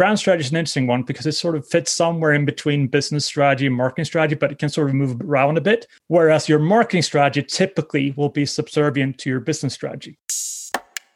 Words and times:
brand 0.00 0.18
strategy 0.18 0.46
is 0.46 0.50
an 0.50 0.56
interesting 0.56 0.86
one 0.86 1.02
because 1.02 1.26
it 1.26 1.32
sort 1.32 1.54
of 1.54 1.68
fits 1.68 1.92
somewhere 1.92 2.32
in 2.32 2.46
between 2.46 2.86
business 2.86 3.26
strategy 3.26 3.66
and 3.66 3.76
marketing 3.76 4.06
strategy, 4.06 4.34
but 4.34 4.50
it 4.50 4.58
can 4.58 4.70
sort 4.70 4.88
of 4.88 4.94
move 4.94 5.20
around 5.20 5.58
a 5.58 5.60
bit. 5.60 5.86
Whereas 6.06 6.48
your 6.48 6.58
marketing 6.58 7.02
strategy 7.02 7.46
typically 7.46 8.12
will 8.12 8.30
be 8.30 8.46
subservient 8.46 9.18
to 9.18 9.28
your 9.28 9.40
business 9.40 9.74
strategy. 9.74 10.16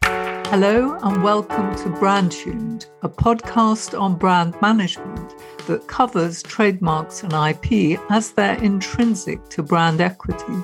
Hello, 0.02 0.98
and 1.02 1.22
welcome 1.22 1.74
to 1.76 1.88
Brand 1.98 2.32
Tuned, 2.32 2.84
a 3.00 3.08
podcast 3.08 3.98
on 3.98 4.16
brand 4.16 4.54
management 4.60 5.35
that 5.66 5.89
covers 5.89 6.43
trademarks 6.43 7.23
and 7.23 7.32
IP 7.32 7.98
as 8.11 8.32
they're 8.32 8.62
intrinsic 8.62 9.48
to 9.48 9.62
brand 9.62 10.03
equity. 10.03 10.62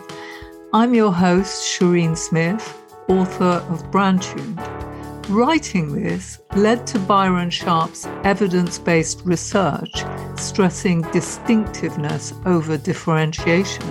I'm 0.74 0.92
your 0.92 1.10
host, 1.10 1.62
Shireen 1.64 2.18
Smith, 2.18 2.82
author 3.08 3.64
of 3.70 3.90
Brand 3.90 4.20
Tuned. 4.20 4.89
Writing 5.30 5.92
this 5.92 6.40
led 6.56 6.88
to 6.88 6.98
Byron 6.98 7.50
Sharp's 7.50 8.04
evidence 8.24 8.80
based 8.80 9.22
research 9.24 10.02
stressing 10.34 11.02
distinctiveness 11.12 12.34
over 12.46 12.76
differentiation, 12.76 13.84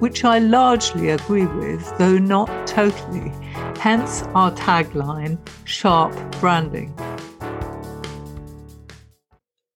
which 0.00 0.24
I 0.24 0.38
largely 0.38 1.10
agree 1.10 1.44
with, 1.44 1.98
though 1.98 2.16
not 2.16 2.48
totally. 2.66 3.30
Hence 3.78 4.22
our 4.34 4.50
tagline 4.52 5.36
Sharp 5.64 6.14
Branding. 6.40 6.94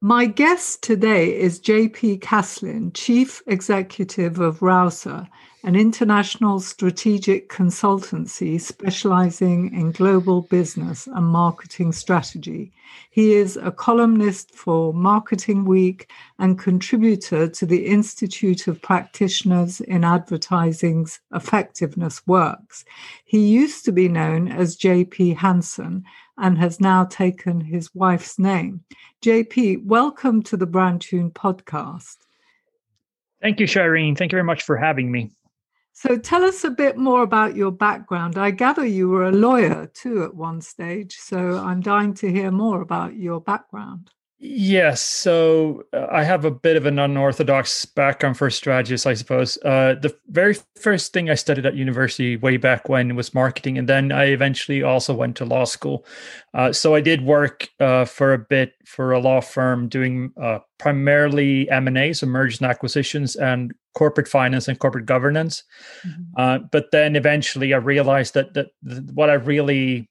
My 0.00 0.24
guest 0.24 0.82
today 0.82 1.38
is 1.38 1.60
JP 1.60 2.22
Castlin, 2.22 2.92
Chief 2.92 3.42
Executive 3.46 4.40
of 4.40 4.62
Rouser 4.62 5.28
an 5.62 5.76
international 5.76 6.58
strategic 6.58 7.50
consultancy 7.50 8.58
specializing 8.58 9.72
in 9.74 9.92
global 9.92 10.42
business 10.42 11.06
and 11.06 11.26
marketing 11.26 11.92
strategy. 11.92 12.72
He 13.10 13.34
is 13.34 13.58
a 13.58 13.70
columnist 13.70 14.54
for 14.54 14.94
Marketing 14.94 15.66
Week 15.66 16.10
and 16.38 16.58
contributor 16.58 17.46
to 17.46 17.66
the 17.66 17.86
Institute 17.86 18.68
of 18.68 18.80
Practitioners 18.80 19.82
in 19.82 20.02
Advertising's 20.02 21.20
Effectiveness 21.34 22.26
Works. 22.26 22.84
He 23.26 23.46
used 23.46 23.84
to 23.84 23.92
be 23.92 24.08
known 24.08 24.48
as 24.48 24.78
JP 24.78 25.36
Hansen 25.36 26.04
and 26.38 26.56
has 26.56 26.80
now 26.80 27.04
taken 27.04 27.60
his 27.60 27.94
wife's 27.94 28.38
name. 28.38 28.82
JP, 29.22 29.84
welcome 29.84 30.42
to 30.44 30.56
the 30.56 30.66
Brand 30.66 31.02
Tuned 31.02 31.34
podcast. 31.34 32.16
Thank 33.42 33.60
you, 33.60 33.66
Shireen. 33.66 34.16
Thank 34.16 34.32
you 34.32 34.36
very 34.36 34.44
much 34.44 34.62
for 34.62 34.78
having 34.78 35.10
me. 35.12 35.30
So 36.02 36.16
tell 36.16 36.44
us 36.44 36.64
a 36.64 36.70
bit 36.70 36.96
more 36.96 37.22
about 37.22 37.56
your 37.56 37.70
background. 37.70 38.38
I 38.38 38.52
gather 38.52 38.86
you 38.86 39.10
were 39.10 39.24
a 39.24 39.32
lawyer 39.32 39.84
too 39.92 40.24
at 40.24 40.34
one 40.34 40.62
stage. 40.62 41.18
So 41.18 41.58
I'm 41.58 41.82
dying 41.82 42.14
to 42.14 42.32
hear 42.32 42.50
more 42.50 42.80
about 42.80 43.16
your 43.16 43.38
background. 43.38 44.10
Yes. 44.42 45.02
So 45.02 45.84
uh, 45.92 46.06
I 46.10 46.24
have 46.24 46.46
a 46.46 46.50
bit 46.50 46.78
of 46.78 46.86
an 46.86 46.98
unorthodox 46.98 47.84
background 47.84 48.38
for 48.38 48.46
a 48.46 48.52
strategist, 48.52 49.06
I 49.06 49.12
suppose. 49.12 49.58
Uh, 49.58 49.96
the 50.00 50.16
very 50.28 50.56
first 50.80 51.12
thing 51.12 51.28
I 51.28 51.34
studied 51.34 51.66
at 51.66 51.74
university 51.74 52.38
way 52.38 52.56
back 52.56 52.88
when 52.88 53.14
was 53.16 53.34
marketing. 53.34 53.76
And 53.76 53.86
then 53.86 54.12
I 54.12 54.28
eventually 54.28 54.82
also 54.82 55.12
went 55.12 55.36
to 55.36 55.44
law 55.44 55.64
school. 55.64 56.06
Uh, 56.54 56.72
so 56.72 56.94
I 56.94 57.02
did 57.02 57.26
work 57.26 57.68
uh, 57.80 58.06
for 58.06 58.32
a 58.32 58.38
bit 58.38 58.72
for 58.86 59.12
a 59.12 59.20
law 59.20 59.42
firm 59.42 59.88
doing 59.88 60.32
uh, 60.40 60.60
primarily 60.78 61.70
M&A, 61.70 62.14
so 62.14 62.26
mergers 62.26 62.62
and 62.62 62.70
acquisitions, 62.70 63.36
and 63.36 63.74
corporate 63.94 64.28
finance 64.28 64.68
and 64.68 64.78
corporate 64.78 65.04
governance. 65.04 65.64
Mm-hmm. 66.06 66.22
Uh, 66.38 66.58
but 66.72 66.86
then 66.92 67.14
eventually 67.14 67.74
I 67.74 67.78
realized 67.78 68.32
that, 68.32 68.54
that, 68.54 68.68
that 68.84 69.04
what 69.12 69.28
I 69.28 69.34
really 69.34 70.08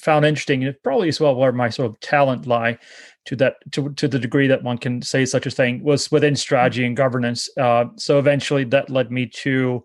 found 0.00 0.24
interesting, 0.24 0.64
and 0.64 0.74
probably 0.82 1.08
as 1.08 1.20
well 1.20 1.34
where 1.34 1.52
my 1.52 1.68
sort 1.68 1.90
of 1.90 2.00
talent 2.00 2.46
lie, 2.46 2.78
to 3.26 3.36
that 3.36 3.56
to, 3.72 3.90
to 3.94 4.08
the 4.08 4.18
degree 4.18 4.46
that 4.46 4.62
one 4.62 4.78
can 4.78 5.02
say 5.02 5.24
such 5.24 5.46
a 5.46 5.50
thing 5.50 5.82
was 5.82 6.10
within 6.10 6.36
strategy 6.36 6.84
and 6.84 6.96
governance. 6.96 7.48
Uh, 7.56 7.86
so 7.96 8.18
eventually 8.18 8.64
that 8.64 8.90
led 8.90 9.10
me 9.10 9.26
to 9.26 9.84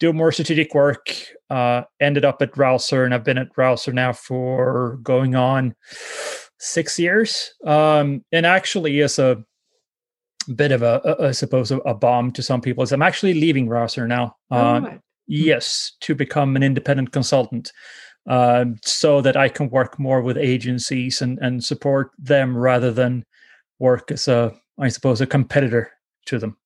do 0.00 0.12
more 0.12 0.30
strategic 0.30 0.74
work. 0.74 1.12
Uh, 1.50 1.82
ended 2.00 2.24
up 2.24 2.42
at 2.42 2.56
rouser 2.58 3.04
and 3.04 3.14
i've 3.14 3.24
been 3.24 3.38
at 3.38 3.56
rouser 3.56 3.92
now 3.92 4.12
for 4.12 4.98
going 5.02 5.34
on 5.34 5.74
six 6.58 6.98
years. 6.98 7.54
Um, 7.64 8.24
and 8.32 8.44
actually 8.44 9.00
as 9.00 9.18
a 9.18 9.42
bit 10.54 10.72
of 10.72 10.82
a, 10.82 11.00
a 11.04 11.28
I 11.28 11.30
suppose 11.32 11.70
a, 11.70 11.78
a, 11.78 11.94
bomb 11.94 12.32
to 12.32 12.42
some 12.42 12.60
people 12.60 12.82
is 12.82 12.92
i'm 12.92 13.02
actually 13.02 13.34
leaving 13.34 13.68
rouser 13.68 14.06
now. 14.06 14.36
Uh, 14.50 14.80
oh, 14.84 14.98
yes 15.26 15.92
to 16.00 16.14
become 16.14 16.56
an 16.56 16.62
independent 16.62 17.12
consultant 17.12 17.72
um, 18.26 18.76
so 18.84 19.20
that 19.20 19.36
I 19.36 19.48
can 19.48 19.70
work 19.70 19.98
more 19.98 20.20
with 20.20 20.36
agencies 20.36 21.22
and, 21.22 21.38
and 21.40 21.62
support 21.62 22.10
them 22.18 22.56
rather 22.56 22.92
than 22.92 23.24
work 23.78 24.10
as 24.10 24.28
a, 24.28 24.54
I 24.78 24.88
suppose, 24.88 25.20
a 25.20 25.26
competitor 25.26 25.90
to 26.26 26.38
them. 26.38 26.56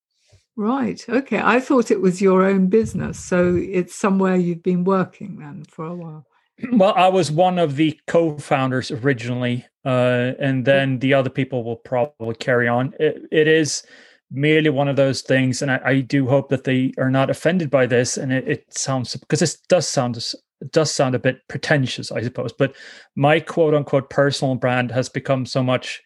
Right. 0.56 1.02
Okay. 1.08 1.40
I 1.42 1.60
thought 1.60 1.90
it 1.90 2.00
was 2.00 2.20
your 2.20 2.44
own 2.44 2.66
business. 2.66 3.18
So 3.18 3.56
it's 3.56 3.94
somewhere 3.94 4.36
you've 4.36 4.62
been 4.62 4.84
working 4.84 5.38
then 5.38 5.64
for 5.64 5.86
a 5.86 5.94
while. 5.94 6.26
Well, 6.70 6.92
I 6.94 7.08
was 7.08 7.30
one 7.30 7.58
of 7.58 7.76
the 7.76 7.98
co 8.06 8.36
founders 8.38 8.90
originally, 8.90 9.66
uh, 9.84 10.32
and 10.38 10.64
then 10.64 10.98
the 10.98 11.14
other 11.14 11.30
people 11.30 11.64
will 11.64 11.76
probably 11.76 12.34
carry 12.34 12.68
on. 12.68 12.94
it, 13.00 13.22
it 13.32 13.48
is 13.48 13.82
merely 14.30 14.70
one 14.70 14.88
of 14.88 14.96
those 14.96 15.22
things, 15.22 15.62
and 15.62 15.70
I, 15.70 15.80
I, 15.84 16.00
do 16.00 16.26
hope 16.26 16.48
that 16.48 16.64
they 16.64 16.92
are 16.98 17.10
not 17.10 17.30
offended 17.30 17.70
by 17.70 17.86
this. 17.86 18.16
And 18.16 18.32
it, 18.32 18.48
it 18.48 18.78
sounds 18.78 19.14
because 19.16 19.40
this 19.40 19.60
does 19.68 19.88
sound 19.88 20.22
it 20.62 20.72
does 20.72 20.92
sound 20.92 21.14
a 21.14 21.18
bit 21.18 21.46
pretentious, 21.48 22.12
I 22.12 22.22
suppose, 22.22 22.52
but 22.52 22.74
my 23.16 23.40
quote 23.40 23.74
unquote 23.74 24.08
personal 24.10 24.54
brand 24.54 24.90
has 24.92 25.08
become 25.08 25.44
so 25.44 25.62
much 25.62 26.00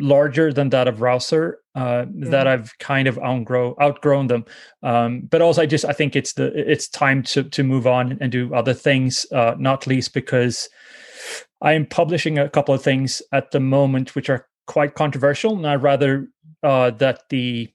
larger 0.00 0.52
than 0.52 0.70
that 0.70 0.88
of 0.88 1.00
Rouser 1.00 1.60
uh, 1.76 2.06
yeah. 2.12 2.30
that 2.30 2.46
I've 2.46 2.76
kind 2.78 3.06
of 3.06 3.18
outgrow 3.18 3.76
outgrown 3.80 4.26
them. 4.26 4.44
Um, 4.82 5.22
but 5.30 5.40
also, 5.40 5.62
I 5.62 5.66
just 5.66 5.84
I 5.84 5.92
think 5.92 6.16
it's 6.16 6.32
the 6.32 6.52
it's 6.70 6.88
time 6.88 7.22
to 7.24 7.44
to 7.44 7.62
move 7.62 7.86
on 7.86 8.18
and 8.20 8.32
do 8.32 8.52
other 8.54 8.74
things, 8.74 9.26
uh, 9.32 9.54
not 9.58 9.86
least 9.86 10.12
because 10.12 10.68
I 11.62 11.72
am 11.74 11.86
publishing 11.86 12.38
a 12.38 12.50
couple 12.50 12.74
of 12.74 12.82
things 12.82 13.22
at 13.32 13.52
the 13.52 13.60
moment 13.60 14.14
which 14.14 14.28
are 14.28 14.46
quite 14.66 14.94
controversial, 14.94 15.56
and 15.56 15.66
I'd 15.66 15.82
rather 15.82 16.28
uh, 16.62 16.90
that 16.90 17.22
the 17.30 17.73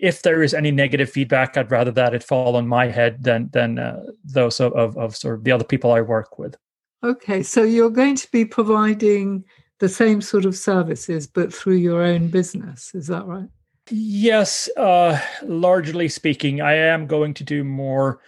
if 0.00 0.22
there 0.22 0.42
is 0.42 0.54
any 0.54 0.70
negative 0.70 1.10
feedback, 1.10 1.56
I'd 1.56 1.70
rather 1.70 1.90
that 1.92 2.14
it 2.14 2.22
fall 2.22 2.56
on 2.56 2.66
my 2.66 2.86
head 2.86 3.22
than 3.22 3.50
than 3.52 3.78
uh, 3.78 4.04
those 4.24 4.60
of, 4.60 4.72
of, 4.74 4.96
of 4.96 5.16
sort 5.16 5.36
of 5.36 5.44
the 5.44 5.52
other 5.52 5.64
people 5.64 5.92
I 5.92 6.00
work 6.00 6.38
with. 6.38 6.56
Okay, 7.02 7.42
so 7.42 7.62
you're 7.62 7.90
going 7.90 8.16
to 8.16 8.30
be 8.30 8.44
providing 8.44 9.44
the 9.78 9.88
same 9.88 10.22
sort 10.22 10.44
of 10.44 10.56
services, 10.56 11.26
but 11.26 11.52
through 11.52 11.76
your 11.76 12.02
own 12.02 12.28
business. 12.28 12.94
Is 12.94 13.08
that 13.08 13.26
right? 13.26 13.48
Yes, 13.90 14.70
uh, 14.78 15.20
largely 15.42 16.08
speaking, 16.08 16.62
I 16.62 16.74
am 16.74 17.06
going 17.06 17.34
to 17.34 17.44
do 17.44 17.64
more 17.64 18.20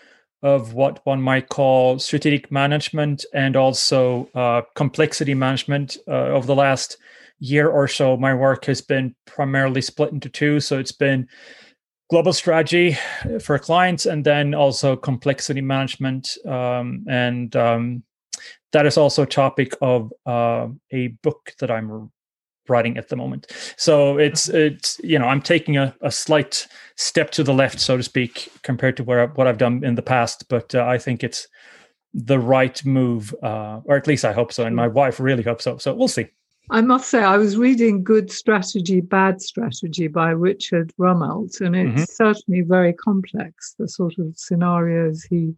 of 0.43 0.75
what 0.75 1.05
one 1.07 1.23
might 1.23 1.49
call 1.49 1.99
strategic 1.99 2.53
management 2.53 3.25
and 3.33 3.57
also 3.57 4.29
uh, 4.35 4.63
complexity 4.75 5.35
management. 5.35 5.97
Uh, 6.07 6.27
over 6.27 6.47
the 6.47 6.55
last 6.55 6.99
year 7.39 7.69
or 7.69 7.89
so, 7.89 8.17
my 8.17 8.35
work 8.35 8.65
has 8.67 8.81
been 8.81 9.15
primarily 9.25 9.83
split 9.83 10.13
into 10.13 10.29
two. 10.29 10.61
So 10.61 10.79
it's 10.79 10.93
been 10.93 11.29
global 12.09 12.33
strategy 12.33 12.97
for 13.41 13.59
clients 13.59 14.07
and 14.07 14.25
then 14.25 14.55
also 14.55 14.97
complexity 14.97 15.61
management 15.61 16.37
um, 16.47 17.05
and 17.09 17.55
um, 17.57 18.03
that 18.73 18.87
is 18.87 18.97
also 18.97 19.23
a 19.23 19.27
topic 19.27 19.75
of 19.81 20.13
uh, 20.27 20.69
a 20.93 21.09
book 21.23 21.53
that 21.59 21.71
i'm 21.71 22.11
writing 22.69 22.97
at 22.97 23.09
the 23.09 23.17
moment. 23.17 23.53
So 23.77 24.19
it's 24.19 24.49
it's 24.49 25.01
you 25.03 25.19
know 25.19 25.27
i'm 25.27 25.43
taking 25.43 25.77
a, 25.77 25.95
a 26.01 26.11
slight 26.11 26.67
step 26.97 27.31
to 27.33 27.45
the 27.45 27.55
left 27.55 27.81
so 27.81 27.97
to 27.97 28.03
speak 28.03 28.51
compared 28.63 28.97
to 28.97 29.05
where 29.05 29.27
what 29.29 29.47
i've 29.47 29.59
done 29.59 29.85
in 29.85 29.95
the 29.95 30.03
past 30.03 30.49
but 30.49 30.75
uh, 30.75 30.85
i 30.85 30.99
think 30.99 31.23
it's 31.23 31.47
the 32.15 32.39
right 32.39 32.85
move 32.85 33.35
uh, 33.43 33.81
or 33.85 33.97
at 33.97 34.07
least 34.07 34.25
i 34.25 34.33
hope 34.33 34.53
so 34.53 34.65
and 34.65 34.75
my 34.75 34.89
wife 34.89 35.21
really 35.21 35.43
hopes 35.43 35.65
so 35.65 35.77
so 35.79 35.95
we'll 35.95 36.09
see 36.09 36.27
I 36.71 36.81
must 36.81 37.11
say, 37.11 37.23
I 37.23 37.37
was 37.37 37.57
reading 37.57 38.03
Good 38.03 38.31
Strategy, 38.31 39.01
Bad 39.01 39.41
Strategy 39.41 40.09
by 40.09 40.31
Richard 40.31 40.93
Rumelt, 40.99 41.61
and 41.61 41.77
it's 41.77 41.93
mm-hmm. 41.93 42.03
certainly 42.05 42.63
very 42.63 42.93
complex, 42.93 43.75
the 43.79 43.89
sort 43.89 44.19
of 44.19 44.37
scenarios 44.37 45.23
he 45.23 45.55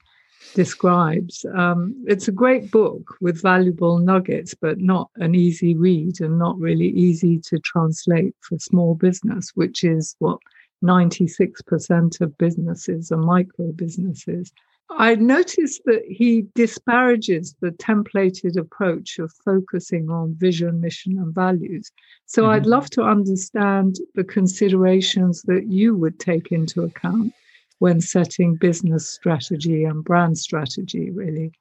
describes. 0.54 1.46
Um, 1.54 1.94
it's 2.06 2.28
a 2.28 2.32
great 2.32 2.70
book 2.70 3.16
with 3.20 3.40
valuable 3.40 3.98
nuggets, 3.98 4.54
but 4.54 4.78
not 4.80 5.10
an 5.16 5.34
easy 5.34 5.74
read 5.74 6.20
and 6.20 6.38
not 6.38 6.58
really 6.58 6.88
easy 6.88 7.38
to 7.48 7.58
translate 7.60 8.34
for 8.40 8.58
small 8.58 8.94
business, 8.94 9.52
which 9.54 9.84
is 9.84 10.14
what 10.18 10.38
96% 10.84 12.20
of 12.20 12.38
businesses 12.38 13.10
are 13.10 13.16
micro 13.16 13.72
businesses. 13.72 14.52
I 14.90 15.14
noticed 15.16 15.82
that 15.84 16.02
he 16.06 16.46
disparages 16.54 17.54
the 17.60 17.72
templated 17.72 18.56
approach 18.56 19.18
of 19.18 19.32
focusing 19.44 20.08
on 20.08 20.34
vision, 20.34 20.80
mission, 20.80 21.18
and 21.18 21.34
values. 21.34 21.92
So 22.26 22.42
mm-hmm. 22.42 22.52
I'd 22.52 22.66
love 22.66 22.88
to 22.90 23.02
understand 23.02 23.96
the 24.14 24.24
considerations 24.24 25.42
that 25.42 25.66
you 25.66 25.94
would 25.96 26.18
take 26.18 26.52
into 26.52 26.82
account 26.82 27.34
when 27.80 28.00
setting 28.00 28.56
business 28.56 29.08
strategy 29.08 29.84
and 29.84 30.02
brand 30.02 30.38
strategy, 30.38 31.10
really. 31.10 31.52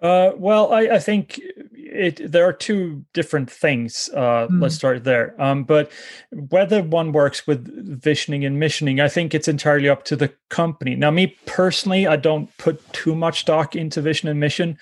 Uh, 0.00 0.32
well, 0.36 0.72
I, 0.72 0.80
I, 0.82 0.98
think 1.00 1.40
it, 1.74 2.30
there 2.30 2.44
are 2.44 2.52
two 2.52 3.04
different 3.12 3.50
things. 3.50 4.08
Uh, 4.14 4.46
mm. 4.48 4.62
Let's 4.62 4.76
start 4.76 5.02
there. 5.02 5.34
Um, 5.42 5.64
but 5.64 5.90
whether 6.30 6.82
one 6.82 7.12
works 7.12 7.46
with 7.46 7.66
visioning 8.00 8.44
and 8.44 8.60
missioning, 8.60 9.00
I 9.00 9.08
think 9.08 9.34
it's 9.34 9.48
entirely 9.48 9.88
up 9.88 10.04
to 10.04 10.16
the 10.16 10.32
company. 10.50 10.94
Now, 10.94 11.10
me 11.10 11.38
personally, 11.46 12.06
I 12.06 12.16
don't 12.16 12.56
put 12.58 12.92
too 12.92 13.16
much 13.16 13.40
stock 13.40 13.74
into 13.74 14.00
vision 14.00 14.28
and 14.28 14.38
mission. 14.38 14.78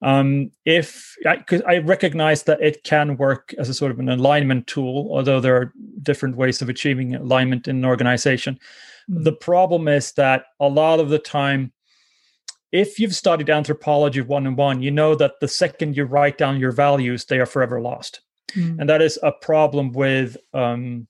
Um, 0.00 0.50
if 0.64 1.14
I, 1.26 1.44
I, 1.66 1.78
recognize 1.78 2.42
that 2.42 2.60
it 2.60 2.84
can 2.84 3.16
work 3.16 3.54
as 3.58 3.70
a 3.70 3.74
sort 3.74 3.90
of 3.90 3.98
an 3.98 4.10
alignment 4.10 4.66
tool, 4.66 5.08
although 5.10 5.40
there 5.40 5.56
are 5.56 5.72
different 6.02 6.36
ways 6.36 6.60
of 6.60 6.68
achieving 6.68 7.14
alignment 7.14 7.68
in 7.68 7.76
an 7.76 7.84
organization. 7.86 8.58
Mm. 9.10 9.24
The 9.24 9.32
problem 9.32 9.88
is 9.88 10.12
that 10.12 10.46
a 10.60 10.68
lot 10.68 11.00
of 11.00 11.08
the 11.08 11.18
time 11.18 11.72
if 12.74 12.98
you've 12.98 13.14
studied 13.14 13.48
anthropology 13.48 14.20
one 14.20 14.48
on 14.48 14.56
one, 14.56 14.82
you 14.82 14.90
know 14.90 15.14
that 15.14 15.34
the 15.40 15.46
second 15.46 15.96
you 15.96 16.04
write 16.04 16.36
down 16.36 16.58
your 16.58 16.72
values, 16.72 17.24
they 17.24 17.38
are 17.38 17.46
forever 17.46 17.80
lost. 17.80 18.20
Mm. 18.56 18.80
And 18.80 18.90
that 18.90 19.00
is 19.00 19.16
a 19.22 19.30
problem 19.30 19.92
with 19.92 20.36
um, 20.52 21.06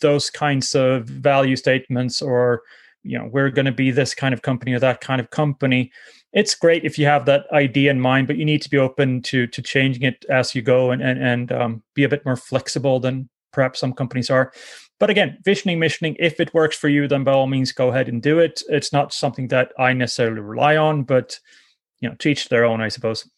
those 0.00 0.28
kinds 0.28 0.74
of 0.74 1.04
value 1.04 1.54
statements 1.54 2.20
or, 2.20 2.62
you 3.04 3.16
know, 3.16 3.28
we're 3.32 3.50
going 3.50 3.64
to 3.64 3.70
be 3.72 3.92
this 3.92 4.12
kind 4.12 4.34
of 4.34 4.42
company 4.42 4.72
or 4.72 4.80
that 4.80 5.00
kind 5.00 5.20
of 5.20 5.30
company. 5.30 5.92
It's 6.32 6.56
great 6.56 6.84
if 6.84 6.98
you 6.98 7.06
have 7.06 7.26
that 7.26 7.46
idea 7.52 7.92
in 7.92 8.00
mind, 8.00 8.26
but 8.26 8.36
you 8.36 8.44
need 8.44 8.62
to 8.62 8.70
be 8.70 8.78
open 8.78 9.22
to 9.22 9.46
to 9.46 9.62
changing 9.62 10.02
it 10.02 10.24
as 10.28 10.52
you 10.52 10.62
go 10.62 10.90
and 10.90 11.00
and, 11.00 11.22
and 11.22 11.52
um, 11.52 11.82
be 11.94 12.02
a 12.02 12.08
bit 12.08 12.24
more 12.24 12.36
flexible 12.36 12.98
than 12.98 13.28
perhaps 13.52 13.78
some 13.78 13.92
companies 13.92 14.30
are. 14.30 14.52
But 15.04 15.10
again, 15.10 15.36
visioning, 15.44 15.78
missioning, 15.78 16.16
if 16.18 16.40
it 16.40 16.54
works 16.54 16.78
for 16.78 16.88
you, 16.88 17.06
then 17.06 17.24
by 17.24 17.32
all 17.32 17.46
means 17.46 17.72
go 17.72 17.88
ahead 17.88 18.08
and 18.08 18.22
do 18.22 18.38
it. 18.38 18.62
It's 18.70 18.90
not 18.90 19.12
something 19.12 19.48
that 19.48 19.70
I 19.78 19.92
necessarily 19.92 20.40
rely 20.40 20.78
on, 20.78 21.02
but 21.02 21.38
you 22.00 22.08
know, 22.08 22.14
teach 22.18 22.48
their 22.48 22.64
own, 22.64 22.80
I 22.80 22.88
suppose. 22.88 23.28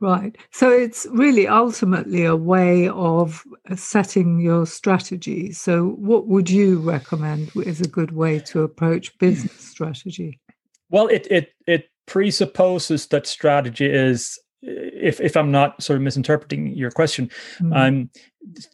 Right. 0.00 0.38
So 0.52 0.70
it's 0.70 1.06
really 1.10 1.46
ultimately 1.46 2.24
a 2.24 2.34
way 2.34 2.88
of 2.88 3.44
setting 3.74 4.40
your 4.40 4.64
strategy. 4.64 5.52
So, 5.52 5.88
what 5.98 6.28
would 6.28 6.48
you 6.48 6.78
recommend 6.78 7.50
is 7.56 7.82
a 7.82 7.88
good 7.88 8.12
way 8.12 8.38
to 8.46 8.62
approach 8.62 9.18
business 9.18 9.52
strategy? 9.52 10.40
Well, 10.88 11.08
it 11.08 11.26
it 11.30 11.52
it 11.66 11.90
presupposes 12.06 13.08
that 13.08 13.26
strategy 13.26 13.84
is 13.84 14.38
if 14.62 15.20
if 15.20 15.36
I'm 15.36 15.50
not 15.50 15.82
sort 15.82 15.96
of 15.98 16.02
misinterpreting 16.02 16.68
your 16.68 16.90
question, 16.90 17.30
mm-hmm. 17.58 17.72
um, 17.72 18.10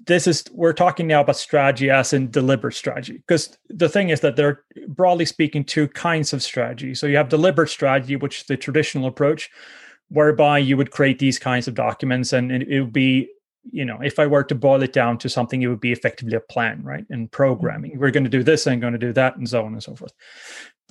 this 0.07 0.27
is 0.27 0.45
we're 0.53 0.73
talking 0.73 1.07
now 1.07 1.21
about 1.21 1.37
strategy 1.37 1.91
as 1.91 2.13
in 2.13 2.31
deliberate 2.31 2.75
strategy 2.75 3.15
because 3.27 3.57
the 3.69 3.89
thing 3.89 4.11
is 4.11 4.21
that 4.21 4.37
there 4.37 4.49
are 4.49 4.65
broadly 4.89 5.25
speaking 5.25 5.65
two 5.65 5.89
kinds 5.89 6.33
of 6.33 6.43
strategy. 6.43 6.95
So 6.95 7.07
you 7.07 7.17
have 7.17 7.29
deliberate 7.29 7.69
strategy, 7.69 8.17
which 8.17 8.41
is 8.41 8.47
the 8.47 8.57
traditional 8.57 9.07
approach, 9.07 9.51
whereby 10.09 10.59
you 10.59 10.77
would 10.77 10.91
create 10.91 11.19
these 11.19 11.39
kinds 11.39 11.69
of 11.69 11.75
documents, 11.75 12.33
and 12.33 12.53
it, 12.53 12.69
it 12.69 12.81
would 12.81 12.93
be 12.93 13.29
you 13.71 13.85
know 13.85 13.99
if 14.01 14.19
I 14.19 14.27
were 14.27 14.45
to 14.45 14.55
boil 14.55 14.83
it 14.83 14.93
down 14.93 15.19
to 15.19 15.29
something, 15.29 15.63
it 15.63 15.69
would 15.69 15.81
be 15.81 15.93
effectively 15.93 16.37
a 16.37 16.41
plan, 16.41 16.83
right? 16.85 17.05
In 17.11 17.29
programming, 17.29 17.93
mm-hmm. 17.93 18.01
we're 18.01 18.11
going 18.11 18.25
to 18.25 18.31
do 18.31 18.43
this 18.43 18.67
and 18.67 18.81
going 18.81 18.95
to 18.95 18.99
do 18.99 19.13
that, 19.15 19.37
and 19.37 19.49
so 19.49 19.65
on 19.65 19.73
and 19.73 19.83
so 19.83 19.97
forth. 19.97 20.13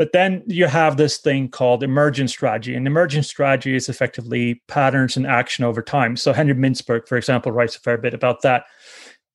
But 0.02 0.14
then 0.14 0.42
you 0.48 0.66
have 0.66 0.98
this 0.98 1.20
thing 1.20 1.48
called 1.48 1.84
emergent 1.84 2.32
strategy. 2.32 2.74
And 2.74 2.88
emergent 2.88 3.24
strategy 3.24 3.76
is 3.76 3.88
effectively 3.88 4.60
patterns 4.68 5.16
in 5.16 5.28
action 5.28 5.64
over 5.64 5.84
time. 5.84 6.18
So 6.18 6.34
Henry 6.34 6.56
Mintzberg, 6.56 7.08
for 7.08 7.18
example, 7.18 7.52
writes 7.52 7.76
a 7.76 7.82
fair 7.82 8.00
bit 8.00 8.16
about 8.16 8.42
that. 8.42 8.64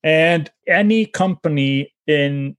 And 0.03 0.51
any 0.67 1.07
company 1.07 1.95
in 2.09 2.57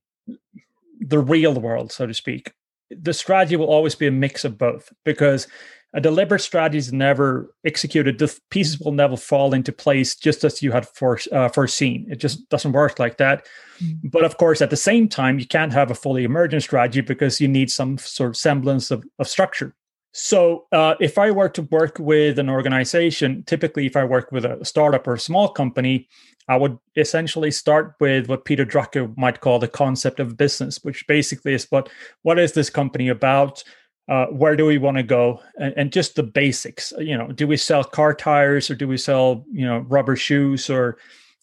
the 0.98 1.18
real 1.18 1.60
world, 1.60 1.92
so 1.92 2.06
to 2.06 2.14
speak, 2.14 2.50
the 2.90 3.12
strategy 3.12 3.56
will 3.56 3.66
always 3.66 3.94
be 3.94 4.06
a 4.06 4.10
mix 4.10 4.42
of 4.42 4.56
both 4.56 4.90
because 5.04 5.46
a 5.94 6.00
deliberate 6.00 6.40
strategy 6.40 6.78
is 6.78 6.92
never 6.92 7.54
executed. 7.64 8.18
The 8.18 8.38
pieces 8.50 8.78
will 8.78 8.92
never 8.92 9.16
fall 9.16 9.54
into 9.54 9.72
place 9.72 10.14
just 10.14 10.44
as 10.44 10.62
you 10.62 10.70
had 10.70 10.86
for, 10.86 11.18
uh, 11.32 11.48
foreseen. 11.48 12.06
It 12.10 12.16
just 12.16 12.48
doesn't 12.50 12.72
work 12.72 12.98
like 12.98 13.16
that. 13.16 13.46
Mm-hmm. 13.82 14.08
But 14.08 14.24
of 14.24 14.36
course, 14.36 14.60
at 14.60 14.70
the 14.70 14.76
same 14.76 15.08
time, 15.08 15.38
you 15.38 15.46
can't 15.46 15.72
have 15.72 15.90
a 15.90 15.94
fully 15.94 16.24
emergent 16.24 16.62
strategy 16.62 17.00
because 17.00 17.40
you 17.40 17.48
need 17.48 17.70
some 17.70 17.96
sort 17.96 18.30
of 18.30 18.36
semblance 18.36 18.90
of, 18.90 19.02
of 19.18 19.28
structure. 19.28 19.74
So, 20.12 20.66
uh, 20.72 20.94
if 21.00 21.18
I 21.18 21.30
were 21.30 21.50
to 21.50 21.62
work 21.62 21.98
with 21.98 22.38
an 22.38 22.48
organization, 22.48 23.44
typically, 23.46 23.86
if 23.86 23.94
I 23.94 24.04
work 24.04 24.32
with 24.32 24.44
a 24.44 24.64
startup 24.64 25.06
or 25.06 25.14
a 25.14 25.20
small 25.20 25.48
company, 25.48 26.08
I 26.48 26.56
would 26.56 26.78
essentially 26.96 27.50
start 27.50 27.94
with 28.00 28.26
what 28.26 28.46
Peter 28.46 28.64
Drucker 28.64 29.14
might 29.18 29.40
call 29.40 29.58
the 29.58 29.68
concept 29.68 30.18
of 30.18 30.36
business, 30.36 30.82
which 30.82 31.06
basically 31.06 31.52
is 31.52 31.66
what 31.70 31.90
what 32.22 32.38
is 32.38 32.52
this 32.52 32.70
company 32.70 33.08
about? 33.08 33.62
Uh, 34.08 34.26
where 34.26 34.56
do 34.56 34.64
we 34.64 34.78
want 34.78 34.96
to 34.96 35.02
go? 35.02 35.40
And, 35.58 35.74
and, 35.76 35.92
just 35.92 36.16
the 36.16 36.22
basics 36.22 36.92
you 36.98 37.16
know 37.16 37.28
do 37.28 37.46
we 37.46 37.56
sell 37.56 37.84
car 37.84 38.14
tires 38.14 38.70
or 38.70 38.74
do 38.74 38.88
we 38.88 38.96
sell 38.96 39.44
you 39.52 39.66
know 39.66 39.78
rubber 39.80 40.16
shoes 40.16 40.70
or 40.70 40.98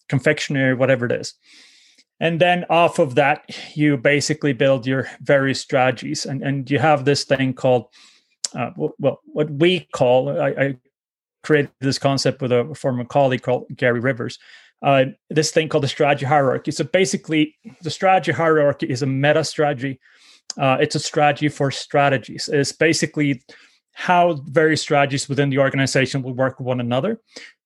confectionery 0.08 0.74
whatever 0.74 1.06
it 1.06 1.12
is? 1.12 1.34
And 2.18 2.40
then 2.40 2.64
off 2.70 2.98
of 2.98 3.14
that 3.16 3.44
you 3.74 3.96
basically 3.96 4.52
build 4.52 4.86
your 4.86 5.08
various 5.20 5.60
strategies. 5.60 6.24
And, 6.24 6.42
and 6.42 6.70
you 6.70 6.78
have 6.78 7.04
this 7.04 7.24
thing 7.24 7.54
called 7.54 7.88
uh, 8.54 8.70
well 8.76 9.20
what 9.26 9.50
we 9.50 9.88
call 9.92 10.40
I, 10.40 10.48
I, 10.48 10.76
created 11.42 11.70
this 11.80 11.98
concept 11.98 12.42
with 12.42 12.50
a 12.50 12.74
former 12.74 13.04
colleague 13.04 13.42
called 13.42 13.66
gary 13.76 14.00
rivers. 14.00 14.36
Uh, 14.82 15.04
this 15.30 15.52
thing 15.52 15.68
called 15.68 15.84
the 15.84 15.88
strategy 15.88 16.26
hierarchy. 16.26 16.72
So 16.72 16.82
basically 16.82 17.56
the 17.82 17.90
strategy 17.90 18.32
hierarchy 18.32 18.86
is 18.86 19.02
a 19.02 19.06
meta 19.06 19.44
strategy 19.44 20.00
uh, 20.58 20.78
it's 20.80 20.94
a 20.94 21.00
strategy 21.00 21.48
for 21.48 21.70
strategies. 21.70 22.48
It's 22.52 22.72
basically 22.72 23.42
how 23.92 24.34
various 24.46 24.82
strategies 24.82 25.28
within 25.28 25.50
the 25.50 25.58
organization 25.58 26.22
will 26.22 26.34
work 26.34 26.58
with 26.58 26.66
one 26.66 26.80
another. 26.80 27.20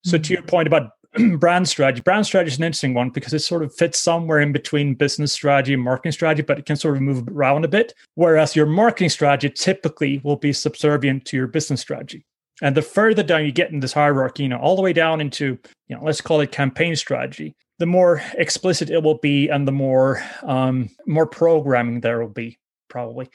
So, 0.05 0.17
mm-hmm. 0.17 0.23
to 0.23 0.32
your 0.35 0.43
point 0.43 0.69
about 0.69 0.93
brand 1.38 1.69
strategy, 1.69 2.03
brand 2.03 2.25
strategy 2.25 2.53
is 2.53 2.59
an 2.59 2.65
interesting 2.65 2.94
one 2.94 3.11
because 3.11 3.32
it 3.32 3.41
sort 3.41 3.65
of 3.65 3.75
fits 3.75 3.99
somewhere 3.99 4.41
in 4.41 4.53
between 4.53 4.94
business 4.94 5.32
strategy 5.32 5.75
and 5.75 5.82
marketing 5.82 6.12
strategy, 6.12 6.43
but 6.43 6.59
it 6.59 6.67
can 6.67 6.77
sort 6.77 6.97
of 6.97 7.03
move 7.03 7.27
around 7.29 7.65
a 7.65 7.69
bit. 7.69 7.94
Whereas 8.15 8.55
your 8.55 8.67
marketing 8.67 9.09
strategy 9.09 9.53
typically 9.56 10.21
will 10.23 10.37
be 10.37 10.53
subservient 10.53 11.25
to 11.26 11.37
your 11.37 11.49
business 11.49 11.81
strategy. 11.81 12.25
And 12.62 12.76
the 12.76 12.83
further 12.83 13.23
down 13.23 13.44
you 13.44 13.53
get 13.53 13.73
in 13.73 13.81
this 13.81 13.93
hierarchy, 13.93 14.44
you 14.44 14.49
know, 14.50 14.59
all 14.59 14.76
the 14.76 14.83
way 14.83 14.93
down 14.93 15.21
into, 15.21 15.59
you 15.88 15.97
know, 15.97 16.03
let's 16.05 16.21
call 16.21 16.41
it 16.41 16.53
campaign 16.53 16.94
strategy, 16.94 17.56
the 17.79 17.87
more 17.87 18.23
explicit 18.35 18.91
it 18.91 19.03
will 19.03 19.19
be 19.19 19.49
and 19.49 19.67
the 19.67 19.73
more 19.73 20.23
um, 20.43 20.91
more 21.06 21.26
programming 21.26 22.03
there 22.03 22.21
will 22.21 22.29
be 22.29 22.59
probably. 22.90 23.31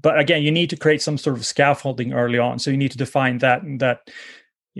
But 0.00 0.18
again, 0.18 0.42
you 0.42 0.50
need 0.50 0.68
to 0.70 0.76
create 0.76 1.00
some 1.00 1.16
sort 1.16 1.36
of 1.36 1.46
scaffolding 1.46 2.12
early 2.12 2.38
on. 2.38 2.58
So 2.58 2.70
you 2.70 2.76
need 2.76 2.90
to 2.90 2.98
define 2.98 3.38
that 3.38 3.62
and 3.62 3.80
that 3.80 4.10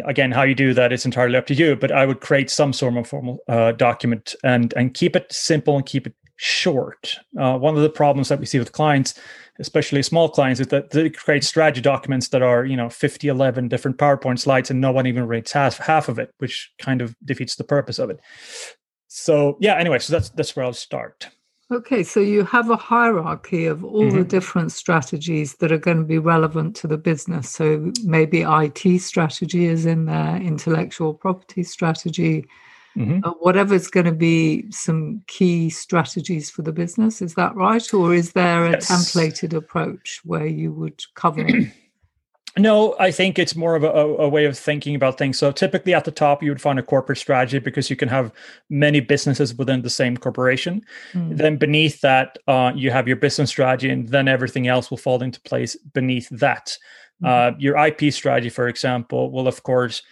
again 0.05 0.31
how 0.31 0.43
you 0.43 0.55
do 0.55 0.75
that 0.75 0.93
is 0.93 1.05
entirely 1.05 1.37
up 1.37 1.47
to 1.47 1.55
you 1.55 1.75
but 1.77 1.91
i 1.91 2.05
would 2.05 2.21
create 2.21 2.51
some 2.51 2.73
sort 2.73 2.97
of 2.97 3.07
formal 3.07 3.39
uh, 3.49 3.73
document 3.73 4.35
and 4.45 4.75
and 4.75 4.95
keep 4.95 5.17
it 5.17 5.31
simple 5.33 5.77
and 5.77 5.87
keep 5.87 6.07
it 6.07 6.15
short 6.37 7.17
uh, 7.39 7.57
one 7.57 7.75
of 7.77 7.83
the 7.83 7.89
problems 7.89 8.29
that 8.29 8.39
we 8.39 8.45
see 8.45 8.59
with 8.59 8.73
clients 8.73 9.19
especially 9.59 10.03
small 10.03 10.29
clients 10.29 10.61
is 10.61 10.67
that 10.67 10.91
they 10.91 11.09
create 11.09 11.43
strategy 11.43 11.81
documents 11.81 12.29
that 12.29 12.43
are 12.43 12.67
you 12.67 12.77
know 12.77 12.91
50 12.91 13.29
11 13.29 13.69
different 13.69 13.97
powerpoint 13.97 14.39
slides 14.39 14.71
and 14.71 14.81
no 14.81 14.93
one 14.93 15.07
even 15.07 15.27
reads 15.27 15.53
half, 15.53 15.79
half 15.79 16.11
of 16.11 16.19
it 16.19 16.31
which 16.39 16.71
kind 16.79 17.01
of 17.01 17.17
defeats 17.25 17.57
the 17.57 17.65
purpose 17.65 17.99
of 17.99 18.11
it 18.11 18.21
so 19.09 19.57
yeah 19.61 19.77
anyway 19.79 19.99
so 19.99 20.13
that's 20.13 20.29
that's 20.31 20.55
where 20.55 20.67
i'll 20.67 20.75
start 20.75 21.29
Okay, 21.73 22.05
so 22.05 22.21
you 22.21 22.45
have 22.45 22.71
a 22.71 22.77
hierarchy 22.77 23.67
of 23.67 23.85
all 23.85 24.03
mm-hmm. 24.03 24.19
the 24.19 24.25
different 24.25 24.71
strategies 24.71 25.55
that 25.57 25.73
are 25.73 25.79
going 25.79 25.97
to 25.97 26.05
be 26.05 26.19
relevant 26.19 26.77
to 26.77 26.87
the 26.87 26.97
business. 26.97 27.51
So 27.51 27.93
maybe 28.05 28.43
IT 28.43 29.01
strategy 29.01 29.67
is 29.67 29.85
in 29.85 30.05
there, 30.05 30.37
intellectual 30.37 31.13
property 31.13 31.65
strategy, 31.65 32.47
mm-hmm. 32.97 33.19
uh, 33.25 33.33
whatever's 33.41 33.89
going 33.89 34.07
to 34.07 34.13
be 34.13 34.71
some 34.71 35.23
key 35.27 35.69
strategies 35.69 36.51
for 36.51 36.63
the 36.63 36.71
business. 36.71 37.21
Is 37.21 37.35
that 37.35 37.57
right? 37.57 37.93
Or 37.93 38.15
is 38.15 38.31
there 38.31 38.67
a 38.67 38.71
yes. 38.73 38.89
templated 38.89 39.53
approach 39.53 40.21
where 40.23 40.47
you 40.47 40.73
would 40.73 41.03
cover 41.17 41.49
No, 42.59 42.97
I 42.99 43.11
think 43.11 43.39
it's 43.39 43.55
more 43.55 43.75
of 43.75 43.85
a, 43.85 43.91
a, 43.91 44.29
way 44.29 44.47
of 44.47 44.59
thinking 44.59 44.95
about 44.95 45.19
things. 45.19 45.37
So 45.39 45.53
typically 45.53 45.93
at 45.93 46.07
the 46.07 46.11
top, 46.11 46.43
you 46.43 46.51
would 46.51 46.61
find 46.61 46.79
a 46.79 46.83
corporate 46.83 47.19
strategy 47.19 47.59
because 47.59 47.91
you 47.91 47.97
can 47.97 48.09
have 48.09 48.33
many 48.71 49.01
businesses 49.01 49.55
within 49.55 49.83
the 49.83 49.91
same 49.91 50.17
corporation. 50.17 50.83
Mm. 51.13 51.37
Then 51.37 51.57
beneath 51.59 52.01
that, 52.01 52.39
uh, 52.49 52.73
you 52.75 52.91
have 52.91 53.07
your 53.07 53.19
business 53.19 53.51
strategy, 53.51 53.91
and 53.91 54.09
then 54.09 54.27
everything 54.27 54.69
else 54.69 54.91
will 54.91 54.97
fall 54.97 55.23
into 55.23 55.41
place 55.43 55.77
beneath 55.77 56.31
that. 56.31 56.79
Mm. 57.23 57.29
Uh, 57.29 57.57
your 57.59 57.77
IP 57.77 58.11
strategy, 58.13 58.49
for 58.49 58.69
example, 58.69 59.31
will 59.31 59.49
of 59.49 59.63
course 59.63 60.03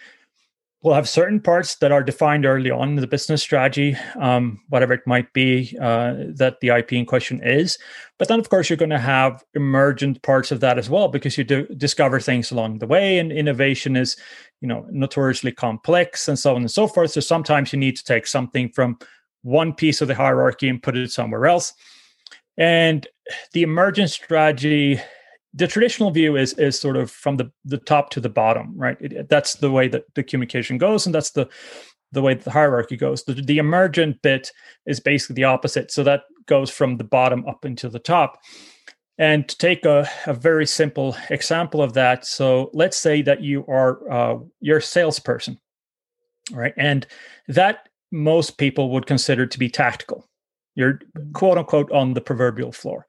we'll 0.81 0.93
have 0.93 1.09
certain 1.09 1.39
parts 1.39 1.75
that 1.77 1.91
are 1.91 2.03
defined 2.03 2.45
early 2.45 2.69
on 2.69 2.89
in 2.89 2.95
the 2.95 3.07
business 3.07 3.41
strategy, 3.41 3.97
um, 4.19 4.61
whatever 4.69 4.93
it 4.93 5.07
might 5.07 5.31
be 5.33 5.75
uh, 5.81 6.13
that 6.35 6.59
the 6.61 6.69
IP 6.69 6.93
in 6.93 7.05
question 7.05 7.41
is. 7.43 7.79
But 8.19 8.27
then, 8.27 8.39
of 8.39 8.49
course, 8.49 8.69
you're 8.69 8.77
going 8.77 8.91
to 8.91 8.99
have 8.99 9.43
emergent 9.55 10.21
parts 10.21 10.51
of 10.51 10.59
that 10.59 10.77
as 10.77 10.89
well 10.89 11.07
because 11.07 11.37
you 11.37 11.43
do 11.43 11.65
discover 11.77 12.19
things 12.19 12.51
along 12.51 12.79
the 12.79 12.87
way, 12.87 13.17
and 13.17 13.31
innovation 13.31 13.95
is, 13.95 14.15
you 14.61 14.67
know, 14.67 14.85
notoriously 14.91 15.51
complex 15.51 16.27
and 16.27 16.37
so 16.37 16.55
on 16.55 16.61
and 16.61 16.71
so 16.71 16.87
forth. 16.87 17.11
So 17.11 17.19
sometimes 17.19 17.73
you 17.73 17.79
need 17.79 17.97
to 17.97 18.03
take 18.03 18.27
something 18.27 18.69
from 18.69 18.99
one 19.41 19.73
piece 19.73 20.01
of 20.01 20.07
the 20.07 20.15
hierarchy 20.15 20.69
and 20.69 20.81
put 20.81 20.97
it 20.97 21.11
somewhere 21.11 21.47
else. 21.47 21.73
And 22.57 23.07
the 23.53 23.63
emergent 23.63 24.11
strategy 24.11 24.99
the 25.55 25.67
traditional 25.67 26.11
view 26.11 26.35
is 26.35 26.53
is 26.53 26.79
sort 26.79 26.97
of 26.97 27.09
from 27.09 27.37
the 27.37 27.51
the 27.63 27.77
top 27.77 28.09
to 28.11 28.19
the 28.19 28.29
bottom, 28.29 28.73
right? 28.77 28.97
It, 28.99 29.29
that's 29.29 29.55
the 29.55 29.71
way 29.71 29.87
that 29.87 30.03
the 30.13 30.23
communication 30.23 30.77
goes, 30.77 31.05
and 31.05 31.15
that's 31.15 31.31
the 31.31 31.49
the 32.11 32.21
way 32.21 32.33
the 32.33 32.51
hierarchy 32.51 32.97
goes. 32.97 33.23
The, 33.23 33.33
the 33.33 33.57
emergent 33.57 34.21
bit 34.21 34.51
is 34.85 34.99
basically 34.99 35.35
the 35.35 35.43
opposite. 35.45 35.91
So 35.91 36.03
that 36.03 36.23
goes 36.45 36.69
from 36.69 36.97
the 36.97 37.03
bottom 37.03 37.45
up 37.47 37.65
into 37.65 37.89
the 37.89 37.99
top. 37.99 38.39
And 39.17 39.47
to 39.47 39.57
take 39.57 39.85
a, 39.85 40.07
a 40.25 40.33
very 40.33 40.65
simple 40.65 41.15
example 41.29 41.81
of 41.81 41.93
that, 41.93 42.25
so 42.25 42.69
let's 42.73 42.97
say 42.97 43.21
that 43.21 43.41
you 43.41 43.65
are 43.67 44.11
uh, 44.11 44.37
you're 44.59 44.81
salesperson, 44.81 45.59
right? 46.51 46.73
And 46.77 47.07
that 47.47 47.87
most 48.11 48.57
people 48.57 48.91
would 48.91 49.05
consider 49.05 49.45
to 49.45 49.59
be 49.59 49.69
tactical. 49.69 50.27
You're 50.75 50.99
quote 51.33 51.57
unquote 51.57 51.91
on 51.91 52.13
the 52.13 52.21
proverbial 52.21 52.73
floor. 52.73 53.07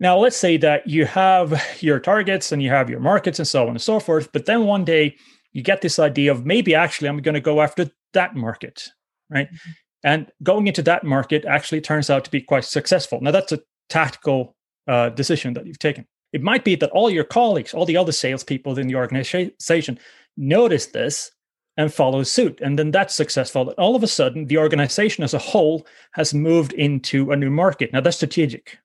Now, 0.00 0.18
let's 0.18 0.36
say 0.36 0.56
that 0.56 0.88
you 0.88 1.04
have 1.04 1.62
your 1.80 2.00
targets 2.00 2.52
and 2.52 2.62
you 2.62 2.70
have 2.70 2.88
your 2.88 3.00
markets 3.00 3.38
and 3.38 3.46
so 3.46 3.64
on 3.64 3.70
and 3.70 3.80
so 3.80 4.00
forth, 4.00 4.32
but 4.32 4.46
then 4.46 4.64
one 4.64 4.84
day 4.84 5.16
you 5.52 5.62
get 5.62 5.82
this 5.82 5.98
idea 5.98 6.32
of 6.32 6.46
maybe 6.46 6.74
actually 6.74 7.08
I'm 7.08 7.20
going 7.20 7.34
to 7.34 7.40
go 7.40 7.60
after 7.60 7.90
that 8.14 8.34
market, 8.34 8.88
right? 9.28 9.48
Mm-hmm. 9.48 9.70
And 10.02 10.32
going 10.42 10.66
into 10.66 10.82
that 10.82 11.04
market 11.04 11.44
actually 11.44 11.82
turns 11.82 12.08
out 12.08 12.24
to 12.24 12.30
be 12.30 12.40
quite 12.40 12.64
successful. 12.64 13.20
Now, 13.20 13.30
that's 13.30 13.52
a 13.52 13.60
tactical 13.90 14.56
uh, 14.88 15.10
decision 15.10 15.52
that 15.54 15.66
you've 15.66 15.78
taken. 15.78 16.06
It 16.32 16.42
might 16.42 16.64
be 16.64 16.76
that 16.76 16.90
all 16.90 17.10
your 17.10 17.24
colleagues, 17.24 17.74
all 17.74 17.84
the 17.84 17.96
other 17.96 18.12
salespeople 18.12 18.78
in 18.78 18.86
the 18.86 18.94
organization 18.94 19.98
notice 20.36 20.86
this 20.86 21.30
and 21.76 21.92
follow 21.92 22.22
suit. 22.22 22.60
And 22.62 22.78
then 22.78 22.90
that's 22.90 23.14
successful. 23.14 23.68
And 23.68 23.78
all 23.78 23.96
of 23.96 24.02
a 24.02 24.06
sudden, 24.06 24.46
the 24.46 24.58
organization 24.58 25.24
as 25.24 25.34
a 25.34 25.38
whole 25.38 25.86
has 26.12 26.32
moved 26.32 26.72
into 26.72 27.30
a 27.32 27.36
new 27.36 27.50
market. 27.50 27.92
Now, 27.92 28.00
that's 28.00 28.16
strategic, 28.16 28.78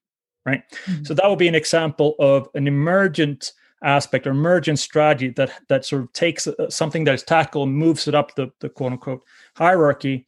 right? 0.46 0.62
Mm-hmm. 0.86 1.04
So 1.04 1.14
that 1.14 1.28
would 1.28 1.38
be 1.38 1.48
an 1.48 1.54
example 1.54 2.14
of 2.18 2.48
an 2.54 2.66
emergent 2.66 3.52
aspect 3.84 4.26
or 4.26 4.30
emergent 4.30 4.78
strategy 4.78 5.28
that 5.30 5.50
that 5.68 5.84
sort 5.84 6.02
of 6.02 6.12
takes 6.12 6.46
uh, 6.46 6.70
something 6.70 7.04
that 7.04 7.14
is 7.14 7.22
tactical 7.22 7.64
and 7.64 7.74
moves 7.74 8.08
it 8.08 8.14
up 8.14 8.34
the, 8.34 8.50
the 8.60 8.68
quote 8.68 8.92
unquote 8.92 9.22
hierarchy 9.54 10.24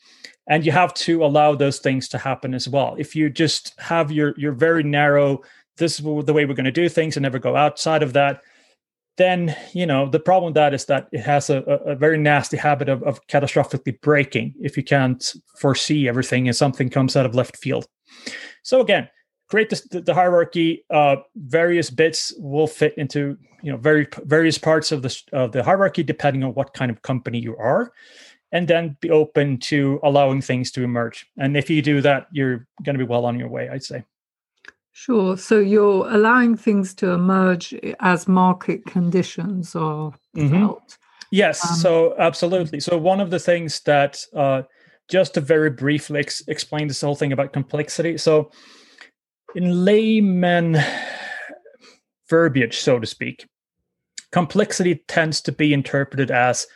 and 0.49 0.67
you 0.67 0.73
have 0.73 0.93
to 0.93 1.25
allow 1.25 1.55
those 1.55 1.79
things 1.79 2.09
to 2.09 2.19
happen 2.19 2.53
as 2.53 2.69
well 2.69 2.95
if 2.99 3.17
you 3.17 3.31
just 3.31 3.73
have 3.79 4.13
your 4.13 4.35
your 4.37 4.53
very 4.53 4.83
narrow 4.83 5.41
this 5.79 5.99
is 5.99 6.05
the 6.05 6.33
way 6.33 6.45
we're 6.45 6.55
going 6.55 6.65
to 6.65 6.71
do 6.71 6.89
things 6.91 7.17
and 7.17 7.23
never 7.23 7.39
go 7.39 7.57
outside 7.57 8.03
of 8.03 8.13
that 8.13 8.43
then 9.17 9.57
you 9.73 9.87
know 9.87 10.09
the 10.11 10.21
problem 10.21 10.51
with 10.51 10.55
that 10.55 10.75
is 10.75 10.85
that 10.85 11.09
it 11.11 11.21
has 11.21 11.49
a, 11.49 11.63
a 11.63 11.95
very 11.95 12.19
nasty 12.19 12.57
habit 12.57 12.91
of, 12.91 13.03
of 13.05 13.27
catastrophically 13.29 13.99
breaking 14.03 14.55
if 14.61 14.77
you 14.77 14.85
can't 14.85 15.33
foresee 15.59 16.07
everything 16.07 16.49
and 16.49 16.57
something 16.57 16.91
comes 16.91 17.17
out 17.17 17.25
of 17.25 17.35
left 17.35 17.57
field 17.57 17.87
so 18.63 18.83
again 18.83 19.09
create 19.49 19.71
the, 19.71 20.01
the 20.01 20.15
hierarchy. 20.15 20.85
Uh, 20.91 21.17
various 21.37 21.91
bits 21.91 22.33
will 22.39 22.67
fit 22.67 22.95
into 22.97 23.37
you 23.63 23.73
know 23.73 23.79
very 23.79 24.07
various 24.25 24.59
parts 24.59 24.93
of 24.93 25.03
the 25.03 25.23
of 25.33 25.53
the 25.53 25.63
hierarchy 25.63 26.03
depending 26.03 26.45
on 26.45 26.55
what 26.55 26.75
kind 26.75 26.91
of 26.91 27.03
company 27.03 27.39
you 27.39 27.57
are, 27.57 27.93
and 28.53 28.69
then 28.69 28.97
be 29.01 29.11
open 29.11 29.59
to 29.59 30.01
allowing 30.03 30.41
things 30.41 30.71
to 30.73 30.83
emerge. 30.83 31.27
And 31.37 31.57
if 31.57 31.69
you 31.71 31.83
do 31.83 32.01
that, 32.03 32.29
you're 32.33 32.67
going 32.85 32.99
to 32.99 33.05
be 33.05 33.09
well 33.09 33.25
on 33.25 33.39
your 33.39 33.49
way. 33.49 33.69
I'd 33.69 33.85
say. 33.85 34.05
Sure. 34.93 35.37
So 35.37 35.61
you're 35.61 36.09
allowing 36.13 36.57
things 36.57 36.93
to 36.95 37.11
emerge 37.11 37.73
as 38.01 38.27
market 38.27 38.85
conditions 38.85 39.77
are 39.77 40.13
mm-hmm. 40.37 40.73
Yes. 41.31 41.65
Um, 41.71 41.77
so 41.77 42.15
absolutely. 42.19 42.81
So 42.81 42.99
one 42.99 43.21
of 43.21 43.31
the 43.31 43.39
things 43.39 43.81
that 43.81 44.25
uh, 44.35 44.63
just 45.09 45.35
to 45.35 45.41
very 45.41 45.71
briefly 45.71 46.21
ex- 46.21 46.43
explain 46.49 46.89
this 46.89 47.01
whole 47.01 47.15
thing 47.15 47.33
about 47.33 47.53
complexity. 47.53 48.19
So 48.19 48.51
in 49.55 49.85
layman 49.85 50.79
verbiage, 52.29 52.79
so 52.79 52.99
to 52.99 53.07
speak, 53.07 53.47
complexity 54.33 55.03
tends 55.09 55.41
to 55.43 55.53
be 55.53 55.73
interpreted 55.73 56.31
as, 56.31 56.67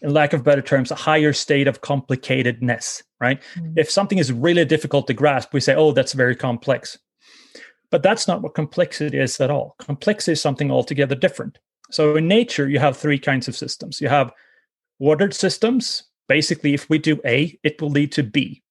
in 0.00 0.12
lack 0.12 0.32
of 0.32 0.44
better 0.44 0.62
terms, 0.62 0.90
a 0.90 0.96
higher 0.96 1.32
state 1.32 1.68
of 1.68 1.80
complicatedness, 1.82 3.02
right? 3.20 3.42
Mm-hmm. 3.54 3.78
If 3.78 3.90
something 3.90 4.18
is 4.18 4.32
really 4.32 4.64
difficult 4.64 5.06
to 5.08 5.14
grasp, 5.14 5.52
we 5.52 5.60
say, 5.60 5.74
oh, 5.74 5.92
that's 5.92 6.12
very 6.12 6.36
complex. 6.36 6.98
But 7.90 8.02
that's 8.02 8.28
not 8.28 8.42
what 8.42 8.54
complexity 8.54 9.18
is 9.18 9.40
at 9.40 9.50
all. 9.50 9.74
Complexity 9.78 10.32
is 10.32 10.42
something 10.42 10.70
altogether 10.70 11.14
different. 11.14 11.58
So 11.90 12.16
in 12.16 12.28
nature, 12.28 12.68
you 12.68 12.78
have 12.78 12.96
three 12.96 13.18
kinds 13.18 13.48
of 13.48 13.56
systems. 13.56 14.00
You 14.00 14.08
have 14.08 14.30
ordered 14.98 15.34
systems. 15.34 16.04
Basically, 16.28 16.74
if 16.74 16.90
we 16.90 16.98
do 16.98 17.18
A, 17.24 17.58
it 17.62 17.80
will 17.80 17.90
lead 17.90 18.12
to 18.12 18.22
B. 18.22 18.62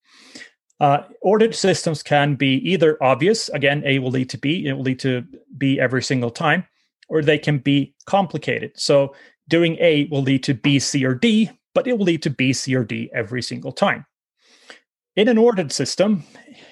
Uh, 0.80 1.00
ordered 1.22 1.56
systems 1.56 2.04
can 2.04 2.36
be 2.36 2.56
either 2.58 3.02
obvious, 3.02 3.50
again, 3.50 3.82
A 3.86 4.00
will 4.00 4.12
lead 4.12 4.30
to 4.30 4.38
B, 4.38 4.68
it 4.68 4.74
will 4.74 4.84
lead 4.84 5.00
to 5.00 5.26
B 5.58 5.80
every 5.80 6.04
single 6.04 6.30
time, 6.30 6.66
or 7.10 7.22
they 7.22 7.40
can 7.40 7.58
be 7.58 7.96
complicated. 8.06 8.72
So 8.76 9.16
doing 9.48 9.78
A 9.80 10.08
will 10.12 10.22
lead 10.22 10.44
to 10.44 10.54
B, 10.54 10.78
C, 10.78 11.04
or 11.04 11.16
D, 11.16 11.50
but 11.74 11.88
it 11.88 11.98
will 11.98 12.06
lead 12.06 12.22
to 12.24 12.30
B, 12.30 12.54
C, 12.54 12.76
or 12.76 12.84
D 12.84 13.10
every 13.14 13.42
single 13.42 13.72
time. 13.72 14.06
In 15.16 15.28
an 15.28 15.40
ordered 15.40 15.72
system, 15.72 16.24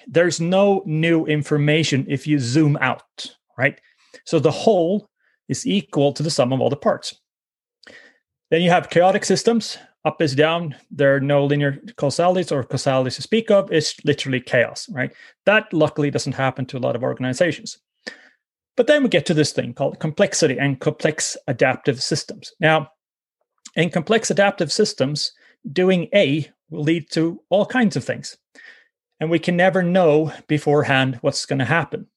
there's 0.05 0.39
no 0.39 0.83
new 0.85 1.25
information 1.25 2.05
if 2.07 2.27
you 2.27 2.37
zoom 2.37 2.77
out, 2.79 3.25
right? 3.57 3.81
So 4.25 4.37
the 4.37 4.51
whole 4.51 5.09
is 5.49 5.65
equal 5.65 6.13
to 6.13 6.21
the 6.21 6.29
sum 6.29 6.53
of 6.53 6.61
all 6.61 6.69
the 6.69 6.75
parts. 6.75 7.19
Then 8.51 8.61
you 8.61 8.69
have 8.69 8.91
chaotic 8.91 9.25
systems 9.25 9.79
up 10.05 10.21
is 10.21 10.35
down. 10.35 10.75
There 10.91 11.15
are 11.15 11.19
no 11.19 11.45
linear 11.45 11.81
causalities 11.97 12.51
or 12.51 12.63
causalities 12.63 13.15
to 13.15 13.23
speak 13.23 13.49
of. 13.49 13.71
It's 13.71 13.95
literally 14.05 14.39
chaos, 14.39 14.87
right? 14.89 15.11
That 15.45 15.73
luckily 15.73 16.11
doesn't 16.11 16.33
happen 16.33 16.65
to 16.67 16.77
a 16.77 16.79
lot 16.79 16.95
of 16.95 17.03
organizations. 17.03 17.79
But 18.77 18.87
then 18.87 19.03
we 19.03 19.09
get 19.09 19.25
to 19.27 19.33
this 19.33 19.51
thing 19.51 19.73
called 19.73 19.99
complexity 19.99 20.59
and 20.59 20.79
complex 20.79 21.35
adaptive 21.47 22.01
systems. 22.03 22.53
Now, 22.59 22.89
in 23.75 23.89
complex 23.89 24.29
adaptive 24.29 24.71
systems, 24.71 25.31
doing 25.71 26.07
A 26.13 26.49
will 26.69 26.83
lead 26.83 27.09
to 27.11 27.41
all 27.49 27.65
kinds 27.65 27.95
of 27.95 28.03
things. 28.03 28.37
And 29.19 29.29
we 29.29 29.39
can 29.39 29.55
never 29.55 29.81
know 29.81 30.33
beforehand 30.47 31.17
what's 31.21 31.45
going 31.45 31.59
to 31.59 31.65
happen. 31.65 32.07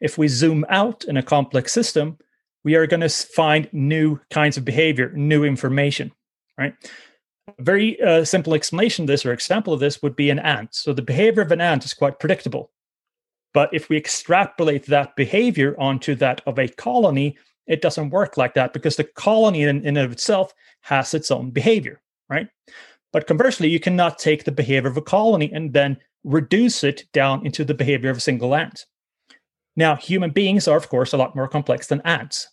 If 0.00 0.18
we 0.18 0.28
zoom 0.28 0.66
out 0.68 1.04
in 1.04 1.16
a 1.16 1.22
complex 1.22 1.72
system, 1.72 2.18
we 2.64 2.74
are 2.74 2.86
going 2.86 3.00
to 3.00 3.08
find 3.08 3.68
new 3.72 4.20
kinds 4.30 4.56
of 4.56 4.64
behavior, 4.64 5.12
new 5.14 5.44
information, 5.44 6.12
right? 6.58 6.74
A 7.48 7.62
very 7.62 8.00
uh, 8.00 8.24
simple 8.24 8.54
explanation 8.54 9.04
of 9.04 9.08
this 9.08 9.26
or 9.26 9.32
example 9.32 9.72
of 9.72 9.80
this 9.80 10.02
would 10.02 10.14
be 10.14 10.30
an 10.30 10.38
ant. 10.38 10.74
So 10.74 10.92
the 10.92 11.02
behavior 11.02 11.42
of 11.42 11.52
an 11.52 11.60
ant 11.60 11.84
is 11.84 11.94
quite 11.94 12.20
predictable. 12.20 12.70
But 13.52 13.70
if 13.72 13.88
we 13.88 13.96
extrapolate 13.96 14.86
that 14.86 15.14
behavior 15.16 15.74
onto 15.78 16.14
that 16.16 16.40
of 16.46 16.58
a 16.58 16.68
colony, 16.68 17.36
it 17.66 17.82
doesn't 17.82 18.10
work 18.10 18.36
like 18.36 18.54
that 18.54 18.72
because 18.72 18.96
the 18.96 19.04
colony 19.04 19.62
in, 19.62 19.84
in 19.86 19.96
of 19.96 20.12
itself 20.12 20.52
has 20.82 21.14
its 21.14 21.30
own 21.30 21.50
behavior, 21.50 22.00
right? 22.28 22.48
But 23.12 23.26
conversely, 23.26 23.68
you 23.68 23.78
cannot 23.78 24.18
take 24.18 24.44
the 24.44 24.52
behavior 24.52 24.90
of 24.90 24.96
a 24.96 25.02
colony 25.02 25.50
and 25.52 25.72
then 25.72 25.98
reduce 26.24 26.82
it 26.82 27.04
down 27.12 27.44
into 27.44 27.64
the 27.64 27.74
behavior 27.74 28.10
of 28.10 28.16
a 28.18 28.20
single 28.20 28.54
ant. 28.54 28.86
Now, 29.76 29.96
human 29.96 30.30
beings 30.30 30.66
are, 30.66 30.76
of 30.76 30.88
course, 30.88 31.12
a 31.12 31.16
lot 31.16 31.36
more 31.36 31.48
complex 31.48 31.88
than 31.88 32.00
ants. 32.02 32.48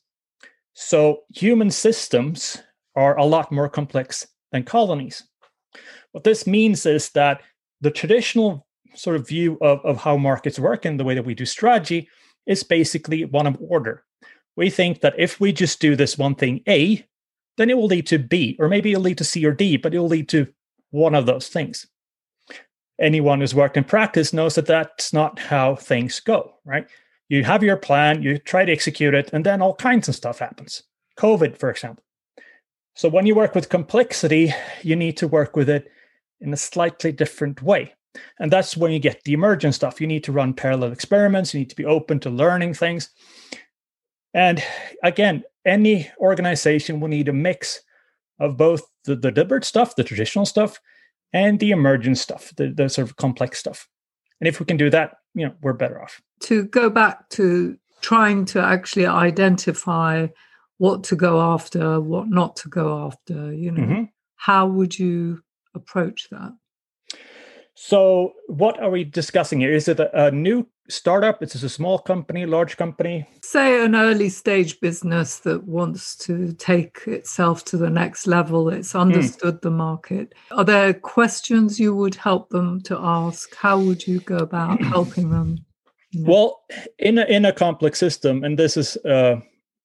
So, 0.74 1.22
human 1.34 1.72
systems 1.72 2.62
are 2.96 3.18
a 3.18 3.26
lot 3.26 3.52
more 3.52 3.70
complex 3.70 4.28
than 4.52 4.64
colonies. 4.64 5.24
What 6.12 6.24
this 6.24 6.48
means 6.48 6.86
is 6.86 7.10
that 7.12 7.42
the 7.82 7.92
traditional 7.92 8.66
sort 8.96 9.16
of 9.16 9.28
view 9.28 9.58
of, 9.62 9.80
of 9.86 9.98
how 9.98 10.18
markets 10.18 10.60
work 10.60 10.86
and 10.86 11.00
the 11.00 11.04
way 11.04 11.14
that 11.14 11.26
we 11.26 11.36
do 11.36 11.46
strategy 11.46 12.10
is 12.46 12.64
basically 12.64 13.26
one 13.26 13.48
of 13.48 13.58
order. 13.60 14.04
We 14.56 14.70
think 14.70 15.02
that 15.02 15.16
if 15.18 15.40
we 15.40 15.54
just 15.54 15.80
do 15.80 15.96
this 15.96 16.18
one 16.18 16.36
thing 16.36 16.62
A, 16.68 17.06
then 17.58 17.70
it 17.70 17.78
will 17.78 17.86
lead 17.86 18.08
to 18.08 18.20
B, 18.20 18.56
or 18.60 18.68
maybe 18.68 18.92
it'll 18.92 19.04
lead 19.04 19.18
to 19.20 19.24
C 19.24 19.46
or 19.46 19.54
D, 19.54 19.78
but 19.78 19.94
it 19.94 20.00
will 20.00 20.08
lead 20.08 20.30
to 20.30 20.48
one 20.92 21.14
of 21.14 21.26
those 21.26 21.48
things. 21.50 21.88
Anyone 23.00 23.40
who's 23.40 23.56
worked 23.56 23.78
in 23.78 23.84
practice 23.84 24.34
knows 24.34 24.56
that 24.56 24.66
that's 24.66 25.14
not 25.14 25.40
how 25.40 25.76
things 25.76 26.20
go, 26.20 26.56
right? 26.66 26.88
You 27.30 27.44
have 27.44 27.64
your 27.64 27.78
plan, 27.78 28.24
you 28.24 28.38
try 28.38 28.66
to 28.66 28.72
execute 28.72 29.14
it, 29.14 29.30
and 29.32 29.46
then 29.46 29.62
all 29.62 29.76
kinds 29.76 30.10
of 30.10 30.16
stuff 30.16 30.40
happens. 30.40 30.84
COVID, 31.18 31.58
for 31.58 31.70
example. 31.70 32.04
So 32.96 33.10
when 33.10 33.26
you 33.26 33.36
work 33.36 33.56
with 33.56 33.70
complexity, 33.70 34.54
you 34.82 34.96
need 34.96 35.18
to 35.18 35.28
work 35.28 35.56
with 35.56 35.70
it 35.70 35.90
in 36.42 36.54
a 36.54 36.58
slightly 36.58 37.12
different 37.12 37.62
way. 37.62 37.94
And 38.40 38.52
that's 38.52 38.76
when 38.76 38.92
you 38.92 39.00
get 39.00 39.24
the 39.24 39.34
emergent 39.34 39.76
stuff. 39.76 40.02
You 40.02 40.08
need 40.08 40.24
to 40.26 40.32
run 40.32 40.54
parallel 40.54 40.92
experiments, 40.92 41.54
you 41.54 41.60
need 41.60 41.70
to 41.70 41.76
be 41.76 41.86
open 41.86 42.20
to 42.22 42.30
learning 42.30 42.74
things. 42.74 43.10
And 44.34 44.64
again, 45.04 45.44
any 45.66 46.10
organization 46.20 47.00
will 47.00 47.08
need 47.08 47.30
a 47.30 47.34
mix 47.34 47.82
of 48.40 48.58
both 48.58 48.82
the, 49.06 49.16
the 49.16 49.32
deliberate 49.32 49.66
stuff, 49.66 49.96
the 49.96 50.04
traditional 50.04 50.46
stuff, 50.46 50.80
and 51.34 51.60
the 51.60 51.72
emergent 51.72 52.18
stuff, 52.18 52.54
the, 52.58 52.70
the 52.70 52.90
sort 52.90 53.08
of 53.10 53.16
complex 53.18 53.60
stuff. 53.60 53.88
And 54.40 54.48
if 54.48 54.60
we 54.60 54.66
can 54.66 54.78
do 54.78 54.90
that, 54.90 55.18
you 55.36 55.46
know, 55.46 55.54
we're 55.62 55.74
better 55.74 56.02
off. 56.02 56.22
To 56.42 56.66
go 56.66 56.90
back 56.90 57.30
to 57.30 57.78
trying 58.02 58.46
to 58.46 58.62
actually 58.62 59.06
identify 59.06 60.28
what 60.80 61.04
to 61.04 61.16
go 61.16 61.40
after, 61.40 62.02
what 62.02 62.30
not 62.30 62.56
to 62.56 62.70
go 62.70 63.06
after, 63.06 63.54
you 63.54 63.72
know, 63.72 63.84
mm-hmm. 63.84 64.04
how 64.38 64.66
would 64.66 64.98
you 64.98 65.44
approach 65.76 66.28
that? 66.32 66.54
So, 67.76 68.34
what 68.48 68.82
are 68.82 68.90
we 68.90 69.04
discussing 69.04 69.60
here? 69.62 69.74
Is 69.74 69.88
it 69.88 70.00
a, 70.00 70.28
a 70.28 70.32
new 70.32 70.68
startup? 70.90 71.44
Is 71.44 71.56
it 71.56 71.64
a 71.64 71.70
small 71.70 71.98
company, 71.98 72.46
large 72.46 72.76
company? 72.76 73.28
Say 73.42 73.84
an 73.84 73.96
early 73.96 74.30
stage 74.30 74.80
business 74.80 75.40
that 75.40 75.66
wants 75.66 76.16
to 76.18 76.52
take 76.54 77.04
itself 77.08 77.64
to 77.66 77.78
the 77.78 77.90
next 77.90 78.28
level. 78.28 78.70
It's 78.70 78.92
hmm. 78.94 79.00
understood 79.00 79.56
mm. 79.56 79.62
the 79.62 79.72
market. 79.72 80.34
Are 80.52 80.66
there 80.66 80.94
questions 80.94 81.80
you 81.80 81.96
would 81.96 82.16
help 82.16 82.50
them 82.50 82.82
to 82.82 82.98
ask? 83.00 83.56
How 83.56 83.80
would 83.80 84.06
you 84.08 84.20
go 84.20 84.38
about 84.38 84.82
helping 84.96 85.30
them? 85.30 85.60
You 86.12 86.26
know? 86.26 86.32
Well, 86.32 86.62
in 86.98 87.18
a, 87.18 87.26
in 87.26 87.46
a 87.46 87.54
complex 87.54 87.98
system, 88.00 88.44
and 88.44 88.60
this 88.60 88.76
is 88.76 88.98
uh, 89.06 89.40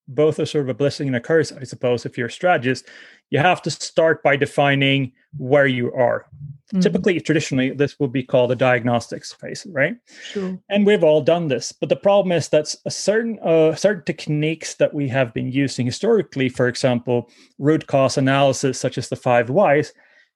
both 0.08 0.38
a 0.38 0.46
sort 0.46 0.64
of 0.64 0.68
a 0.68 0.74
blessing 0.74 1.06
and 1.06 1.16
a 1.16 1.20
curse, 1.20 1.52
I 1.52 1.64
suppose, 1.64 2.04
if 2.04 2.18
you're 2.18 2.26
a 2.28 2.32
strategist, 2.32 2.86
you 3.30 3.38
have 3.38 3.62
to 3.62 3.70
start 3.70 4.22
by 4.22 4.36
defining 4.36 5.12
where 5.36 5.66
you 5.66 5.92
are. 5.92 6.26
Mm-hmm. 6.68 6.80
Typically, 6.80 7.20
traditionally, 7.20 7.70
this 7.70 7.98
would 7.98 8.12
be 8.12 8.22
called 8.22 8.52
a 8.52 8.56
diagnostics 8.56 9.32
phase, 9.32 9.66
right? 9.70 9.96
Sure. 10.22 10.58
And 10.68 10.86
we've 10.86 11.04
all 11.04 11.20
done 11.20 11.48
this, 11.48 11.72
but 11.72 11.88
the 11.88 11.96
problem 11.96 12.32
is 12.32 12.48
that 12.50 12.74
a 12.84 12.90
certain 12.90 13.38
uh, 13.40 13.74
certain 13.74 14.04
techniques 14.04 14.74
that 14.74 14.94
we 14.94 15.08
have 15.08 15.34
been 15.34 15.50
using 15.50 15.86
historically, 15.86 16.48
for 16.48 16.68
example, 16.68 17.30
root 17.58 17.86
cause 17.86 18.18
analysis, 18.18 18.78
such 18.78 18.98
as 18.98 19.08
the 19.08 19.16
five 19.16 19.50
whys, 19.50 19.92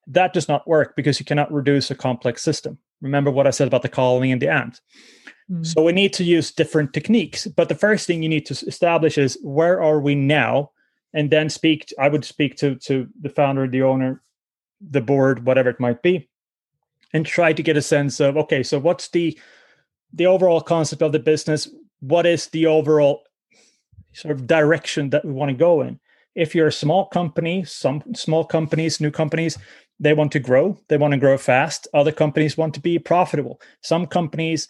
that 0.06 0.32
does 0.32 0.48
not 0.48 0.66
work 0.66 0.96
because 0.96 1.20
you 1.20 1.26
cannot 1.26 1.52
reduce 1.52 1.90
a 1.90 1.94
complex 1.94 2.42
system. 2.42 2.78
Remember 3.00 3.30
what 3.30 3.46
I 3.46 3.50
said 3.50 3.68
about 3.68 3.82
the 3.82 3.88
colony 3.88 4.32
and 4.32 4.42
the 4.42 4.48
ant. 4.48 4.80
Mm. 5.50 5.66
So 5.66 5.82
we 5.82 5.92
need 5.92 6.12
to 6.14 6.24
use 6.24 6.50
different 6.50 6.92
techniques. 6.92 7.46
But 7.46 7.68
the 7.68 7.74
first 7.74 8.06
thing 8.06 8.22
you 8.22 8.28
need 8.28 8.46
to 8.46 8.66
establish 8.66 9.18
is 9.18 9.38
where 9.42 9.82
are 9.82 10.00
we 10.00 10.14
now, 10.14 10.70
and 11.14 11.30
then 11.30 11.48
speak. 11.48 11.86
To, 11.86 11.94
I 12.00 12.08
would 12.08 12.24
speak 12.24 12.56
to 12.56 12.76
to 12.76 13.08
the 13.20 13.30
founder, 13.30 13.66
the 13.66 13.82
owner, 13.82 14.22
the 14.80 15.00
board, 15.00 15.44
whatever 15.46 15.70
it 15.70 15.80
might 15.80 16.02
be, 16.02 16.28
and 17.12 17.24
try 17.24 17.52
to 17.52 17.62
get 17.62 17.76
a 17.76 17.82
sense 17.82 18.20
of 18.20 18.36
okay, 18.36 18.62
so 18.62 18.78
what's 18.78 19.08
the 19.08 19.38
the 20.12 20.26
overall 20.26 20.60
concept 20.60 21.02
of 21.02 21.12
the 21.12 21.18
business? 21.18 21.68
What 22.00 22.26
is 22.26 22.46
the 22.48 22.66
overall 22.66 23.24
sort 24.12 24.32
of 24.32 24.46
direction 24.46 25.10
that 25.10 25.24
we 25.24 25.32
want 25.32 25.50
to 25.50 25.56
go 25.56 25.82
in? 25.82 25.98
If 26.34 26.54
you're 26.54 26.68
a 26.68 26.72
small 26.72 27.06
company, 27.06 27.64
some 27.64 28.02
small 28.14 28.44
companies, 28.44 29.00
new 29.00 29.10
companies, 29.10 29.58
they 29.98 30.14
want 30.14 30.30
to 30.32 30.38
grow. 30.38 30.78
They 30.88 30.96
want 30.96 31.12
to 31.12 31.18
grow 31.18 31.36
fast. 31.36 31.88
Other 31.92 32.12
companies 32.12 32.56
want 32.56 32.74
to 32.74 32.80
be 32.80 32.98
profitable. 32.98 33.60
Some 33.80 34.06
companies 34.06 34.68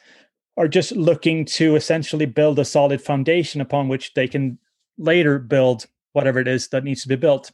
are 0.59 0.69
just 0.69 0.93
looking 0.93 1.45
to 1.45 1.77
essentially 1.77 2.27
build 2.27 2.59
a 2.59 2.65
solid 2.65 3.01
foundation 3.01 3.61
upon 3.61 3.89
which 3.89 4.13
they 4.15 4.27
can 4.27 4.59
later 4.99 5.39
build 5.39 5.87
whatever 6.13 6.41
it 6.41 6.49
is 6.49 6.69
that 6.69 6.85
needs 6.85 7.03
to 7.03 7.09
be 7.09 7.17
built. 7.17 7.53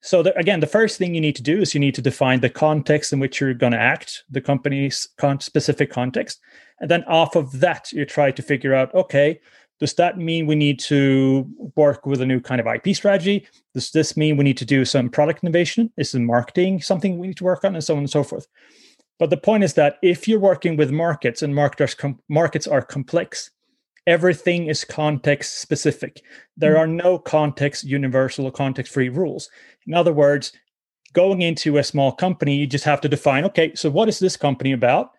So 0.00 0.22
the, 0.22 0.36
again, 0.38 0.60
the 0.60 0.66
first 0.68 0.96
thing 0.96 1.14
you 1.14 1.20
need 1.20 1.34
to 1.36 1.42
do 1.42 1.60
is 1.60 1.74
you 1.74 1.80
need 1.80 1.96
to 1.96 2.02
define 2.02 2.40
the 2.40 2.48
context 2.48 3.12
in 3.12 3.18
which 3.18 3.40
you're 3.40 3.54
going 3.54 3.72
to 3.72 3.80
act, 3.80 4.22
the 4.30 4.40
company's 4.40 5.08
con- 5.18 5.40
specific 5.40 5.90
context, 5.90 6.38
and 6.80 6.88
then 6.88 7.02
off 7.04 7.34
of 7.34 7.58
that, 7.58 7.90
you 7.92 8.04
try 8.04 8.30
to 8.30 8.42
figure 8.42 8.74
out, 8.74 8.94
okay, 8.94 9.40
does 9.80 9.94
that 9.94 10.16
mean 10.16 10.46
we 10.46 10.54
need 10.54 10.78
to 10.80 11.48
work 11.74 12.06
with 12.06 12.20
a 12.20 12.26
new 12.26 12.40
kind 12.40 12.60
of 12.60 12.66
IP 12.66 12.94
strategy? 12.94 13.46
Does 13.74 13.90
this 13.90 14.16
mean 14.16 14.36
we 14.36 14.44
need 14.44 14.58
to 14.58 14.64
do 14.64 14.84
some 14.84 15.08
product 15.08 15.42
innovation? 15.42 15.92
Is 15.96 16.12
the 16.12 16.20
marketing 16.20 16.80
something 16.80 17.18
we 17.18 17.28
need 17.28 17.36
to 17.38 17.44
work 17.44 17.64
on, 17.64 17.74
and 17.74 17.82
so 17.82 17.94
on 17.94 18.00
and 18.00 18.10
so 18.10 18.22
forth? 18.22 18.46
But 19.18 19.30
the 19.30 19.36
point 19.36 19.64
is 19.64 19.74
that 19.74 19.98
if 20.02 20.28
you're 20.28 20.38
working 20.38 20.76
with 20.76 20.90
markets 20.90 21.42
and 21.42 21.54
marketers 21.54 21.94
com- 21.94 22.20
markets 22.28 22.66
are 22.66 22.82
complex, 22.82 23.50
everything 24.06 24.66
is 24.68 24.84
context 24.84 25.60
specific. 25.60 26.22
There 26.56 26.74
mm. 26.74 26.78
are 26.78 26.86
no 26.86 27.18
context 27.18 27.84
universal 27.84 28.46
or 28.46 28.52
context 28.52 28.92
free 28.92 29.08
rules. 29.08 29.50
In 29.86 29.94
other 29.94 30.12
words, 30.12 30.52
going 31.12 31.42
into 31.42 31.78
a 31.78 31.84
small 31.84 32.12
company, 32.12 32.56
you 32.56 32.66
just 32.66 32.84
have 32.84 33.00
to 33.00 33.08
define 33.08 33.44
okay, 33.44 33.74
so 33.74 33.90
what 33.90 34.08
is 34.08 34.18
this 34.18 34.36
company 34.36 34.72
about? 34.72 35.10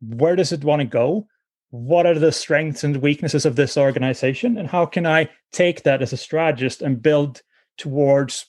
Where 0.00 0.36
does 0.36 0.52
it 0.52 0.64
want 0.64 0.80
to 0.80 0.86
go? 0.86 1.26
What 1.70 2.06
are 2.06 2.18
the 2.18 2.32
strengths 2.32 2.84
and 2.84 2.96
weaknesses 2.98 3.44
of 3.44 3.56
this 3.56 3.76
organization? 3.76 4.56
And 4.56 4.68
how 4.68 4.86
can 4.86 5.04
I 5.04 5.28
take 5.52 5.82
that 5.82 6.00
as 6.00 6.12
a 6.12 6.16
strategist 6.16 6.80
and 6.80 7.02
build 7.02 7.42
towards 7.76 8.46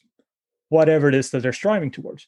whatever 0.69 1.09
it 1.09 1.15
is 1.15 1.31
that 1.31 1.41
they're 1.41 1.51
striving 1.51 1.91
towards? 1.91 2.27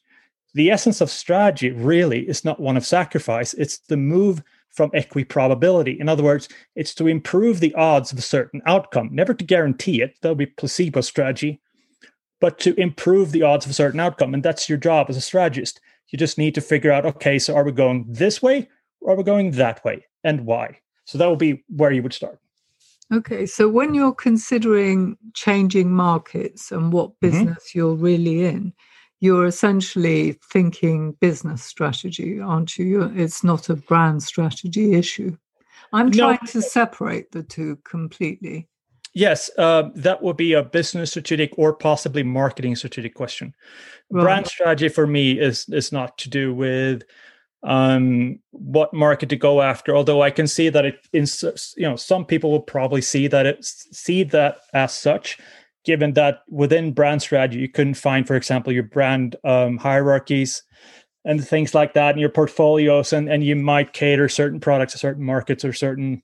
The 0.54 0.70
essence 0.70 1.00
of 1.00 1.10
strategy 1.10 1.70
really 1.70 2.28
is 2.28 2.44
not 2.44 2.60
one 2.60 2.76
of 2.76 2.86
sacrifice, 2.86 3.54
it's 3.54 3.78
the 3.78 3.96
move 3.96 4.42
from 4.70 4.90
equiprobability. 4.90 5.98
In 5.98 6.08
other 6.08 6.22
words, 6.22 6.48
it's 6.74 6.94
to 6.94 7.06
improve 7.06 7.60
the 7.60 7.74
odds 7.74 8.12
of 8.12 8.18
a 8.18 8.22
certain 8.22 8.62
outcome, 8.66 9.10
never 9.12 9.34
to 9.34 9.44
guarantee 9.44 10.00
it, 10.02 10.16
that'll 10.20 10.34
be 10.34 10.46
placebo 10.46 11.02
strategy, 11.02 11.60
but 12.40 12.58
to 12.60 12.78
improve 12.80 13.32
the 13.32 13.42
odds 13.42 13.66
of 13.66 13.70
a 13.70 13.74
certain 13.74 14.00
outcome. 14.00 14.34
And 14.34 14.42
that's 14.42 14.68
your 14.68 14.78
job 14.78 15.06
as 15.08 15.16
a 15.16 15.20
strategist. 15.20 15.80
You 16.08 16.18
just 16.18 16.38
need 16.38 16.54
to 16.54 16.60
figure 16.60 16.92
out 16.92 17.06
okay, 17.06 17.38
so 17.38 17.54
are 17.54 17.64
we 17.64 17.72
going 17.72 18.04
this 18.08 18.42
way 18.42 18.68
or 19.00 19.14
are 19.14 19.16
we 19.16 19.22
going 19.22 19.52
that 19.52 19.82
way 19.84 20.04
and 20.24 20.44
why? 20.44 20.78
So 21.04 21.18
that 21.18 21.26
will 21.26 21.36
be 21.36 21.64
where 21.68 21.92
you 21.92 22.02
would 22.02 22.12
start. 22.12 22.38
Okay, 23.12 23.44
so 23.44 23.68
when 23.68 23.92
you're 23.94 24.14
considering 24.14 25.16
changing 25.34 25.92
markets 25.92 26.72
and 26.72 26.92
what 26.92 27.10
mm-hmm. 27.10 27.26
business 27.26 27.58
mm-hmm. 27.68 27.78
you're 27.78 27.94
really 27.94 28.44
in, 28.44 28.72
you're 29.22 29.46
essentially 29.46 30.32
thinking 30.50 31.12
business 31.20 31.62
strategy, 31.62 32.40
aren't 32.40 32.76
you? 32.76 33.04
It's 33.14 33.44
not 33.44 33.68
a 33.68 33.76
brand 33.76 34.20
strategy 34.20 34.94
issue. 34.94 35.36
I'm 35.92 36.10
trying 36.10 36.40
no. 36.42 36.50
to 36.50 36.60
separate 36.60 37.30
the 37.30 37.44
two 37.44 37.76
completely. 37.84 38.66
Yes, 39.14 39.48
uh, 39.58 39.90
that 39.94 40.24
would 40.24 40.36
be 40.36 40.54
a 40.54 40.62
business 40.64 41.10
strategic 41.10 41.56
or 41.56 41.72
possibly 41.72 42.24
marketing 42.24 42.74
strategic 42.74 43.14
question. 43.14 43.54
Right. 44.10 44.24
Brand 44.24 44.48
strategy 44.48 44.88
for 44.88 45.06
me 45.06 45.38
is 45.38 45.68
is 45.68 45.92
not 45.92 46.18
to 46.18 46.28
do 46.28 46.52
with 46.52 47.04
um, 47.62 48.40
what 48.50 48.92
market 48.92 49.28
to 49.28 49.36
go 49.36 49.62
after. 49.62 49.94
Although 49.94 50.22
I 50.22 50.32
can 50.32 50.48
see 50.48 50.68
that 50.68 50.84
it, 50.84 51.06
in 51.12 51.26
you 51.76 51.88
know, 51.88 51.94
some 51.94 52.24
people 52.24 52.50
will 52.50 52.60
probably 52.60 53.02
see 53.02 53.28
that 53.28 53.46
it 53.46 53.64
see 53.64 54.24
that 54.24 54.62
as 54.74 54.92
such 54.92 55.38
given 55.84 56.12
that 56.12 56.42
within 56.48 56.92
brand 56.92 57.20
strategy 57.22 57.58
you 57.58 57.68
couldn't 57.68 57.94
find 57.94 58.26
for 58.26 58.36
example 58.36 58.72
your 58.72 58.82
brand 58.82 59.36
um, 59.44 59.76
hierarchies 59.76 60.62
and 61.24 61.46
things 61.46 61.74
like 61.74 61.94
that 61.94 62.14
in 62.14 62.20
your 62.20 62.28
portfolios 62.28 63.12
and, 63.12 63.28
and 63.28 63.44
you 63.44 63.54
might 63.54 63.92
cater 63.92 64.28
certain 64.28 64.60
products 64.60 64.92
to 64.92 64.98
certain 64.98 65.24
markets 65.24 65.64
or 65.64 65.72
certain 65.72 66.22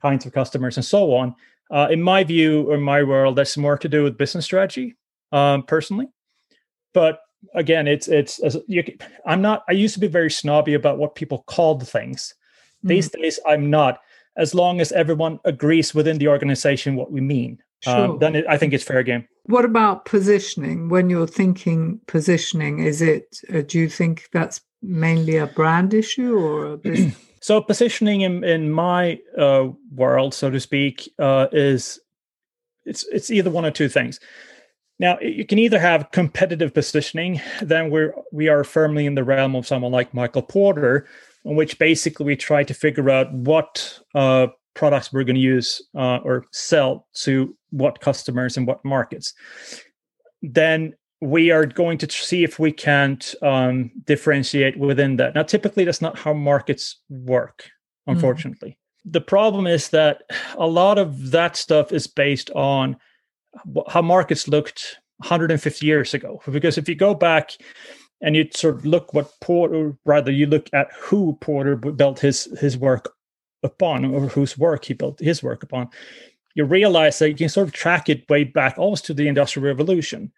kinds 0.00 0.24
of 0.24 0.32
customers 0.32 0.76
and 0.76 0.84
so 0.84 1.14
on. 1.14 1.34
Uh, 1.70 1.88
in 1.90 2.00
my 2.00 2.24
view 2.24 2.70
or 2.70 2.78
my 2.78 3.02
world 3.02 3.36
that's 3.36 3.56
more 3.58 3.76
to 3.76 3.88
do 3.88 4.02
with 4.02 4.16
business 4.16 4.46
strategy 4.46 4.96
um, 5.32 5.62
personally. 5.62 6.08
But 6.94 7.20
again 7.54 7.86
it's 7.86 8.08
it's 8.08 8.40
you, 8.66 8.82
i'm 9.24 9.40
not 9.40 9.62
i 9.68 9.72
used 9.72 9.94
to 9.94 10.00
be 10.00 10.08
very 10.08 10.28
snobby 10.28 10.74
about 10.74 10.98
what 10.98 11.14
people 11.14 11.44
called 11.46 11.86
things. 11.86 12.34
Mm-hmm. 12.78 12.88
these 12.88 13.10
days 13.10 13.38
i'm 13.46 13.70
not 13.70 14.00
as 14.36 14.56
long 14.56 14.80
as 14.80 14.90
everyone 14.90 15.38
agrees 15.44 15.94
within 15.94 16.18
the 16.18 16.26
organization 16.26 16.96
what 16.96 17.12
we 17.12 17.20
mean 17.20 17.62
sure. 17.80 17.96
um, 17.96 18.18
then 18.18 18.36
it, 18.36 18.44
I 18.48 18.56
think 18.56 18.72
it's 18.72 18.84
fair 18.84 19.02
game. 19.02 19.26
What 19.44 19.64
about 19.64 20.04
positioning? 20.04 20.88
When 20.88 21.08
you're 21.08 21.26
thinking 21.26 22.00
positioning, 22.06 22.80
is 22.80 23.00
it? 23.00 23.38
Uh, 23.52 23.62
do 23.66 23.78
you 23.78 23.88
think 23.88 24.28
that's 24.32 24.60
mainly 24.82 25.36
a 25.36 25.46
brand 25.46 25.94
issue 25.94 26.36
or 26.36 26.72
a 26.72 26.76
business? 26.76 27.16
so 27.40 27.60
positioning 27.60 28.22
in 28.22 28.44
in 28.44 28.70
my 28.70 29.18
uh, 29.36 29.68
world, 29.94 30.34
so 30.34 30.50
to 30.50 30.60
speak, 30.60 31.10
uh, 31.18 31.46
is 31.52 31.98
it's 32.84 33.06
it's 33.12 33.30
either 33.30 33.50
one 33.50 33.64
or 33.64 33.70
two 33.70 33.88
things. 33.88 34.20
Now 34.98 35.18
you 35.20 35.46
can 35.46 35.58
either 35.58 35.78
have 35.78 36.10
competitive 36.10 36.74
positioning, 36.74 37.40
then 37.62 37.90
we're 37.90 38.14
we 38.32 38.48
are 38.48 38.64
firmly 38.64 39.06
in 39.06 39.14
the 39.14 39.24
realm 39.24 39.54
of 39.54 39.66
someone 39.66 39.92
like 39.92 40.12
Michael 40.12 40.42
Porter, 40.42 41.06
in 41.44 41.56
which 41.56 41.78
basically 41.78 42.26
we 42.26 42.36
try 42.36 42.64
to 42.64 42.74
figure 42.74 43.08
out 43.08 43.32
what 43.32 43.98
uh, 44.14 44.48
products 44.74 45.12
we're 45.12 45.24
going 45.24 45.36
to 45.36 45.40
use 45.40 45.82
uh, 45.96 46.18
or 46.18 46.44
sell 46.52 47.06
to 47.12 47.56
what 47.70 48.00
customers 48.00 48.56
and 48.56 48.66
what 48.66 48.84
markets. 48.84 49.34
Then 50.42 50.94
we 51.20 51.50
are 51.50 51.66
going 51.66 51.98
to 51.98 52.10
see 52.10 52.44
if 52.44 52.58
we 52.58 52.72
can't 52.72 53.34
um, 53.42 53.90
differentiate 54.04 54.78
within 54.78 55.16
that. 55.16 55.34
Now, 55.34 55.42
typically, 55.42 55.84
that's 55.84 56.02
not 56.02 56.18
how 56.18 56.32
markets 56.32 57.00
work, 57.08 57.68
hmm. 58.06 58.12
unfortunately. 58.12 58.70
Mm. 58.70 59.12
The 59.12 59.20
problem 59.20 59.66
is 59.66 59.88
that 59.90 60.22
a 60.56 60.66
lot 60.66 60.98
of 60.98 61.30
that 61.30 61.56
stuff 61.56 61.92
is 61.92 62.06
based 62.06 62.50
on 62.50 62.96
how 63.88 64.02
markets 64.02 64.48
looked 64.48 64.98
150 65.18 65.86
years 65.86 66.14
ago. 66.14 66.40
Because 66.50 66.78
if 66.78 66.88
you 66.88 66.94
go 66.94 67.14
back 67.14 67.52
and 68.20 68.36
you 68.36 68.48
sort 68.54 68.76
of 68.76 68.84
look 68.84 69.14
what 69.14 69.32
Porter, 69.40 69.96
rather 70.04 70.30
you 70.30 70.46
look 70.46 70.68
at 70.72 70.88
who 70.98 71.38
Porter 71.40 71.76
built 71.76 72.18
his 72.18 72.48
his 72.60 72.76
work 72.76 73.12
upon 73.62 74.04
or 74.04 74.28
whose 74.28 74.58
work 74.58 74.84
he 74.84 74.94
built 74.94 75.18
his 75.20 75.42
work 75.42 75.62
upon, 75.62 75.88
you 76.58 76.64
realize 76.64 77.20
that 77.20 77.28
you 77.28 77.36
can 77.36 77.48
sort 77.48 77.68
of 77.68 77.72
track 77.72 78.08
it 78.08 78.28
way 78.28 78.42
back 78.42 78.76
almost 78.76 79.06
to 79.06 79.14
the 79.14 79.28
Industrial 79.28 79.64
Revolution. 79.64 80.32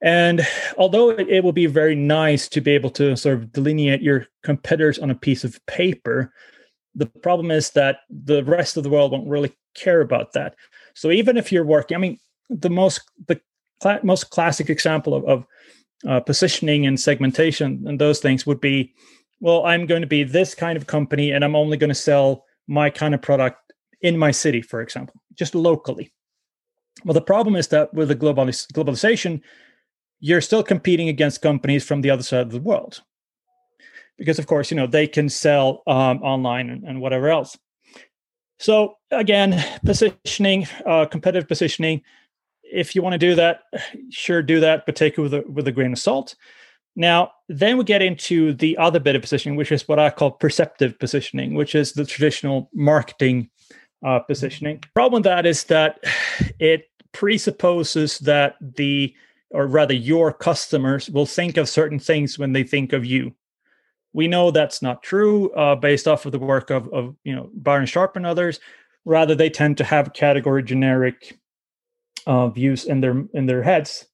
And 0.00 0.40
although 0.78 1.10
it, 1.10 1.28
it 1.28 1.44
will 1.44 1.52
be 1.52 1.66
very 1.66 1.94
nice 1.94 2.48
to 2.48 2.62
be 2.62 2.70
able 2.70 2.88
to 2.92 3.14
sort 3.14 3.34
of 3.34 3.52
delineate 3.52 4.00
your 4.00 4.26
competitors 4.42 4.98
on 4.98 5.10
a 5.10 5.14
piece 5.14 5.44
of 5.44 5.60
paper, 5.66 6.32
the 6.94 7.04
problem 7.06 7.50
is 7.50 7.70
that 7.72 7.98
the 8.08 8.42
rest 8.44 8.78
of 8.78 8.84
the 8.84 8.88
world 8.88 9.12
won't 9.12 9.28
really 9.28 9.54
care 9.74 10.00
about 10.00 10.32
that. 10.32 10.54
So 10.94 11.10
even 11.10 11.36
if 11.36 11.52
you're 11.52 11.64
working, 11.64 11.94
I 11.94 12.00
mean, 12.00 12.18
the 12.48 12.70
most 12.70 13.02
the 13.26 13.38
cl- 13.82 14.00
most 14.02 14.30
classic 14.30 14.70
example 14.70 15.14
of, 15.14 15.24
of 15.26 15.46
uh, 16.08 16.20
positioning 16.20 16.86
and 16.86 16.98
segmentation 16.98 17.84
and 17.86 18.00
those 18.00 18.20
things 18.20 18.46
would 18.46 18.62
be 18.62 18.94
well, 19.40 19.66
I'm 19.66 19.84
going 19.84 20.00
to 20.00 20.08
be 20.08 20.24
this 20.24 20.54
kind 20.54 20.76
of 20.76 20.86
company 20.86 21.32
and 21.32 21.44
I'm 21.44 21.54
only 21.54 21.76
going 21.76 21.90
to 21.90 21.94
sell 21.94 22.44
my 22.66 22.88
kind 22.88 23.14
of 23.14 23.20
product 23.20 23.67
in 24.00 24.18
my 24.18 24.30
city, 24.30 24.62
for 24.62 24.80
example, 24.80 25.20
just 25.34 25.54
locally. 25.54 26.12
Well, 27.04 27.14
the 27.14 27.20
problem 27.20 27.56
is 27.56 27.68
that 27.68 27.92
with 27.94 28.08
the 28.08 28.16
globalis- 28.16 28.70
globalization, 28.72 29.40
you're 30.20 30.40
still 30.40 30.62
competing 30.62 31.08
against 31.08 31.42
companies 31.42 31.84
from 31.84 32.00
the 32.00 32.10
other 32.10 32.22
side 32.22 32.40
of 32.40 32.50
the 32.50 32.60
world. 32.60 33.02
Because, 34.16 34.38
of 34.38 34.46
course, 34.46 34.70
you 34.70 34.76
know, 34.76 34.88
they 34.88 35.06
can 35.06 35.28
sell 35.28 35.82
um, 35.86 36.22
online 36.22 36.70
and, 36.70 36.84
and 36.84 37.00
whatever 37.00 37.28
else. 37.28 37.56
So, 38.58 38.94
again, 39.12 39.64
positioning, 39.84 40.66
uh, 40.84 41.06
competitive 41.06 41.46
positioning, 41.46 42.02
if 42.64 42.96
you 42.96 43.02
want 43.02 43.12
to 43.12 43.18
do 43.18 43.36
that, 43.36 43.60
sure, 44.10 44.42
do 44.42 44.58
that, 44.60 44.84
but 44.84 44.96
take 44.96 45.16
it 45.16 45.20
with 45.20 45.34
a, 45.34 45.44
with 45.48 45.68
a 45.68 45.72
grain 45.72 45.92
of 45.92 45.98
salt. 46.00 46.34
Now, 46.96 47.30
then 47.48 47.78
we 47.78 47.84
get 47.84 48.02
into 48.02 48.52
the 48.54 48.76
other 48.76 48.98
bit 48.98 49.14
of 49.14 49.22
positioning, 49.22 49.56
which 49.56 49.70
is 49.70 49.86
what 49.86 50.00
I 50.00 50.10
call 50.10 50.32
perceptive 50.32 50.98
positioning, 50.98 51.54
which 51.54 51.76
is 51.76 51.92
the 51.92 52.04
traditional 52.04 52.68
marketing 52.74 53.50
uh, 54.04 54.20
positioning. 54.20 54.82
Problem 54.94 55.20
with 55.20 55.24
that 55.24 55.46
is 55.46 55.64
that 55.64 56.00
it 56.58 56.90
presupposes 57.12 58.18
that 58.20 58.56
the, 58.60 59.14
or 59.50 59.66
rather, 59.66 59.94
your 59.94 60.32
customers 60.32 61.10
will 61.10 61.26
think 61.26 61.56
of 61.56 61.68
certain 61.68 61.98
things 61.98 62.38
when 62.38 62.52
they 62.52 62.62
think 62.62 62.92
of 62.92 63.04
you. 63.04 63.34
We 64.12 64.28
know 64.28 64.50
that's 64.50 64.82
not 64.82 65.02
true 65.02 65.50
uh, 65.50 65.76
based 65.76 66.08
off 66.08 66.26
of 66.26 66.32
the 66.32 66.38
work 66.38 66.70
of, 66.70 66.88
of 66.92 67.14
you 67.24 67.34
know 67.34 67.50
Byron 67.54 67.86
Sharp 67.86 68.16
and 68.16 68.26
others. 68.26 68.60
Rather, 69.04 69.34
they 69.34 69.50
tend 69.50 69.76
to 69.78 69.84
have 69.84 70.12
category 70.12 70.62
generic 70.62 71.38
uh, 72.26 72.48
views 72.48 72.84
in 72.84 73.00
their 73.00 73.24
in 73.34 73.46
their 73.46 73.62
heads. 73.62 74.06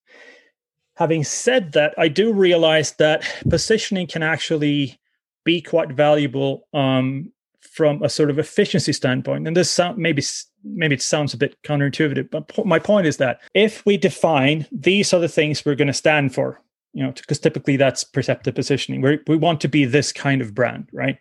Having 0.97 1.25
said 1.25 1.73
that, 1.73 1.95
I 1.99 2.09
do 2.09 2.33
realize 2.33 2.93
that 2.93 3.25
positioning 3.49 4.07
can 4.07 4.23
actually 4.23 4.99
be 5.45 5.61
quite 5.61 5.91
valuable 5.91 6.69
um, 6.73 7.33
from 7.75 8.01
a 8.05 8.09
sort 8.09 8.31
of 8.31 8.39
efficiency 8.39 8.93
standpoint. 8.93 9.49
And 9.49 9.57
this 9.57 9.69
sound 9.69 9.99
maybe 9.99 10.23
maybe 10.63 10.95
it 10.95 11.03
sounds 11.03 11.35
a 11.35 11.37
bit 11.37 11.61
counterintuitive, 11.63 12.31
but 12.31 12.47
po- 12.47 12.65
my 12.65 12.79
point 12.79 13.07
is 13.07 13.17
that 13.17 13.41
if 13.53 13.85
we 13.85 13.97
define 13.97 14.67
these 14.71 15.13
are 15.13 15.21
the 15.21 15.29
things 15.29 15.65
we're 15.65 15.75
going 15.75 15.89
to 15.89 15.93
stand 15.93 16.33
for, 16.33 16.61
you 16.93 17.03
know, 17.03 17.11
because 17.11 17.41
typically 17.41 17.77
that's 17.77 18.05
perceptive 18.05 18.55
positioning. 18.55 19.01
We 19.03 19.19
we 19.27 19.37
want 19.37 19.61
to 19.63 19.69
be 19.69 19.85
this 19.85 20.13
kind 20.13 20.41
of 20.41 20.55
brand, 20.55 20.89
right? 20.93 21.19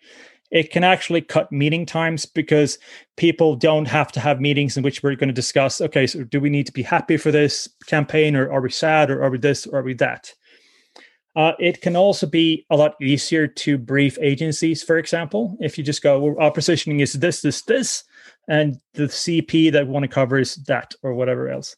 it 0.51 0.69
can 0.69 0.83
actually 0.83 1.21
cut 1.21 1.51
meeting 1.51 1.83
times 1.83 2.27
because 2.27 2.77
people 3.17 3.55
don't 3.55 3.87
have 3.87 4.11
to 4.11 4.19
have 4.19 4.39
meetings 4.39 4.77
in 4.77 4.83
which 4.83 5.01
we're 5.01 5.15
going 5.15 5.27
to 5.27 5.33
discuss 5.33 5.81
okay 5.81 6.05
so 6.05 6.23
do 6.23 6.39
we 6.39 6.49
need 6.49 6.67
to 6.67 6.71
be 6.71 6.83
happy 6.83 7.17
for 7.17 7.31
this 7.31 7.67
campaign 7.87 8.35
or 8.35 8.51
are 8.51 8.61
we 8.61 8.69
sad 8.69 9.09
or 9.09 9.23
are 9.23 9.31
we 9.31 9.39
this 9.39 9.65
or 9.65 9.79
are 9.79 9.83
we 9.83 9.95
that 9.95 10.31
uh, 11.35 11.53
it 11.59 11.81
can 11.81 11.95
also 11.95 12.27
be 12.27 12.65
a 12.69 12.75
lot 12.75 12.95
easier 13.01 13.47
to 13.47 13.77
brief 13.77 14.17
agencies 14.21 14.83
for 14.83 14.97
example 14.97 15.57
if 15.59 15.77
you 15.77 15.83
just 15.83 16.03
go 16.03 16.19
well, 16.19 16.35
our 16.39 16.51
positioning 16.51 16.99
is 16.99 17.13
this 17.13 17.41
this 17.41 17.61
this 17.63 18.03
and 18.47 18.77
the 18.93 19.03
cp 19.03 19.71
that 19.71 19.85
we 19.85 19.91
want 19.91 20.03
to 20.03 20.07
cover 20.09 20.39
is 20.39 20.55
that 20.67 20.93
or 21.03 21.13
whatever 21.13 21.49
else 21.49 21.75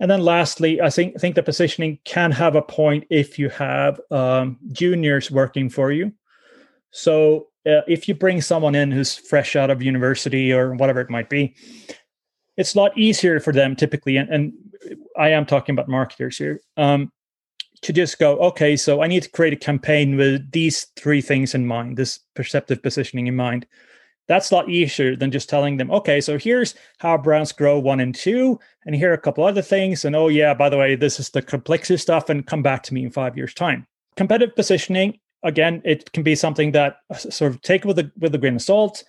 and 0.00 0.10
then 0.10 0.22
lastly, 0.22 0.80
I 0.80 0.88
think 0.88 1.20
think 1.20 1.34
the 1.34 1.42
positioning 1.42 1.98
can 2.04 2.32
have 2.32 2.56
a 2.56 2.62
point 2.62 3.04
if 3.10 3.38
you 3.38 3.50
have 3.50 4.00
um, 4.10 4.58
juniors 4.72 5.30
working 5.30 5.68
for 5.68 5.92
you. 5.92 6.12
So 6.90 7.48
uh, 7.66 7.82
if 7.86 8.08
you 8.08 8.14
bring 8.14 8.40
someone 8.40 8.74
in 8.74 8.90
who's 8.90 9.14
fresh 9.14 9.56
out 9.56 9.68
of 9.68 9.82
university 9.82 10.52
or 10.52 10.74
whatever 10.74 11.02
it 11.02 11.10
might 11.10 11.28
be, 11.28 11.54
it's 12.56 12.74
a 12.74 12.78
lot 12.78 12.96
easier 12.96 13.40
for 13.40 13.52
them 13.52 13.76
typically. 13.76 14.16
And, 14.16 14.30
and 14.30 14.52
I 15.18 15.28
am 15.28 15.44
talking 15.44 15.74
about 15.74 15.88
marketers 15.88 16.38
here. 16.38 16.60
Um, 16.78 17.12
to 17.82 17.92
just 17.92 18.18
go, 18.18 18.36
okay, 18.38 18.76
so 18.76 19.02
I 19.02 19.06
need 19.06 19.22
to 19.22 19.30
create 19.30 19.52
a 19.52 19.56
campaign 19.56 20.16
with 20.16 20.50
these 20.52 20.86
three 20.96 21.20
things 21.20 21.54
in 21.54 21.66
mind, 21.66 21.96
this 21.96 22.20
perceptive 22.34 22.82
positioning 22.82 23.26
in 23.26 23.36
mind. 23.36 23.66
That's 24.28 24.50
a 24.50 24.54
lot 24.54 24.68
easier 24.68 25.16
than 25.16 25.30
just 25.32 25.48
telling 25.48 25.76
them, 25.76 25.90
okay, 25.90 26.20
so 26.20 26.38
here's 26.38 26.74
how 26.98 27.18
brands 27.18 27.52
grow 27.52 27.78
one 27.78 28.00
and 28.00 28.14
two, 28.14 28.60
and 28.86 28.94
here 28.94 29.10
are 29.10 29.14
a 29.14 29.18
couple 29.18 29.44
other 29.44 29.62
things. 29.62 30.04
And 30.04 30.14
oh, 30.14 30.28
yeah, 30.28 30.54
by 30.54 30.68
the 30.68 30.76
way, 30.76 30.94
this 30.94 31.18
is 31.18 31.30
the 31.30 31.42
complexity 31.42 31.96
stuff, 31.96 32.28
and 32.28 32.46
come 32.46 32.62
back 32.62 32.82
to 32.84 32.94
me 32.94 33.02
in 33.02 33.10
five 33.10 33.36
years' 33.36 33.54
time. 33.54 33.86
Competitive 34.16 34.54
positioning 34.54 35.18
again, 35.42 35.82
it 35.84 36.12
can 36.12 36.22
be 36.22 36.34
something 36.34 36.72
that 36.72 36.98
uh, 37.10 37.16
sort 37.16 37.52
of 37.52 37.62
take 37.62 37.84
with 37.84 37.98
a 37.98 38.10
with 38.18 38.34
a 38.34 38.38
grain 38.38 38.56
of 38.56 38.62
salt 38.62 39.04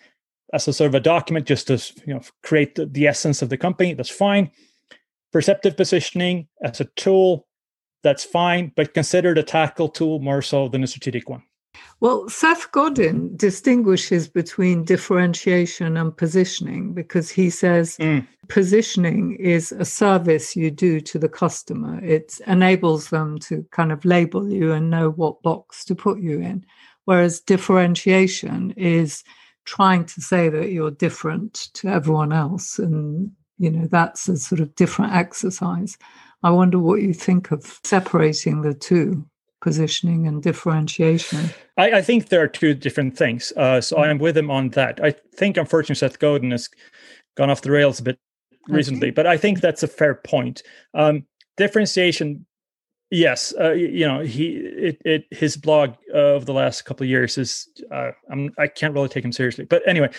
as 0.54 0.68
a 0.68 0.74
sort 0.74 0.90
of 0.90 0.96
a 0.96 1.00
document 1.00 1.46
just 1.46 1.68
to 1.68 1.74
you 2.06 2.14
know 2.14 2.22
create 2.44 2.76
the, 2.76 2.86
the 2.86 3.08
essence 3.08 3.42
of 3.42 3.50
the 3.50 3.58
company. 3.58 3.94
That's 3.94 4.10
fine. 4.10 4.52
Perceptive 5.32 5.78
positioning 5.78 6.48
as 6.62 6.82
a 6.82 6.86
tool, 6.96 7.48
that's 8.04 8.24
fine, 8.24 8.72
but 8.76 8.94
consider 8.94 9.34
the 9.34 9.44
tactical 9.44 9.90
tool 9.90 10.20
more 10.20 10.42
so 10.42 10.68
than 10.68 10.84
a 10.84 10.88
strategic 10.88 11.30
one. 11.30 11.44
Well, 12.00 12.28
Seth 12.30 12.72
Godin 12.72 13.38
distinguishes 13.38 14.28
between 14.28 14.84
differentiation 14.84 15.98
and 15.98 16.16
positioning 16.16 16.94
because 16.94 17.30
he 17.30 17.50
says 17.50 17.96
mm. 17.98 18.26
positioning 18.48 19.36
is 19.36 19.72
a 19.72 19.86
service 19.86 20.56
you 20.56 20.72
do 20.72 21.00
to 21.02 21.20
the 21.20 21.30
customer. 21.30 22.04
It 22.04 22.40
enables 22.48 23.10
them 23.10 23.38
to 23.40 23.66
kind 23.72 23.92
of 23.92 24.04
label 24.04 24.50
you 24.50 24.72
and 24.72 24.90
know 24.90 25.12
what 25.12 25.44
box 25.44 25.86
to 25.86 25.96
put 25.96 26.20
you 26.20 26.40
in. 26.40 26.66
Whereas 27.06 27.40
differentiation 27.40 28.72
is 28.78 29.24
trying 29.66 30.06
to 30.06 30.22
say 30.22 30.50
that 30.50 30.72
you're 30.72 30.92
different 30.92 31.70
to 31.76 31.88
everyone 31.88 32.34
else. 32.34 32.80
And, 32.80 33.32
you 33.62 33.70
know, 33.70 33.88
that's 33.88 34.28
a 34.28 34.38
sort 34.38 34.60
of 34.60 34.74
different 34.76 35.14
exercise. 35.14 35.98
I 36.44 36.50
wonder 36.50 36.80
what 36.80 37.02
you 37.02 37.14
think 37.14 37.52
of 37.52 37.80
separating 37.84 38.62
the 38.62 38.74
two 38.74 39.26
positioning 39.62 40.28
and 40.28 40.42
differentiation? 40.42 41.52
I, 41.78 41.92
I, 41.92 42.02
think 42.02 42.30
there 42.30 42.42
are 42.42 42.48
two 42.48 42.74
different 42.74 43.16
things. 43.16 43.54
Uh, 43.56 43.80
so 43.80 43.98
I 43.98 44.10
am 44.10 44.18
with 44.18 44.36
him 44.36 44.50
on 44.50 44.70
that. 44.70 45.00
I 45.04 45.12
think, 45.36 45.56
unfortunately, 45.56 45.96
Seth 45.96 46.18
Godin 46.20 46.50
has 46.50 46.68
gone 47.38 47.50
off 47.50 47.62
the 47.62 47.72
rails 47.72 48.00
a 48.00 48.04
bit 48.04 48.20
recently, 48.68 49.10
okay. 49.10 49.12
but 49.12 49.28
I 49.28 49.38
think 49.38 49.62
that's 49.62 49.84
a 49.84 49.88
fair 49.88 50.16
point. 50.16 50.64
Um, 50.96 51.26
differentiation, 51.58 52.46
yes, 53.12 53.54
uh, 53.60 53.72
you 53.72 54.08
know, 54.08 54.22
he 54.22 54.56
it, 54.56 55.02
it 55.06 55.26
his 55.32 55.56
blog 55.58 55.94
uh, 56.14 56.18
of 56.18 56.46
the 56.46 56.54
last 56.54 56.84
couple 56.84 57.04
of 57.04 57.10
years 57.10 57.38
is 57.38 57.70
uh, 57.92 58.12
I'm 58.32 58.50
I 58.58 58.68
can't 58.68 58.94
really 58.94 59.10
take 59.10 59.24
him 59.24 59.32
seriously, 59.32 59.66
but 59.66 59.88
anyway. 59.88 60.10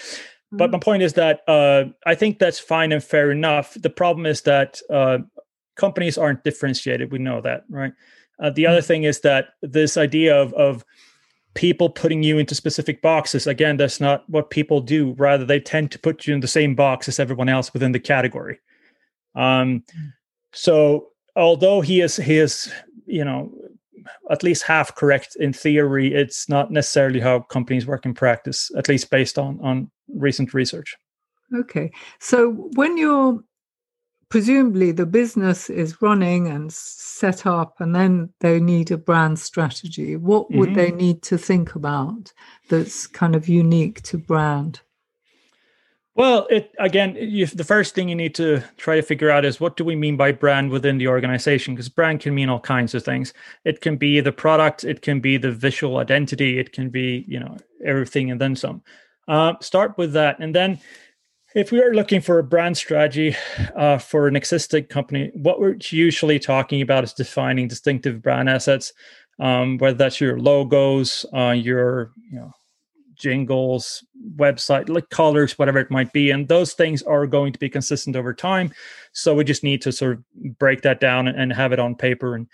Mm-hmm. 0.52 0.58
But 0.58 0.70
my 0.70 0.78
point 0.78 1.02
is 1.02 1.14
that 1.14 1.40
uh, 1.48 1.84
I 2.04 2.14
think 2.14 2.38
that's 2.38 2.58
fine 2.58 2.92
and 2.92 3.02
fair 3.02 3.30
enough. 3.30 3.74
The 3.80 3.90
problem 3.90 4.26
is 4.26 4.42
that 4.42 4.80
uh, 4.90 5.18
companies 5.76 6.18
aren't 6.18 6.44
differentiated. 6.44 7.10
We 7.10 7.18
know 7.18 7.40
that, 7.40 7.64
right? 7.70 7.92
Uh, 8.38 8.50
the 8.50 8.66
other 8.66 8.82
thing 8.82 9.04
is 9.04 9.20
that 9.20 9.48
this 9.62 9.96
idea 9.96 10.36
of, 10.40 10.52
of 10.54 10.84
people 11.54 11.88
putting 11.88 12.22
you 12.22 12.38
into 12.38 12.54
specific 12.54 13.00
boxes, 13.00 13.46
again, 13.46 13.76
that's 13.78 14.00
not 14.00 14.28
what 14.28 14.50
people 14.50 14.80
do. 14.80 15.12
Rather, 15.12 15.44
they 15.44 15.60
tend 15.60 15.90
to 15.92 15.98
put 15.98 16.26
you 16.26 16.34
in 16.34 16.40
the 16.40 16.48
same 16.48 16.74
box 16.74 17.08
as 17.08 17.18
everyone 17.18 17.48
else 17.48 17.72
within 17.72 17.92
the 17.92 18.00
category. 18.00 18.58
Um, 19.34 19.84
so 20.52 21.08
although 21.36 21.80
he 21.80 22.00
is 22.00 22.16
he 22.16 22.38
is 22.38 22.72
you 23.06 23.24
know 23.24 23.50
at 24.30 24.42
least 24.42 24.64
half 24.64 24.94
correct 24.94 25.36
in 25.38 25.52
theory, 25.52 26.14
it's 26.14 26.48
not 26.48 26.70
necessarily 26.70 27.20
how 27.20 27.40
companies 27.40 27.86
work 27.86 28.06
in 28.06 28.14
practice, 28.14 28.70
at 28.76 28.88
least 28.88 29.10
based 29.10 29.38
on 29.38 29.58
on 29.62 29.90
recent 30.14 30.54
research. 30.54 30.96
Okay, 31.54 31.90
so 32.18 32.50
when 32.74 32.96
you're 32.96 33.40
presumably 34.32 34.92
the 34.92 35.04
business 35.04 35.68
is 35.68 36.00
running 36.00 36.48
and 36.48 36.72
set 36.72 37.44
up 37.44 37.74
and 37.80 37.94
then 37.94 38.32
they 38.40 38.58
need 38.58 38.90
a 38.90 38.96
brand 38.96 39.38
strategy 39.38 40.16
what 40.16 40.50
would 40.52 40.70
mm-hmm. 40.70 40.78
they 40.78 40.90
need 40.90 41.20
to 41.20 41.36
think 41.36 41.74
about 41.74 42.32
that's 42.70 43.06
kind 43.06 43.36
of 43.36 43.46
unique 43.46 44.00
to 44.00 44.16
brand 44.16 44.80
well 46.14 46.46
it 46.50 46.74
again 46.78 47.16
you, 47.18 47.46
the 47.46 47.64
first 47.64 47.94
thing 47.94 48.08
you 48.08 48.14
need 48.14 48.34
to 48.34 48.62
try 48.76 48.96
to 48.96 49.02
figure 49.02 49.30
out 49.30 49.44
is 49.44 49.60
what 49.60 49.76
do 49.76 49.84
we 49.84 49.96
mean 49.96 50.16
by 50.16 50.32
brand 50.32 50.70
within 50.70 50.98
the 50.98 51.08
organization? 51.08 51.74
Because 51.74 51.88
brand 51.88 52.20
can 52.20 52.34
mean 52.34 52.48
all 52.48 52.60
kinds 52.60 52.94
of 52.94 53.04
things. 53.04 53.32
It 53.64 53.80
can 53.80 53.96
be 53.96 54.20
the 54.20 54.32
product 54.32 54.84
it 54.84 55.02
can 55.02 55.20
be 55.20 55.36
the 55.36 55.52
visual 55.52 55.98
identity 55.98 56.58
it 56.58 56.72
can 56.72 56.90
be 56.90 57.24
you 57.26 57.40
know 57.40 57.56
everything 57.84 58.30
and 58.30 58.40
then 58.40 58.56
some. 58.56 58.82
Uh, 59.28 59.54
start 59.60 59.96
with 59.96 60.12
that. 60.12 60.38
And 60.40 60.54
then 60.54 60.78
if 61.54 61.70
we 61.70 61.82
are 61.82 61.94
looking 61.94 62.20
for 62.20 62.38
a 62.38 62.44
brand 62.44 62.76
strategy 62.76 63.36
uh, 63.76 63.98
for 63.98 64.26
an 64.26 64.36
existing 64.36 64.84
company, 64.84 65.30
what 65.34 65.60
we're 65.60 65.76
usually 65.90 66.38
talking 66.38 66.80
about 66.80 67.04
is 67.04 67.12
defining 67.12 67.68
distinctive 67.68 68.22
brand 68.22 68.48
assets, 68.48 68.92
um, 69.38 69.78
whether 69.78 69.96
that's 69.96 70.20
your 70.20 70.38
logos, 70.38 71.26
uh, 71.34 71.50
your 71.50 72.12
you 72.30 72.38
know, 72.38 72.52
jingles, 73.22 74.04
website, 74.36 74.88
like 74.88 75.08
colors, 75.10 75.58
whatever 75.58 75.78
it 75.78 75.90
might 75.90 76.12
be. 76.12 76.30
And 76.30 76.48
those 76.48 76.72
things 76.74 77.02
are 77.02 77.26
going 77.26 77.52
to 77.52 77.58
be 77.58 77.70
consistent 77.70 78.16
over 78.16 78.34
time. 78.34 78.72
So 79.12 79.34
we 79.34 79.44
just 79.44 79.62
need 79.62 79.80
to 79.82 79.92
sort 79.92 80.14
of 80.14 80.58
break 80.58 80.82
that 80.82 81.00
down 81.00 81.28
and 81.28 81.52
have 81.52 81.72
it 81.72 81.78
on 81.78 81.94
paper 81.94 82.34
and 82.34 82.48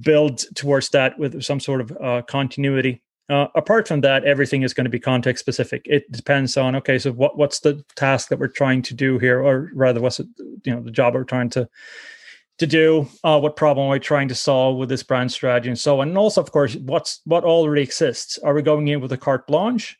build 0.00 0.44
towards 0.54 0.88
that 0.90 1.18
with 1.18 1.42
some 1.42 1.60
sort 1.60 1.80
of 1.80 1.96
uh, 2.00 2.22
continuity. 2.22 3.02
Uh, 3.28 3.48
apart 3.56 3.88
from 3.88 4.02
that, 4.02 4.24
everything 4.24 4.62
is 4.62 4.72
going 4.72 4.84
to 4.84 4.90
be 4.90 5.00
context 5.00 5.40
specific. 5.40 5.82
It 5.84 6.10
depends 6.12 6.56
on 6.56 6.76
okay, 6.76 6.96
so 6.96 7.10
what 7.10 7.36
what's 7.36 7.58
the 7.58 7.84
task 7.96 8.28
that 8.28 8.38
we're 8.38 8.46
trying 8.46 8.82
to 8.82 8.94
do 8.94 9.18
here, 9.18 9.42
or 9.42 9.68
rather, 9.74 10.00
what's 10.00 10.20
it, 10.20 10.28
you 10.62 10.72
know 10.72 10.80
the 10.80 10.92
job 10.92 11.14
we're 11.14 11.24
trying 11.24 11.50
to 11.50 11.68
to 12.58 12.66
do, 12.66 13.08
uh, 13.22 13.38
what 13.38 13.56
problem 13.56 13.86
are 13.86 13.92
we 13.92 14.00
trying 14.00 14.28
to 14.28 14.34
solve 14.34 14.78
with 14.78 14.88
this 14.88 15.02
brand 15.02 15.30
strategy, 15.30 15.68
and 15.68 15.78
so 15.78 16.00
on. 16.00 16.08
And 16.08 16.18
also, 16.18 16.40
of 16.40 16.52
course, 16.52 16.74
what's 16.76 17.20
what 17.24 17.44
already 17.44 17.82
exists. 17.82 18.38
Are 18.38 18.54
we 18.54 18.62
going 18.62 18.88
in 18.88 19.00
with 19.00 19.12
a 19.12 19.18
carte 19.18 19.46
blanche, 19.46 19.98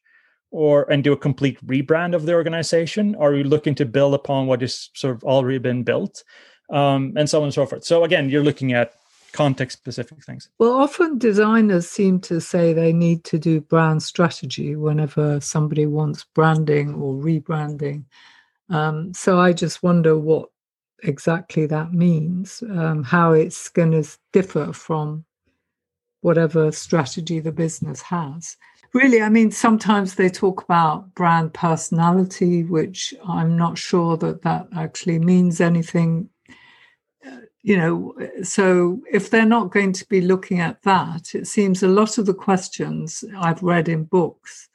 or 0.51 0.91
and 0.91 1.05
do 1.05 1.13
a 1.13 1.17
complete 1.17 1.65
rebrand 1.67 2.15
of 2.15 2.25
the 2.25 2.35
organization? 2.35 3.15
Are 3.17 3.33
we 3.33 3.45
looking 3.45 3.75
to 3.77 3.85
build 3.85 4.15
upon 4.15 4.47
what 4.47 4.63
is 4.63 4.91
sort 4.95 5.17
of 5.17 5.25
already 5.25 5.59
been 5.59 5.83
built, 5.83 6.25
um, 6.71 7.13
and 7.17 7.29
so 7.29 7.39
on 7.39 7.45
and 7.45 7.55
so 7.55 7.67
forth? 7.67 7.85
So 7.85 8.05
again, 8.05 8.31
you're 8.31 8.45
looking 8.45 8.73
at 8.73 8.95
context 9.33 9.77
specific 9.77 10.25
things. 10.25 10.49
Well, 10.59 10.73
often 10.73 11.19
designers 11.19 11.87
seem 11.91 12.21
to 12.21 12.41
say 12.41 12.73
they 12.73 12.93
need 12.93 13.23
to 13.25 13.39
do 13.39 13.61
brand 13.61 14.03
strategy 14.03 14.77
whenever 14.77 15.41
somebody 15.41 15.85
wants 15.85 16.25
branding 16.35 16.95
or 16.95 17.13
rebranding. 17.15 18.05
Um, 18.71 19.13
so 19.13 19.39
I 19.39 19.53
just 19.53 19.83
wonder 19.83 20.17
what 20.17 20.49
exactly 21.03 21.67
that 21.67 21.93
means, 21.93 22.63
um, 22.71 23.03
how 23.03 23.33
it's 23.33 23.69
going 23.69 23.93
to 23.93 24.09
differ 24.33 24.73
from 24.73 25.25
whatever 26.21 26.73
strategy 26.73 27.41
the 27.41 27.53
business 27.53 28.03
has. 28.03 28.57
Really, 28.93 29.21
I 29.21 29.29
mean, 29.29 29.51
sometimes 29.51 30.15
they 30.15 30.29
talk 30.29 30.63
about 30.63 31.15
brand 31.15 31.53
personality, 31.55 32.65
which 32.65 33.15
I'm 33.27 33.57
not 33.57 33.79
sure 33.79 34.17
that 34.19 34.43
that 34.43 34.69
actually 34.75 35.19
means 35.19 35.61
anything. 35.61 36.31
Uh, 37.27 37.41
you 37.63 37.77
know, 37.77 38.15
so 38.43 39.03
if 39.13 39.31
they're 39.31 39.45
not 39.45 39.73
going 39.73 39.93
to 39.93 40.09
be 40.09 40.21
looking 40.21 40.61
at 40.61 40.83
that, 40.83 41.35
it 41.35 41.47
seems 41.47 41.83
a 41.83 41.89
lot 41.89 42.17
of 42.17 42.27
the 42.27 42.35
questions 42.35 43.23
I've 43.37 43.63
read 43.63 43.89
in 43.89 44.05
books 44.05 44.69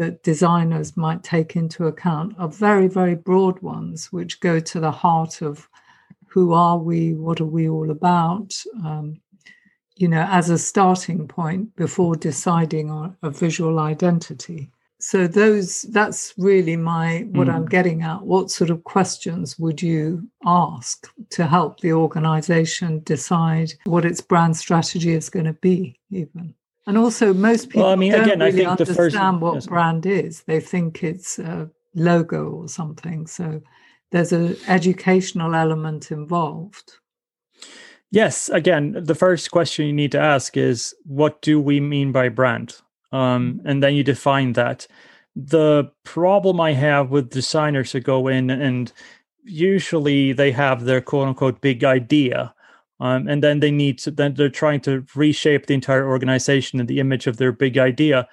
that 0.00 0.22
designers 0.22 0.96
might 0.96 1.22
take 1.22 1.56
into 1.56 1.86
account 1.86 2.34
are 2.38 2.48
very, 2.48 2.88
very 2.88 3.14
broad 3.14 3.60
ones, 3.60 4.10
which 4.10 4.40
go 4.40 4.58
to 4.58 4.80
the 4.80 4.90
heart 4.90 5.42
of 5.42 5.68
who 6.26 6.54
are 6.54 6.78
we, 6.78 7.12
what 7.12 7.38
are 7.38 7.52
we 7.58 7.68
all 7.68 7.90
about, 7.90 8.50
um, 8.82 9.20
you 9.96 10.08
know, 10.08 10.26
as 10.30 10.48
a 10.48 10.56
starting 10.56 11.28
point 11.28 11.76
before 11.76 12.16
deciding 12.16 12.90
on 12.90 13.14
a 13.22 13.28
visual 13.28 13.78
identity. 13.78 14.70
So 15.00 15.26
those 15.26 15.82
that's 15.82 16.32
really 16.38 16.76
my 16.76 17.26
what 17.32 17.48
mm. 17.48 17.54
I'm 17.54 17.66
getting 17.66 18.00
at. 18.00 18.22
What 18.22 18.50
sort 18.50 18.70
of 18.70 18.84
questions 18.84 19.58
would 19.58 19.82
you 19.82 20.26
ask 20.46 21.06
to 21.30 21.46
help 21.46 21.80
the 21.80 21.92
organization 21.92 23.00
decide 23.00 23.74
what 23.84 24.06
its 24.06 24.22
brand 24.22 24.56
strategy 24.56 25.12
is 25.12 25.28
going 25.28 25.46
to 25.46 25.54
be 25.54 26.00
even? 26.10 26.54
And 26.90 26.98
also, 26.98 27.32
most 27.32 27.68
people 27.68 27.82
well, 27.82 27.92
I 27.92 27.94
mean, 27.94 28.10
don't 28.10 28.22
again, 28.24 28.40
really 28.40 28.66
understand 28.66 28.96
first, 28.96 29.16
what 29.40 29.54
yes. 29.54 29.66
brand 29.68 30.06
is. 30.06 30.42
They 30.42 30.58
think 30.58 31.04
it's 31.04 31.38
a 31.38 31.70
logo 31.94 32.50
or 32.50 32.68
something. 32.68 33.28
So 33.28 33.62
there's 34.10 34.32
an 34.32 34.56
educational 34.66 35.54
element 35.54 36.10
involved. 36.10 36.94
Yes. 38.10 38.48
Again, 38.48 38.96
the 38.98 39.14
first 39.14 39.52
question 39.52 39.86
you 39.86 39.92
need 39.92 40.10
to 40.10 40.18
ask 40.18 40.56
is, 40.56 40.92
what 41.04 41.40
do 41.42 41.60
we 41.60 41.78
mean 41.78 42.10
by 42.10 42.28
brand? 42.28 42.74
Um, 43.12 43.60
and 43.64 43.84
then 43.84 43.94
you 43.94 44.02
define 44.02 44.54
that. 44.54 44.88
The 45.36 45.92
problem 46.02 46.60
I 46.60 46.72
have 46.72 47.10
with 47.10 47.30
designers 47.30 47.92
who 47.92 48.00
go 48.00 48.26
in 48.26 48.50
and 48.50 48.92
usually 49.44 50.32
they 50.32 50.50
have 50.50 50.86
their 50.86 51.00
quote 51.00 51.28
unquote 51.28 51.60
big 51.60 51.84
idea 51.84 52.52
um, 53.00 53.28
and 53.28 53.42
then 53.42 53.60
they 53.60 53.70
need 53.70 53.98
to 54.00 54.10
then 54.10 54.34
they're 54.34 54.48
trying 54.48 54.80
to 54.82 55.04
reshape 55.14 55.66
the 55.66 55.74
entire 55.74 56.08
organization 56.08 56.78
and 56.80 56.88
the 56.88 57.00
image 57.00 57.26
of 57.26 57.38
their 57.38 57.52
big 57.52 57.78
idea. 57.78 58.28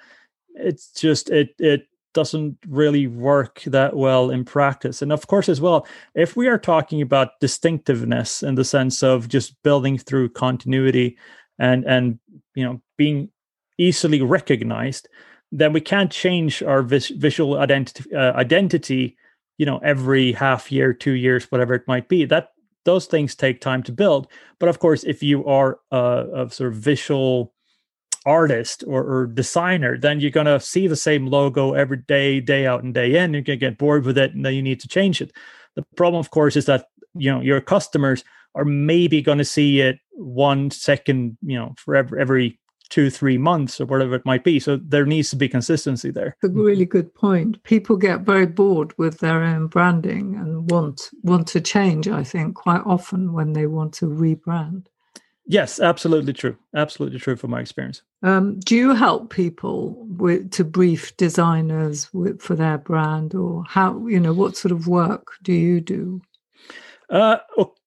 It's 0.54 0.90
just 0.92 1.30
it 1.30 1.54
it 1.58 1.88
doesn't 2.14 2.58
really 2.66 3.06
work 3.06 3.62
that 3.66 3.94
well 3.96 4.30
in 4.30 4.44
practice. 4.44 5.02
And 5.02 5.12
of 5.12 5.26
course 5.26 5.48
as 5.48 5.60
well 5.60 5.86
if 6.14 6.36
we 6.36 6.48
are 6.48 6.58
talking 6.58 7.02
about 7.02 7.40
distinctiveness 7.40 8.42
in 8.42 8.54
the 8.54 8.64
sense 8.64 9.02
of 9.02 9.28
just 9.28 9.60
building 9.62 9.98
through 9.98 10.30
continuity 10.30 11.16
and 11.58 11.84
and 11.84 12.18
you 12.54 12.64
know 12.64 12.80
being 12.96 13.30
easily 13.78 14.20
recognized 14.22 15.08
then 15.52 15.72
we 15.72 15.80
can't 15.80 16.10
change 16.10 16.62
our 16.62 16.82
vis- 16.82 17.08
visual 17.08 17.58
identity 17.58 18.14
uh, 18.14 18.32
identity 18.32 19.16
you 19.56 19.66
know 19.66 19.78
every 19.78 20.32
half 20.32 20.70
year 20.72 20.92
two 20.92 21.12
years 21.12 21.50
whatever 21.50 21.74
it 21.74 21.86
might 21.86 22.08
be. 22.08 22.24
That 22.24 22.50
those 22.88 23.04
things 23.04 23.34
take 23.34 23.60
time 23.60 23.82
to 23.82 23.92
build. 23.92 24.28
But 24.58 24.70
of 24.70 24.78
course, 24.78 25.04
if 25.04 25.22
you 25.22 25.44
are 25.44 25.78
a, 25.90 26.48
sort 26.50 26.72
of 26.72 26.78
visual 26.78 27.52
artist 28.24 28.82
or, 28.86 29.02
or, 29.04 29.26
designer, 29.26 29.98
then 29.98 30.20
you're 30.20 30.30
going 30.30 30.46
to 30.46 30.58
see 30.58 30.86
the 30.86 30.96
same 30.96 31.26
logo 31.26 31.74
every 31.74 31.98
day, 31.98 32.40
day 32.40 32.66
out 32.66 32.82
and 32.82 32.94
day 32.94 33.16
in. 33.16 33.34
You're 33.34 33.42
going 33.42 33.58
to 33.58 33.66
get 33.66 33.76
bored 33.76 34.06
with 34.06 34.16
it, 34.16 34.34
and 34.34 34.44
then 34.44 34.54
you 34.54 34.62
need 34.62 34.80
to 34.80 34.88
change 34.88 35.20
it. 35.20 35.32
The 35.76 35.84
problem, 35.96 36.18
of 36.18 36.30
course, 36.30 36.56
is 36.56 36.64
that 36.64 36.86
you 37.14 37.30
know 37.30 37.42
your 37.42 37.60
customers 37.60 38.24
are 38.54 38.64
maybe 38.64 39.20
going 39.20 39.38
to 39.38 39.44
see 39.44 39.80
it 39.80 39.98
one 40.12 40.70
second, 40.70 41.36
you 41.42 41.58
know, 41.58 41.74
for 41.76 41.94
every, 41.94 42.20
every 42.20 42.58
two, 42.90 43.10
three 43.10 43.38
months 43.38 43.80
or 43.80 43.86
whatever 43.86 44.14
it 44.14 44.24
might 44.24 44.44
be. 44.44 44.58
So 44.58 44.76
there 44.76 45.06
needs 45.06 45.30
to 45.30 45.36
be 45.36 45.48
consistency 45.48 46.10
there. 46.10 46.36
A 46.42 46.48
really 46.48 46.86
good 46.86 47.14
point. 47.14 47.62
People 47.62 47.96
get 47.96 48.20
very 48.20 48.46
bored 48.46 48.96
with 48.98 49.18
their 49.18 49.42
own 49.42 49.66
branding 49.66 50.36
and 50.36 50.70
want 50.70 51.10
want 51.22 51.46
to 51.48 51.60
change, 51.60 52.08
I 52.08 52.24
think, 52.24 52.56
quite 52.56 52.82
often 52.84 53.32
when 53.32 53.52
they 53.52 53.66
want 53.66 53.92
to 53.94 54.06
rebrand. 54.06 54.86
Yes, 55.50 55.80
absolutely 55.80 56.34
true. 56.34 56.58
Absolutely 56.76 57.18
true 57.18 57.34
from 57.34 57.50
my 57.52 57.60
experience. 57.60 58.02
Um, 58.22 58.60
do 58.60 58.76
you 58.76 58.94
help 58.94 59.30
people 59.30 60.04
with, 60.06 60.50
to 60.52 60.64
brief 60.64 61.16
designers 61.16 62.12
with, 62.12 62.42
for 62.42 62.54
their 62.54 62.76
brand, 62.76 63.34
or 63.34 63.64
how 63.66 64.06
you 64.06 64.20
know 64.20 64.34
what 64.34 64.58
sort 64.58 64.72
of 64.72 64.88
work 64.88 65.32
do 65.42 65.54
you 65.54 65.80
do? 65.80 66.20
Uh, 67.08 67.38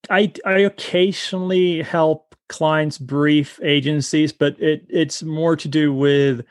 I 0.10 0.34
I 0.44 0.60
occasionally 0.60 1.84
help 1.84 2.31
clients 2.52 2.98
brief 2.98 3.60
agencies, 3.64 4.34
but 4.34 4.60
it 4.62 4.86
it's 4.90 5.24
more 5.24 5.56
to 5.56 5.68
do 5.68 5.94
with 5.94 6.46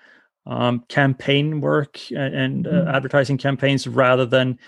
um, 0.47 0.83
campaign 0.89 1.61
work 1.61 2.01
and, 2.11 2.35
and 2.35 2.67
uh, 2.67 2.71
mm. 2.71 2.95
advertising 2.95 3.37
campaigns 3.37 3.87
rather 3.87 4.25
than 4.25 4.59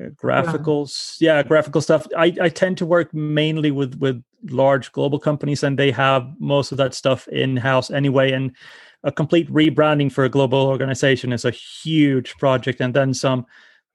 uh, 0.00 0.10
graphicals. 0.10 1.16
Yeah. 1.18 1.36
yeah, 1.36 1.42
graphical 1.42 1.80
stuff. 1.80 2.06
I, 2.16 2.32
I 2.40 2.48
tend 2.48 2.78
to 2.78 2.86
work 2.86 3.12
mainly 3.12 3.72
with 3.72 3.96
with 3.96 4.22
large 4.48 4.92
global 4.92 5.18
companies, 5.18 5.64
and 5.64 5.76
they 5.76 5.90
have 5.90 6.24
most 6.38 6.70
of 6.70 6.78
that 6.78 6.94
stuff 6.94 7.26
in 7.28 7.56
house 7.56 7.90
anyway. 7.90 8.30
And 8.30 8.54
a 9.02 9.10
complete 9.10 9.50
rebranding 9.50 10.12
for 10.12 10.24
a 10.24 10.28
global 10.30 10.68
organization 10.68 11.32
is 11.32 11.44
a 11.44 11.50
huge 11.50 12.36
project, 12.38 12.80
and 12.80 12.94
then 12.94 13.12
some. 13.12 13.44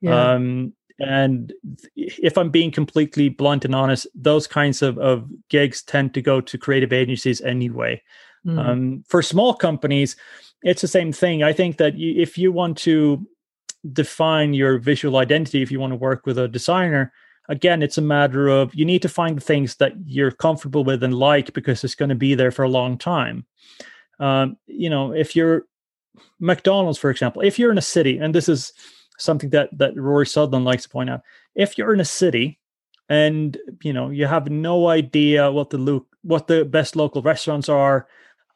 Yeah. 0.02 0.32
Um, 0.32 0.74
and 0.98 1.52
if 1.96 2.36
I'm 2.36 2.50
being 2.50 2.70
completely 2.70 3.28
blunt 3.28 3.64
and 3.64 3.74
honest, 3.74 4.06
those 4.14 4.46
kinds 4.46 4.82
of, 4.82 4.98
of 4.98 5.28
gigs 5.48 5.82
tend 5.82 6.14
to 6.14 6.22
go 6.22 6.40
to 6.40 6.58
creative 6.58 6.92
agencies 6.92 7.40
anyway. 7.40 8.02
Mm. 8.46 8.58
Um, 8.58 9.04
for 9.06 9.22
small 9.22 9.54
companies, 9.54 10.16
it's 10.62 10.82
the 10.82 10.88
same 10.88 11.12
thing. 11.12 11.42
I 11.42 11.52
think 11.52 11.78
that 11.78 11.96
you, 11.96 12.20
if 12.20 12.36
you 12.38 12.52
want 12.52 12.78
to 12.78 13.26
define 13.92 14.54
your 14.54 14.78
visual 14.78 15.16
identity, 15.16 15.62
if 15.62 15.70
you 15.70 15.80
want 15.80 15.92
to 15.92 15.96
work 15.96 16.26
with 16.26 16.38
a 16.38 16.48
designer, 16.48 17.12
again, 17.48 17.82
it's 17.82 17.98
a 17.98 18.02
matter 18.02 18.48
of 18.48 18.74
you 18.74 18.84
need 18.84 19.02
to 19.02 19.08
find 19.08 19.36
the 19.36 19.42
things 19.44 19.76
that 19.76 19.92
you're 20.06 20.30
comfortable 20.30 20.84
with 20.84 21.02
and 21.02 21.14
like 21.14 21.52
because 21.52 21.82
it's 21.84 21.94
going 21.94 22.08
to 22.08 22.14
be 22.14 22.34
there 22.34 22.50
for 22.50 22.62
a 22.62 22.68
long 22.68 22.96
time. 22.98 23.44
Um, 24.20 24.56
you 24.66 24.88
know, 24.88 25.12
if 25.12 25.34
you're 25.34 25.66
McDonald's, 26.38 26.98
for 26.98 27.10
example, 27.10 27.42
if 27.42 27.58
you're 27.58 27.72
in 27.72 27.78
a 27.78 27.82
city, 27.82 28.18
and 28.18 28.34
this 28.34 28.48
is 28.48 28.72
something 29.22 29.50
that 29.50 29.76
that 29.78 29.96
Rory 29.96 30.26
Sutherland 30.26 30.64
likes 30.64 30.84
to 30.84 30.88
point 30.88 31.10
out. 31.10 31.22
If 31.54 31.76
you're 31.76 31.94
in 31.94 32.00
a 32.00 32.04
city 32.04 32.58
and 33.08 33.56
you 33.82 33.92
know 33.92 34.10
you 34.10 34.26
have 34.26 34.50
no 34.50 34.88
idea 34.88 35.50
what 35.50 35.70
the 35.70 35.78
lo- 35.78 36.06
what 36.22 36.46
the 36.46 36.64
best 36.64 36.96
local 36.96 37.22
restaurants 37.22 37.68
are, 37.68 38.06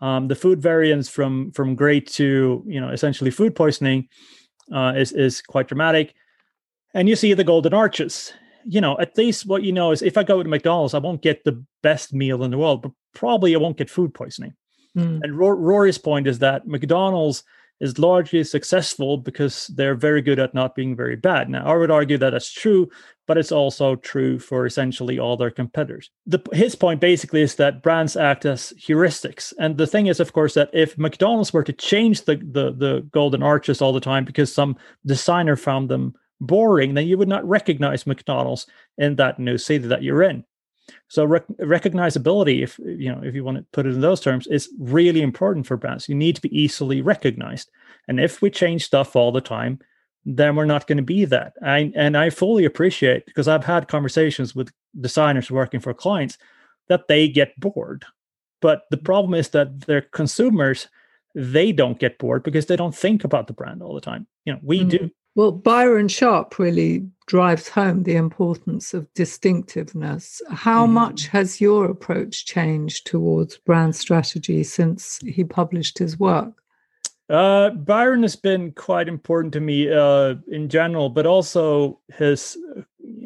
um, 0.01 0.29
the 0.29 0.35
food 0.35 0.61
variance 0.61 1.09
from 1.09 1.53
from 1.53 1.75
great 1.75 2.07
to 2.13 2.65
you 2.67 2.81
know 2.81 2.91
essentially 2.91 3.31
food 3.31 3.55
poisoning 3.55 4.09
uh, 4.75 4.93
is 4.97 5.13
is 5.13 5.41
quite 5.41 5.69
dramatic. 5.69 6.15
And 6.95 7.09
you 7.09 7.17
see 7.17 7.35
the 7.35 7.45
golden 7.45 7.75
arches. 7.75 8.33
You 8.69 8.81
know, 8.81 8.99
at 8.99 9.17
least 9.17 9.47
what 9.47 9.63
you 9.63 9.73
know 9.73 9.93
is 9.93 10.03
if 10.03 10.19
I 10.19 10.25
go 10.25 10.43
to 10.43 10.49
McDonald's, 10.49 10.95
I 10.95 10.99
won't 10.99 11.23
get 11.23 11.45
the 11.45 11.63
best 11.83 12.13
meal 12.13 12.43
in 12.43 12.51
the 12.51 12.59
world, 12.59 12.83
but 12.83 12.91
probably 13.15 13.55
I 13.55 13.59
won't 13.59 13.77
get 13.77 13.89
food 13.89 14.13
poisoning. 14.13 14.55
Mm. 14.97 15.21
And 15.23 15.39
Rory's 15.39 15.99
point 15.99 16.27
is 16.27 16.41
that 16.41 16.67
McDonald's 16.67 17.45
is 17.81 17.99
largely 17.99 18.43
successful 18.43 19.19
because 19.19 19.67
they're 19.69 19.95
very 19.95 20.23
good 20.23 20.39
at 20.39 20.55
not 20.55 20.75
being 20.75 20.97
very 20.97 21.17
bad. 21.17 21.49
Now, 21.49 21.67
I 21.67 21.77
would 21.77 21.91
argue 21.91 22.17
that 22.19 22.31
that's 22.31 22.51
true, 22.51 22.89
but 23.27 23.37
it's 23.37 23.53
also 23.53 23.97
true 23.97 24.39
for 24.39 24.67
essentially 24.67 25.19
all 25.19 25.37
their 25.37 25.51
competitors. 25.51 26.11
The, 26.27 26.41
his 26.53 26.75
point 26.75 27.01
basically 27.01 27.43
is 27.43 27.57
that 27.57 27.83
brands 27.83 28.17
act 28.17 28.47
as 28.47 28.73
heuristics. 28.79 29.53
And 29.59 29.77
the 29.77 29.87
thing 29.87 30.07
is, 30.07 30.21
of 30.21 30.33
course, 30.33 30.55
that 30.55 30.71
if 30.73 30.97
McDonald's 30.97 31.53
were 31.53 31.65
to 31.65 31.73
change 31.73 32.23
the, 32.23 32.37
the, 32.37 32.73
the 32.73 33.07
golden 33.11 33.43
arches 33.43 33.83
all 33.83 33.93
the 33.93 34.01
time 34.01 34.25
because 34.25 34.53
some 34.53 34.77
designer 35.05 35.57
found 35.57 35.89
them 35.89 36.15
boring, 36.41 36.95
then 36.95 37.07
you 37.07 37.19
would 37.19 37.29
not 37.29 37.47
recognize 37.47 38.07
McDonald's 38.07 38.67
in 38.99 39.17
that 39.17 39.39
new 39.39 39.59
city 39.59 39.87
that 39.89 40.03
you're 40.03 40.23
in. 40.23 40.45
So 41.09 41.25
rec- 41.25 41.49
recognizability, 41.61 42.63
if 42.63 42.79
you 42.79 43.13
know, 43.13 43.21
if 43.23 43.35
you 43.35 43.45
want 43.45 43.59
to 43.59 43.65
put 43.73 43.87
it 43.87 43.95
in 43.95 44.01
those 44.01 44.21
terms, 44.21 44.47
is 44.47 44.69
really 44.79 45.23
important 45.23 45.67
for 45.67 45.77
brands. 45.77 46.09
You 46.09 46.15
need 46.15 46.37
to 46.37 46.43
be 46.43 46.57
easily 46.57 47.03
recognized. 47.03 47.71
And 48.09 48.21
if 48.21 48.41
we 48.41 48.51
change 48.51 48.85
stuff 48.85 49.17
all 49.17 49.33
the 49.33 49.41
time, 49.41 49.81
then 50.25 50.57
we're 50.57 50.65
not 50.65 50.87
going 50.87 50.97
to 50.97 51.05
be 51.05 51.25
that. 51.25 51.55
I, 51.63 51.93
and 51.95 52.17
I 52.17 52.31
fully 52.31 52.65
appreciate 52.65 53.27
because 53.27 53.47
I've 53.47 53.65
had 53.65 53.89
conversations 53.89 54.55
with 54.55 54.73
designers 55.01 55.51
working 55.51 55.81
for 55.81 55.95
clients 55.95 56.37
that 56.89 57.09
they 57.09 57.29
get 57.29 57.59
bored. 57.59 58.05
But 58.61 58.83
the 58.91 58.97
problem 58.97 59.35
is 59.35 59.51
that 59.51 59.83
their 59.83 60.01
consumers 60.01 60.89
they 61.37 61.71
don't 61.71 61.99
get 61.99 62.19
bored 62.19 62.43
because 62.43 62.65
they 62.65 62.77
don't 62.77 62.97
think 62.97 63.23
about 63.23 63.47
the 63.47 63.53
brand 63.53 63.83
all 63.83 63.95
the 63.95 64.01
time. 64.01 64.27
You 64.47 64.55
know, 64.55 64.59
we 64.63 64.81
mm. 64.81 64.89
do. 64.89 65.11
Well, 65.37 65.53
Byron 65.53 66.09
Sharp 66.09 66.59
really 66.59 67.07
drives 67.27 67.69
home 67.69 68.05
the 68.05 68.17
importance 68.17 68.95
of 68.95 69.13
distinctiveness. 69.13 70.41
How 70.49 70.87
mm. 70.87 70.93
much 70.93 71.29
has 71.29 71.61
your 71.61 71.85
approach 71.85 72.47
changed 72.47 73.07
towards 73.07 73.59
brand 73.59 73.95
strategy 73.95 74.65
since 74.65 75.19
he 75.19 75.45
published 75.45 75.99
his 75.99 76.19
work? 76.19 76.55
Uh, 77.29 77.71
Byron 77.71 78.23
has 78.23 78.35
been 78.35 78.73
quite 78.73 79.09
important 79.09 79.53
to 79.53 79.61
me 79.61 79.93
uh, 79.93 80.37
in 80.49 80.71
general, 80.71 81.11
but 81.11 81.27
also 81.27 82.01
his 82.15 82.57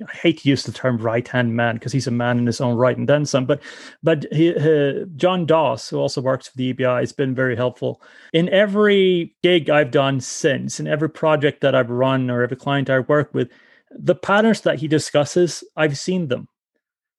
I 0.09 0.17
hate 0.17 0.41
to 0.41 0.49
use 0.49 0.63
the 0.63 0.73
term 0.73 0.99
right 0.99 1.27
hand 1.27 1.55
man 1.55 1.77
because 1.77 1.93
he's 1.93 2.07
a 2.07 2.13
man 2.13 2.39
in 2.39 2.47
his 2.47 2.61
own 2.61 2.77
right 2.77 2.97
and 2.97 3.09
then 3.09 3.27
some. 3.27 3.47
But 3.47 3.63
but 4.03 4.27
he, 4.33 4.53
he, 4.53 5.05
John 5.17 5.47
Dawes, 5.47 5.89
who 5.89 5.99
also 5.99 6.21
works 6.21 6.49
for 6.49 6.57
the 6.57 6.73
EBI, 6.73 7.01
has 7.01 7.13
been 7.13 7.35
very 7.35 7.57
helpful 7.57 8.03
in 8.33 8.49
every 8.49 9.35
gig 9.43 9.71
I've 9.71 9.91
done 9.91 10.21
since, 10.21 10.81
in 10.81 10.87
every 10.87 11.11
project 11.11 11.61
that 11.61 11.75
I've 11.75 11.91
run 11.91 12.31
or 12.31 12.43
every 12.43 12.57
client 12.57 12.91
I 12.91 13.01
work 13.01 13.33
with. 13.35 13.51
The 13.91 14.15
patterns 14.15 14.61
that 14.63 14.79
he 14.79 14.89
discusses, 14.89 15.65
I've 15.77 15.99
seen 15.99 16.29
them. 16.29 16.49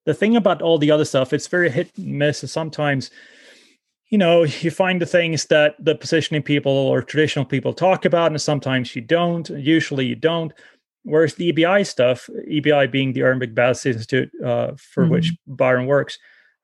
The 0.06 0.14
thing 0.14 0.36
about 0.36 0.62
all 0.62 0.78
the 0.78 0.92
other 0.92 1.06
stuff, 1.06 1.34
it's 1.34 1.48
very 1.48 1.70
hit 1.70 1.92
and 1.98 2.18
miss. 2.18 2.40
Sometimes 2.52 3.12
you 4.12 4.18
know, 4.18 4.44
you 4.44 4.70
find 4.70 5.02
the 5.02 5.06
things 5.06 5.46
that 5.46 5.76
the 5.80 5.96
positioning 5.96 6.44
people 6.44 6.72
or 6.72 7.02
traditional 7.02 7.46
people 7.46 7.74
talk 7.74 8.06
about, 8.06 8.32
and 8.32 8.42
sometimes 8.42 8.96
you 8.96 9.02
don't. 9.02 9.50
Usually 9.50 10.06
you 10.06 10.16
don't. 10.16 10.54
Whereas 11.04 11.36
the 11.36 11.52
EBI 11.52 11.86
stuff, 11.88 12.30
EBI 12.48 12.92
being 12.92 13.14
the 13.14 13.22
Ehrenberg 13.22 13.56
Bass 13.56 13.86
Institute 13.86 14.32
uh, 14.44 14.74
for 14.78 15.04
mm-hmm. 15.04 15.14
which 15.14 15.34
Byron 15.48 15.88
works, 15.88 16.20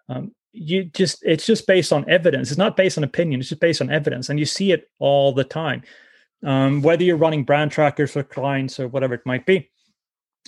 um, 0.09 0.31
you 0.53 0.85
just 0.85 1.23
it's 1.23 1.45
just 1.45 1.67
based 1.67 1.93
on 1.93 2.09
evidence. 2.09 2.49
It's 2.49 2.57
not 2.57 2.77
based 2.77 2.97
on 2.97 3.03
opinion. 3.03 3.39
It's 3.39 3.49
just 3.49 3.61
based 3.61 3.81
on 3.81 3.89
evidence, 3.89 4.29
and 4.29 4.39
you 4.39 4.45
see 4.45 4.71
it 4.71 4.89
all 4.99 5.33
the 5.33 5.43
time. 5.43 5.83
Um, 6.43 6.81
whether 6.81 7.03
you're 7.03 7.17
running 7.17 7.43
brand 7.43 7.71
trackers 7.71 8.11
for 8.11 8.23
clients 8.23 8.79
or 8.79 8.87
whatever 8.87 9.15
it 9.15 9.25
might 9.25 9.45
be. 9.45 9.71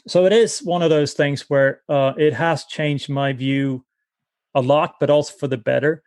So 0.08 0.26
it 0.26 0.34
is 0.34 0.60
one 0.60 0.82
of 0.82 0.90
those 0.90 1.14
things 1.14 1.50
where 1.50 1.82
uh, 1.90 2.14
it 2.18 2.34
has 2.34 2.66
changed 2.66 3.10
my 3.10 3.34
view 3.34 3.86
a 4.54 4.62
lot, 4.62 4.96
but 5.00 5.10
also 5.10 5.34
for 5.38 5.48
the 5.48 5.58
better. 5.58 6.04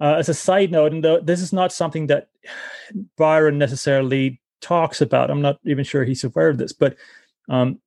Uh, 0.00 0.14
as 0.14 0.28
a 0.28 0.34
side 0.34 0.70
note, 0.70 0.92
and 0.92 1.04
the, 1.04 1.20
this 1.22 1.40
is 1.40 1.52
not 1.52 1.72
something 1.72 2.06
that 2.08 2.28
Byron 3.16 3.58
necessarily 3.58 4.40
talks 4.60 5.00
about. 5.00 5.30
I'm 5.30 5.42
not 5.42 5.58
even 5.64 5.84
sure 5.84 6.04
he's 6.04 6.24
aware 6.24 6.48
of 6.48 6.58
this, 6.58 6.72
but 6.72 6.96
um, 7.48 7.80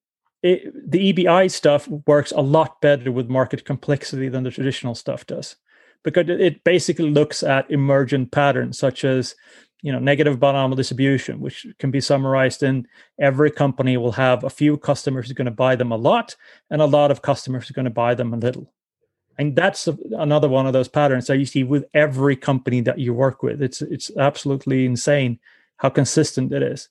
it, 0.43 0.91
the 0.91 1.13
EBI 1.13 1.51
stuff 1.51 1.87
works 2.05 2.31
a 2.31 2.41
lot 2.41 2.79
better 2.81 3.11
with 3.11 3.29
market 3.29 3.65
complexity 3.65 4.29
than 4.29 4.43
the 4.43 4.51
traditional 4.51 4.95
stuff 4.95 5.25
does, 5.25 5.55
because 6.03 6.29
it 6.29 6.63
basically 6.63 7.09
looks 7.09 7.43
at 7.43 7.69
emergent 7.71 8.31
patterns 8.31 8.77
such 8.77 9.03
as 9.03 9.35
you 9.81 9.91
know 9.91 9.99
negative 9.99 10.39
binomial 10.39 10.75
distribution, 10.75 11.39
which 11.39 11.65
can 11.79 11.91
be 11.91 12.01
summarized 12.01 12.63
in 12.63 12.87
every 13.19 13.51
company 13.51 13.97
will 13.97 14.11
have 14.11 14.43
a 14.43 14.49
few 14.49 14.77
customers 14.77 15.27
who 15.27 15.31
are 15.31 15.35
going 15.35 15.45
to 15.45 15.51
buy 15.51 15.75
them 15.75 15.91
a 15.91 15.97
lot, 15.97 16.35
and 16.69 16.81
a 16.81 16.85
lot 16.85 17.11
of 17.11 17.21
customers 17.21 17.67
who 17.67 17.73
are 17.73 17.75
going 17.75 17.85
to 17.85 17.91
buy 17.91 18.13
them 18.13 18.33
a 18.33 18.37
little. 18.37 18.71
And 19.39 19.55
that's 19.55 19.87
another 20.11 20.49
one 20.49 20.65
of 20.65 20.73
those 20.73 20.87
patterns 20.87 21.27
that 21.27 21.37
you 21.37 21.45
see 21.45 21.63
with 21.63 21.85
every 21.93 22.35
company 22.35 22.81
that 22.81 22.97
you 22.97 23.13
work 23.13 23.43
with. 23.43 23.61
It's 23.61 23.81
it's 23.81 24.11
absolutely 24.17 24.85
insane 24.85 25.39
how 25.77 25.89
consistent 25.89 26.51
it 26.51 26.63
is. 26.63 26.89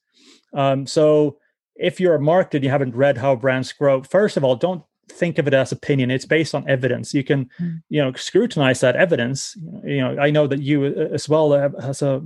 Um, 0.52 0.86
so 0.86 1.38
if 1.78 2.00
you're 2.00 2.14
a 2.14 2.18
marketer 2.18 2.62
you 2.62 2.70
haven't 2.70 2.94
read 2.94 3.18
how 3.18 3.36
brands 3.36 3.72
grow 3.72 4.02
first 4.02 4.36
of 4.36 4.44
all 4.44 4.56
don't 4.56 4.82
think 5.08 5.38
of 5.38 5.46
it 5.46 5.54
as 5.54 5.72
opinion. 5.72 6.10
It's 6.10 6.24
based 6.24 6.54
on 6.54 6.68
evidence. 6.68 7.14
You 7.14 7.24
can 7.24 7.48
mm. 7.60 7.82
you 7.88 8.02
know 8.02 8.12
scrutinize 8.12 8.80
that 8.80 8.96
evidence. 8.96 9.56
You 9.84 10.00
know 10.00 10.18
i 10.18 10.30
know 10.30 10.46
that 10.46 10.60
you 10.60 10.84
uh, 10.84 11.14
as 11.14 11.28
well 11.28 11.52
have, 11.52 11.74
has 11.80 12.02
a 12.02 12.22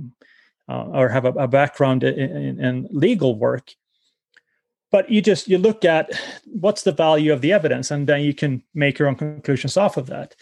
uh, 0.69 0.85
or 0.93 1.09
have 1.09 1.25
a, 1.25 1.31
a 1.31 1.47
background 1.47 2.03
in, 2.03 2.17
in, 2.17 2.63
in, 2.63 2.87
legal 2.91 3.37
work. 3.37 3.73
But 4.89 5.09
you 5.09 5.21
just 5.21 5.47
you 5.47 5.57
look 5.57 5.83
at 5.85 6.11
what's 6.45 6.83
the 6.83 6.91
value 6.91 7.33
of 7.33 7.41
the 7.41 7.51
evidence 7.51 7.91
and 7.91 8.07
then 8.07 8.21
you 8.21 8.33
can 8.33 8.63
make 8.73 8.99
your 8.99 9.07
own 9.07 9.15
conclusions 9.15 9.77
off 9.77 9.97
of 9.97 10.07
that 10.07 10.35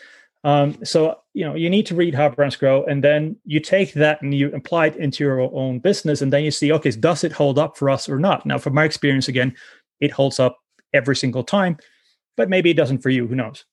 um, 0.43 0.78
so 0.86 1.19
you 1.34 1.43
know 1.43 1.56
you 1.56 1.69
need 1.69 1.86
to 1.88 1.95
read 1.95 2.15
how 2.15 2.30
brands 2.30 2.56
grow, 2.56 2.84
and 2.86 3.04
then 3.04 3.36
you 3.45 3.60
take 3.60 3.93
that 3.93 4.21
and 4.21 4.34
you 4.34 4.52
apply 4.54 4.88
it 4.88 4.95
into 4.95 5.23
your 5.23 5.41
own 5.41 5.80
business, 5.80 6.21
and 6.21 6.32
then 6.32 6.43
you 6.43 6.52
see, 6.52 6.71
okay, 6.71 6.91
does 6.91 7.23
it 7.23 7.32
hold 7.34 7.60
up 7.60 7.78
for 7.78 7.89
us 7.89 8.08
or 8.08 8.19
not? 8.19 8.45
Now, 8.45 8.58
from 8.58 8.73
my 8.73 8.86
experience, 8.86 9.28
again, 9.28 9.56
it 9.99 10.12
holds 10.12 10.39
up 10.39 10.58
every 10.93 11.15
single 11.15 11.43
time, 11.43 11.78
but 12.38 12.49
maybe 12.49 12.69
it 12.69 12.78
doesn't 12.78 12.99
for 12.99 13.10
you. 13.10 13.28
Who 13.28 13.36
knows? 13.36 13.65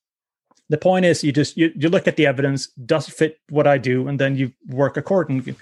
The 0.69 0.79
point 0.79 1.05
is, 1.05 1.23
you 1.23 1.31
just 1.31 1.57
you, 1.57 1.73
you 1.77 1.89
look 1.89 2.09
at 2.09 2.17
the 2.17 2.27
evidence, 2.27 2.67
does 2.85 3.09
it 3.09 3.15
fit 3.15 3.39
what 3.49 3.69
I 3.69 3.79
do, 3.79 4.09
and 4.09 4.19
then 4.19 4.37
you 4.37 4.53
work 4.69 4.97
accordingly. 4.97 5.55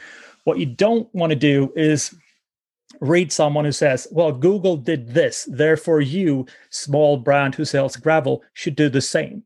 What 0.45 0.59
you 0.59 0.67
don't 0.67 1.13
want 1.15 1.31
to 1.31 1.37
do 1.37 1.73
is 1.77 2.15
read 3.01 3.33
someone 3.33 3.65
who 3.65 3.73
says, 3.73 4.07
well, 4.11 4.33
Google 4.33 4.77
did 4.77 5.09
this, 5.09 5.47
therefore 5.51 6.01
you, 6.01 6.47
small 6.71 7.17
brand 7.17 7.55
who 7.55 7.65
sells 7.65 7.97
gravel, 7.97 8.43
should 8.55 8.77
do 8.77 8.89
the 8.89 9.01
same 9.01 9.43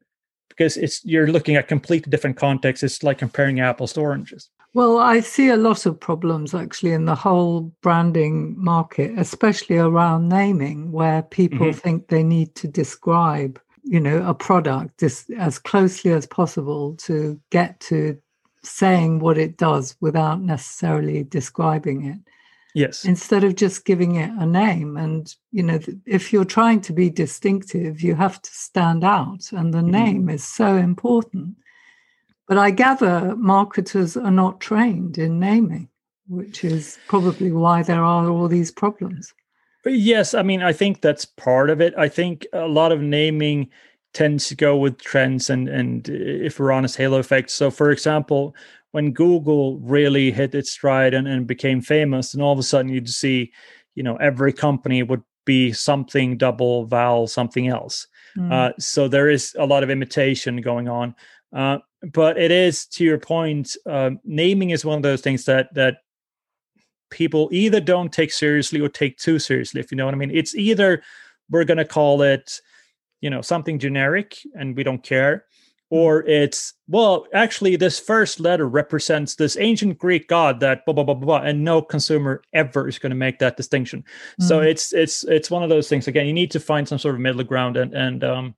because 0.59 0.77
it's 0.77 1.05
you're 1.05 1.29
looking 1.29 1.57
at 1.57 1.69
completely 1.69 2.11
different 2.11 2.37
contexts. 2.37 2.83
It's 2.83 3.03
like 3.03 3.19
comparing 3.19 3.61
apples 3.61 3.93
to 3.93 4.01
oranges. 4.01 4.51
Well, 4.75 4.99
I 4.99 5.21
see 5.21 5.49
a 5.49 5.57
lot 5.57 5.87
of 5.87 5.99
problems 5.99 6.55
actually 6.55 6.93
in 6.93 7.07
the 7.07 7.15
whole 7.15 7.73
branding 7.81 8.55
market, 8.59 9.13
especially 9.17 9.79
around 9.79 10.29
naming, 10.29 10.93
where 10.93 11.23
people 11.23 11.69
mm-hmm. 11.69 11.79
think 11.79 12.09
they 12.09 12.23
need 12.23 12.55
to 12.57 12.69
describe, 12.69 13.59
you 13.83 13.99
know, 13.99 14.23
a 14.29 14.35
product 14.35 15.03
as, 15.03 15.25
as 15.39 15.59
closely 15.59 16.13
as 16.13 16.27
possible 16.27 16.95
to 16.97 17.41
get 17.51 17.81
to 17.81 18.19
saying 18.63 19.21
what 19.21 19.39
it 19.39 19.57
does 19.57 19.97
without 20.01 20.43
necessarily 20.43 21.25
describing 21.25 22.05
it. 22.05 22.19
Yes. 22.75 23.05
Instead 23.05 23.45
of 23.45 23.55
just 23.57 23.85
giving 23.85 24.17
it 24.17 24.31
a 24.39 24.47
name. 24.47 24.97
And, 24.97 25.35
you 25.53 25.63
know, 25.63 25.81
if 26.07 26.33
you're 26.33 26.45
trying 26.45 26.81
to 26.83 26.93
be 26.93 27.11
distinctive, 27.11 28.03
you 28.03 28.15
have 28.15 28.41
to 28.43 28.51
stand 28.53 29.05
out. 29.05 29.51
And 29.53 29.73
the 29.73 29.79
mm-hmm. 29.79 29.91
name 29.91 30.29
is 30.29 30.47
so 30.47 30.77
important. 30.77 31.57
But 32.47 32.59
I 32.59 32.71
gather 32.71 33.35
marketers 33.37 34.17
are 34.17 34.31
not 34.31 34.61
trained 34.61 35.19
in 35.19 35.39
naming, 35.41 35.89
which 36.29 36.65
is 36.65 36.99
probably 37.09 37.53
why 37.53 37.83
there 37.83 38.05
are 38.05 38.29
all 38.29 38.49
these 38.49 38.71
problems. 38.71 39.35
Yes. 39.85 40.35
I 40.35 40.43
mean, 40.43 40.63
I 40.63 40.73
think 40.73 41.01
that's 41.01 41.25
part 41.25 41.71
of 41.71 41.81
it. 41.81 41.95
I 41.97 42.09
think 42.09 42.47
a 42.53 42.67
lot 42.67 42.93
of 42.93 43.01
naming 43.01 43.71
tends 44.19 44.49
to 44.49 44.57
go 44.57 44.77
with 44.77 44.99
trends 44.99 45.49
and 45.51 45.69
and 45.69 46.09
if 46.09 46.59
we're 46.59 46.73
honest 46.73 46.97
halo 46.97 47.19
effects 47.19 47.55
so 47.55 47.71
for 47.71 47.91
example 47.91 48.55
when 48.93 49.13
Google 49.13 49.79
really 49.81 50.31
hit 50.31 50.55
its 50.55 50.71
stride 50.71 51.15
and, 51.15 51.29
and 51.29 51.47
became 51.47 51.81
famous, 51.81 52.35
and 52.35 52.43
all 52.43 52.53
of 52.53 52.59
a 52.59 52.63
sudden 52.63 52.91
you'd 52.91 53.09
see, 53.09 53.53
you 53.95 54.03
know, 54.03 54.17
every 54.17 54.53
company 54.53 55.03
would 55.03 55.23
be 55.45 55.73
something 55.73 56.37
double 56.37 56.87
vowel 56.87 57.27
something 57.27 57.69
else. 57.69 58.07
Mm. 58.37 58.53
Uh, 58.53 58.73
so 58.79 59.09
there 59.09 59.29
is 59.29 59.55
a 59.59 59.67
lot 59.67 59.83
of 59.83 59.91
imitation 59.91 60.61
going 60.61 60.89
on. 60.89 61.15
Uh, 61.53 61.79
but 62.13 62.39
it 62.39 62.51
is 62.51 62.87
to 62.87 63.05
your 63.05 63.19
point, 63.19 63.77
uh, 63.87 64.11
naming 64.25 64.71
is 64.71 64.85
one 64.85 64.97
of 64.97 65.03
those 65.03 65.21
things 65.21 65.45
that 65.47 65.73
that 65.75 65.99
people 67.11 67.49
either 67.51 67.81
don't 67.81 68.13
take 68.13 68.31
seriously 68.31 68.81
or 68.81 68.89
take 68.89 69.17
too 69.17 69.39
seriously. 69.39 69.81
If 69.81 69.91
you 69.91 69.97
know 69.97 70.05
what 70.05 70.15
I 70.15 70.19
mean, 70.19 70.31
it's 70.31 70.55
either 70.55 71.03
we're 71.51 71.65
going 71.65 71.79
to 71.79 71.85
call 71.87 72.21
it, 72.21 72.61
you 73.21 73.31
know, 73.31 73.41
something 73.41 73.79
generic 73.79 74.39
and 74.55 74.77
we 74.77 74.83
don't 74.83 75.03
care, 75.03 75.45
Hmm. 75.91 75.97
or 75.97 76.23
it's 76.27 76.75
well 76.89 77.27
actually 77.33 77.77
this 77.77 77.99
first 77.99 78.41
letter 78.41 78.69
represents 78.69 79.35
this 79.35 79.57
ancient 79.59 79.99
greek 79.99 80.29
god 80.29 80.61
that 80.61 80.85
blah 80.85 80.95
blah 80.95 81.05
blah 81.05 81.15
blah, 81.15 81.39
and 81.39 81.65
no 81.65 81.81
consumer 81.83 82.43
ever 82.53 82.89
is 82.89 82.99
going 82.99 83.11
to 83.11 83.17
make 83.17 83.39
that 83.39 83.57
distinction 83.57 84.01
mm-hmm. 84.03 84.45
so 84.45 84.61
hmm. 84.61 84.67
it's 84.67 84.93
it's 84.93 85.25
it's 85.25 85.51
one 85.51 85.63
of 85.63 85.69
those 85.69 85.89
things 85.89 86.07
again 86.07 86.27
you 86.27 86.33
need 86.33 86.51
to 86.51 86.61
find 86.61 86.87
some 86.87 86.99
sort 86.99 87.15
of 87.15 87.21
middle 87.21 87.45
ground 87.45 87.77
and 87.77 87.95
and 87.95 88.23
um 88.25 88.55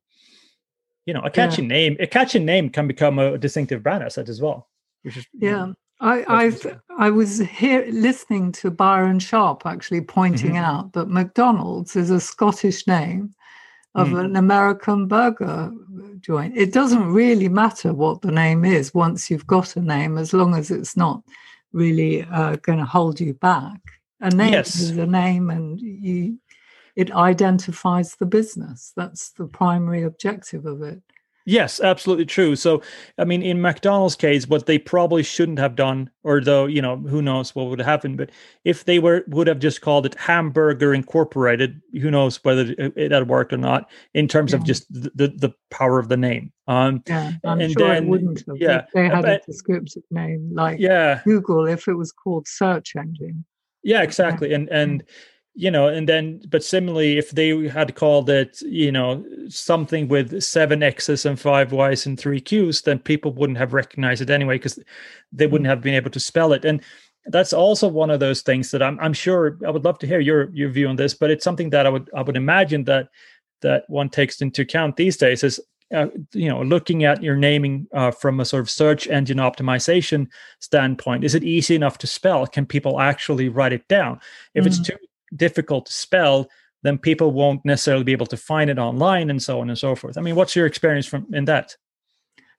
you 1.07 1.15
know 1.15 1.21
a 1.23 1.31
catchy 1.31 1.63
yeah. 1.63 1.69
name 1.69 1.97
a 2.01 2.07
catchy 2.07 2.39
name 2.39 2.69
can 2.69 2.87
become 2.87 3.19
a 3.19 3.39
distinctive 3.39 3.83
brand 3.83 4.03
asset 4.03 4.29
as 4.29 4.41
well 4.41 4.69
which 5.03 5.17
is 5.17 5.27
yeah 5.35 5.67
know, 5.67 5.75
I, 6.03 6.25
I've 6.29 6.81
I 6.99 7.11
was 7.11 7.41
here 7.41 7.87
listening 7.91 8.53
to 8.53 8.71
Byron 8.71 9.19
Sharp 9.19 9.67
actually 9.67 10.01
pointing 10.01 10.53
mm-hmm. 10.53 10.65
out 10.65 10.95
that 10.95 11.11
McDonald's 11.11 11.95
is 11.95 12.09
a 12.09 12.19
Scottish 12.19 12.87
name 12.87 13.35
of 13.95 14.09
mm. 14.09 14.25
an 14.25 14.37
American 14.37 15.07
burger 15.07 15.73
joint. 16.21 16.57
It 16.57 16.73
doesn't 16.73 17.13
really 17.13 17.49
matter 17.49 17.93
what 17.93 18.23
the 18.23 18.31
name 18.31 18.65
is 18.65 18.95
once 18.95 19.31
you've 19.31 19.47
got 19.47 19.77
a 19.77 19.81
name, 19.81 20.19
as 20.19 20.33
long 20.33 20.55
as 20.55 20.71
it's 20.71 20.97
not 20.97 21.23
really 21.73 22.23
uh, 22.23 22.57
going 22.57 22.79
to 22.79 22.85
hold 22.85 23.21
you 23.21 23.35
back. 23.35 23.81
A 24.21 24.31
name 24.31 24.53
yes. 24.53 24.79
is 24.79 24.91
a 24.97 25.07
name, 25.07 25.51
and 25.51 25.81
you 25.81 26.39
it 26.95 27.11
identifies 27.13 28.17
the 28.17 28.27
business. 28.27 28.93
That's 28.97 29.31
the 29.31 29.47
primary 29.47 30.03
objective 30.03 30.67
of 30.67 30.83
it. 30.83 31.01
Yes, 31.51 31.81
absolutely 31.81 32.27
true. 32.27 32.55
So, 32.55 32.81
I 33.19 33.25
mean, 33.25 33.43
in 33.43 33.61
McDonald's 33.61 34.15
case, 34.15 34.47
what 34.47 34.67
they 34.67 34.79
probably 34.79 35.25
shouldn't 35.25 35.59
have 35.59 35.75
done, 35.75 36.09
or 36.23 36.41
though 36.41 36.67
you 36.67 36.81
know, 36.81 36.97
who 36.97 37.21
knows 37.21 37.57
what 37.57 37.67
would 37.67 37.81
have 37.81 37.89
happened, 37.89 38.19
but 38.19 38.31
if 38.65 38.85
they 38.85 39.01
were 39.01 39.25
would 39.27 39.49
have 39.49 39.59
just 39.59 39.81
called 39.81 40.07
it 40.07 40.15
Hamburger 40.15 40.95
Incorporated, 40.95 41.83
who 42.01 42.09
knows 42.09 42.37
whether 42.45 42.73
it, 42.79 43.11
had 43.11 43.27
worked 43.27 43.53
or 43.53 43.57
not 43.57 43.91
in 44.15 44.29
terms 44.29 44.53
yeah. 44.53 44.59
of 44.59 44.65
just 44.65 44.93
the, 44.93 45.11
the, 45.17 45.53
power 45.73 45.99
of 45.99 46.09
the 46.09 46.17
name. 46.17 46.53
Um, 46.69 47.03
yeah, 47.09 47.33
I'm 47.45 47.61
and 47.61 47.73
sure 47.73 47.89
then, 47.89 48.05
it 48.05 48.09
wouldn't 48.09 48.45
have. 48.47 48.57
Yeah, 48.57 48.85
they 48.95 49.09
had 49.09 49.23
but, 49.23 49.43
a 49.43 49.45
descriptive 49.45 50.05
name 50.13 50.53
like 50.55 50.79
yeah. 50.79 51.21
Google 51.25 51.67
if 51.67 51.89
it 51.89 51.95
was 51.95 52.13
called 52.13 52.47
search 52.47 52.95
engine. 52.95 53.45
Yeah, 53.83 54.03
exactly, 54.03 54.55
and 54.55 54.69
and 54.69 55.03
you 55.61 55.71
know 55.71 55.89
and 55.89 56.09
then 56.09 56.41
but 56.49 56.65
similarly 56.65 57.19
if 57.19 57.33
they 57.33 57.69
had 57.69 57.95
called 57.95 58.31
it 58.31 58.63
you 58.63 58.91
know 58.91 59.23
something 59.49 60.09
with 60.09 60.43
seven 60.43 60.83
x's 60.83 61.27
and 61.27 61.39
five 61.39 61.71
y's 61.71 62.07
and 62.07 62.19
three 62.19 62.41
q's 62.41 62.81
then 62.81 62.99
people 62.99 63.31
wouldn't 63.35 63.59
have 63.59 63.75
recognized 63.75 64.23
it 64.23 64.31
anyway 64.31 64.55
because 64.55 64.79
they 65.33 65.47
wouldn't 65.47 65.69
have 65.69 65.83
been 65.83 65.95
able 65.95 66.11
to 66.11 66.19
spell 66.19 66.55
it. 66.55 66.65
And 66.65 66.83
that's 67.27 67.53
also 67.53 67.87
one 67.87 68.09
of 68.09 68.21
those 68.21 68.41
things 68.41 68.71
that 68.71 68.83
I'm, 68.83 68.99
I'm 68.99 69.13
sure 69.13 69.59
i 69.67 69.71
would 69.71 69.85
love 69.85 69.99
to 69.99 70.07
hear 70.07 70.21
your 70.21 70.49
your 70.55 70.71
view 70.71 70.89
on 70.89 70.97
this 70.97 71.13
but 71.13 71.31
it's 71.31 71.45
something 71.45 71.69
that 71.71 71.85
i 71.85 71.91
would 71.91 72.09
i 72.17 72.23
would 72.23 72.37
imagine 72.37 72.85
that 72.85 73.11
that 73.61 73.85
one 73.89 74.09
takes 74.09 74.41
into 74.41 74.63
account 74.63 74.97
these 74.97 75.19
days 75.19 75.45
is 75.45 75.61
uh, 75.95 76.07
you 76.33 76.49
know 76.49 76.63
looking 76.63 77.05
at 77.05 77.23
your 77.23 77.37
naming 77.37 77.87
uh, 77.93 78.11
from 78.11 78.41
a 78.41 78.45
sort 78.47 78.63
of 78.63 78.71
search 78.71 79.07
engine 79.09 79.37
optimization 79.37 80.29
standpoint 80.61 81.25
is 81.25 81.35
it 81.35 81.45
easy 81.45 81.75
enough 81.75 81.99
to 81.99 82.07
spell? 82.07 82.47
Can 82.47 82.65
people 82.65 83.01
actually 83.01 83.51
write 83.51 83.75
it 83.75 83.87
down? 83.89 84.19
If 84.55 84.65
mm. 84.65 84.69
it's 84.69 84.81
too 84.81 84.97
difficult 85.35 85.87
to 85.87 85.93
spell, 85.93 86.49
then 86.83 86.99
people 86.99 87.31
won't 87.31 87.65
necessarily 87.65 88.05
be 88.05 88.13
able 88.13 88.27
to 88.27 88.37
find 88.37 88.71
it 88.71 88.79
online 88.79 89.31
and 89.31 89.43
so 89.43 89.61
on 89.61 89.69
and 89.69 89.79
so 89.79 89.95
forth. 89.95 90.17
I 90.17 90.21
mean, 90.21 90.35
what's 90.35 90.57
your 90.57 90.67
experience 90.67 91.07
from 91.07 91.27
in 91.33 91.45
that? 91.47 91.77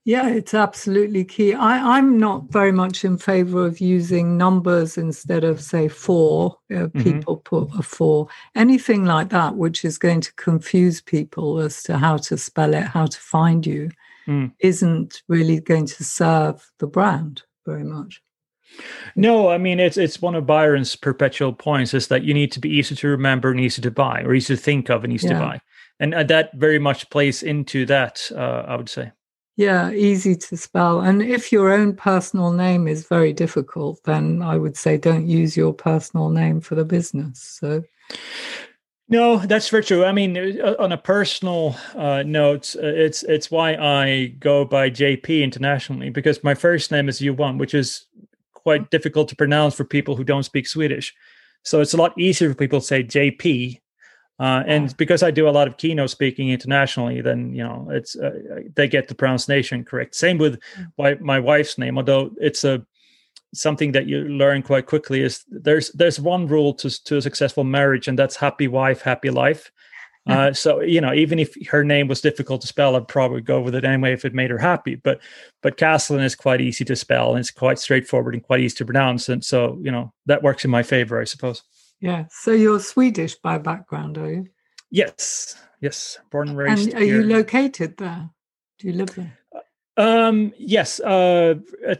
Yeah, 0.04 0.30
it's 0.30 0.56
absolutely 0.56 1.24
key. 1.24 1.54
I, 1.54 2.00
am 2.00 2.18
not 2.18 2.52
very 2.52 2.72
much 2.72 3.06
in 3.06 3.20
favor 3.20 3.64
of 3.64 3.80
using 3.80 4.36
numbers 4.36 4.98
instead 4.98 5.44
of, 5.44 5.62
say, 5.62 5.90
four. 5.90 6.58
Uh, 6.72 6.88
mm-hmm. 6.88 7.04
People 7.04 7.38
put 7.38 7.70
a 7.78 7.84
four. 7.84 8.28
Anything 8.56 9.06
like 9.06 9.30
that, 9.30 9.58
which 9.58 9.86
is 9.86 10.00
going 10.00 10.22
to 10.22 10.34
confuse 10.34 11.02
people 11.02 11.60
as 11.60 11.84
to 11.84 12.00
how 12.00 12.18
to 12.18 12.36
spell 12.36 12.74
it, 12.74 12.84
how 12.84 13.06
to 13.06 13.20
find 13.20 13.64
you, 13.64 13.92
mm. 14.28 14.52
isn't 14.60 15.22
really 15.28 15.60
going 15.60 15.86
to 15.86 16.04
serve 16.04 16.72
the 16.80 16.88
brand 16.88 17.44
very 17.68 17.84
much. 17.84 18.24
No, 19.16 19.50
I 19.50 19.58
mean 19.58 19.80
it's 19.80 19.98
it's 19.98 20.22
one 20.22 20.36
of 20.36 20.46
Byron's 20.46 20.96
perpetual 20.96 21.54
points 21.54 21.94
is 21.94 22.08
that 22.08 22.24
you 22.24 22.34
need 22.34 22.52
to 22.54 22.60
be 22.60 22.70
easy 22.70 22.96
to 22.96 23.08
remember 23.08 23.52
and 23.52 23.60
easy 23.60 23.82
to 23.82 23.92
buy, 23.92 24.22
or 24.22 24.34
easy 24.34 24.56
to 24.56 24.62
think 24.62 24.90
of 24.90 25.04
and 25.04 25.14
easy 25.14 25.28
yeah. 25.28 25.34
to 25.34 25.40
buy, 25.40 25.62
and 26.00 26.14
uh, 26.14 26.24
that 26.24 26.52
very 26.56 26.80
much 26.80 27.10
plays 27.10 27.44
into 27.44 27.86
that. 27.88 28.32
Uh, 28.36 28.64
I 28.68 28.76
would 28.76 28.90
say. 28.90 29.12
Yeah, 29.58 29.92
easy 29.92 30.36
to 30.36 30.58
spell. 30.58 31.02
And 31.02 31.22
if 31.22 31.52
your 31.52 31.72
own 31.72 31.96
personal 31.96 32.52
name 32.52 32.88
is 32.88 33.08
very 33.08 33.34
difficult, 33.34 34.00
then 34.06 34.42
I 34.42 34.58
would 34.58 34.78
say 34.78 34.98
don't 34.98 35.28
use 35.28 35.58
your 35.58 35.74
personal 35.74 36.30
name 36.30 36.62
for 36.62 36.76
the 36.76 36.86
business. 36.86 37.60
So. 37.60 37.84
No, 39.10 39.40
that's 39.40 39.68
very 39.68 39.84
true. 39.84 40.06
I 40.06 40.14
mean, 40.14 40.38
uh, 40.62 40.76
on 40.80 40.94
a 40.94 40.98
personal 40.98 41.76
uh, 41.96 42.24
note, 42.26 42.78
uh, 42.78 42.88
it's 42.88 43.24
it's 43.24 43.52
why 43.52 43.76
I 43.76 44.28
go 44.40 44.64
by 44.64 44.90
JP 44.90 45.44
internationally 45.44 46.10
because 46.10 46.46
my 46.46 46.56
first 46.56 46.92
name 46.92 47.10
is 47.10 47.22
Yuan, 47.22 47.58
which 47.58 47.74
is 47.74 48.06
quite 48.64 48.90
difficult 48.90 49.30
to 49.30 49.36
pronounce 49.36 49.76
for 49.76 49.84
people 49.84 50.16
who 50.16 50.24
don't 50.24 50.44
speak 50.44 50.68
Swedish. 50.68 51.14
So 51.64 51.82
it's 51.82 51.94
a 51.94 51.98
lot 51.98 52.18
easier 52.18 52.50
for 52.50 52.56
people 52.56 52.80
to 52.80 52.86
say 52.86 53.04
JP. 53.04 53.80
Uh, 54.40 54.64
and 54.66 54.98
because 54.98 55.22
I 55.22 55.30
do 55.30 55.48
a 55.48 55.52
lot 55.52 55.68
of 55.68 55.78
keynote 55.78 56.10
speaking 56.10 56.50
internationally, 56.50 57.22
then 57.22 57.54
you 57.54 57.64
know 57.64 57.88
it's 57.92 58.16
uh, 58.16 58.62
they 58.76 58.88
get 58.88 59.08
the 59.08 59.14
pronunciation 59.14 59.86
correct. 59.86 60.16
Same 60.16 60.40
with 60.40 60.60
mm. 60.98 61.22
my 61.22 61.40
wife's 61.40 61.78
name, 61.78 61.98
although 61.98 62.32
it's 62.38 62.64
a 62.64 62.84
something 63.54 63.92
that 63.92 64.08
you 64.08 64.24
learn 64.24 64.64
quite 64.64 64.88
quickly. 64.88 65.22
Is 65.22 65.46
there's 65.48 65.92
there's 65.92 66.20
one 66.20 66.48
rule 66.48 66.74
to 66.76 67.04
to 67.04 67.18
a 67.18 67.22
successful 67.22 67.64
marriage, 67.64 68.08
and 68.08 68.18
that's 68.18 68.36
happy 68.36 68.68
wife, 68.68 69.02
happy 69.02 69.30
life. 69.30 69.72
Uh, 70.32 70.54
so 70.54 70.82
you 70.82 71.02
know, 71.02 71.14
even 71.14 71.40
if 71.40 71.56
her 71.68 71.84
name 71.84 72.08
was 72.08 72.22
difficult 72.22 72.62
to 72.62 72.68
spell, 72.68 72.96
I'd 72.96 73.08
probably 73.08 73.42
go 73.42 73.62
with 73.62 73.76
it 73.76 73.86
anyway 73.86 74.14
if 74.14 74.26
it 74.26 74.34
made 74.34 74.50
her 74.50 74.58
happy. 74.58 74.96
But 74.96 75.20
but 75.62 75.78
Castlin 75.78 76.24
is 76.24 76.36
quite 76.36 76.62
easy 76.62 76.86
to 76.86 76.96
spell 76.96 77.32
and 77.32 77.40
it's 77.40 77.52
quite 77.52 77.80
straightforward 77.80 78.34
and 78.34 78.44
quite 78.44 78.62
easy 78.62 78.78
to 78.78 78.86
pronounce, 78.86 79.30
and 79.30 79.44
so 79.44 79.78
you 79.82 79.92
know 79.92 80.14
that 80.26 80.44
works 80.44 80.66
in 80.66 80.72
my 80.72 80.84
favor, 80.84 81.20
I 81.20 81.26
suppose. 81.26 81.64
Yeah. 82.00 82.26
So 82.32 82.52
you're 82.52 82.80
Swedish 82.80 83.36
by 83.36 83.60
background, 83.60 84.18
are 84.18 84.32
you? 84.32 84.48
Yes. 84.90 85.56
Yes. 85.80 86.18
Born 86.32 86.50
and 86.50 86.58
raised. 86.58 86.90
And 86.90 86.96
are 86.96 87.06
here. 87.06 87.22
you 87.22 87.28
located 87.28 87.98
there? 87.98 88.30
Do 88.80 88.88
you 88.88 88.94
live 88.94 89.16
there? 89.16 89.38
Um, 89.98 90.54
yes, 90.58 91.00
uh, 91.02 91.56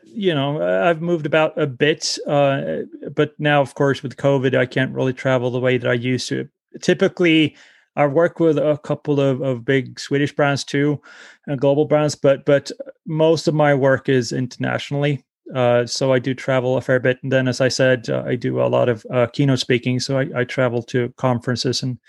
you 0.06 0.34
know, 0.34 0.62
I've 0.62 1.02
moved 1.02 1.26
about 1.26 1.56
a 1.62 1.68
bit, 1.68 2.18
uh, 2.26 2.78
but 3.14 3.38
now, 3.38 3.62
of 3.62 3.76
course, 3.76 4.02
with 4.02 4.16
COVID, 4.16 4.56
I 4.56 4.66
can't 4.66 4.96
really 4.96 5.14
travel 5.14 5.52
the 5.52 5.60
way 5.60 5.78
that 5.78 5.90
I 5.90 5.94
used 5.94 6.30
to. 6.30 6.48
Typically, 6.82 7.56
I 7.96 8.06
work 8.06 8.40
with 8.40 8.58
a 8.58 8.80
couple 8.84 9.20
of, 9.20 9.42
of 9.42 9.66
big 9.66 10.00
Swedish 10.00 10.34
brands 10.34 10.64
too, 10.64 11.02
and 11.48 11.60
global 11.60 11.86
brands, 11.86 12.16
but 12.16 12.46
but 12.46 12.72
most 13.06 13.48
of 13.48 13.54
my 13.54 13.74
work 13.74 14.10
is 14.10 14.32
internationally. 14.32 15.24
Uh, 15.54 15.86
so 15.86 16.14
I 16.14 16.20
do 16.20 16.34
travel 16.34 16.78
a 16.78 16.82
fair 16.82 17.00
bit, 17.00 17.20
and 17.24 17.32
then, 17.32 17.48
as 17.48 17.60
I 17.60 17.68
said, 17.68 18.10
uh, 18.10 18.24
I 18.26 18.36
do 18.36 18.62
a 18.62 18.68
lot 18.68 18.88
of 18.88 19.06
uh, 19.12 19.28
keynote 19.28 19.60
speaking. 19.60 20.00
So 20.00 20.18
I, 20.18 20.28
I, 20.34 20.44
travel 20.46 20.82
to 20.84 21.14
conferences 21.18 21.84
and 21.84 22.00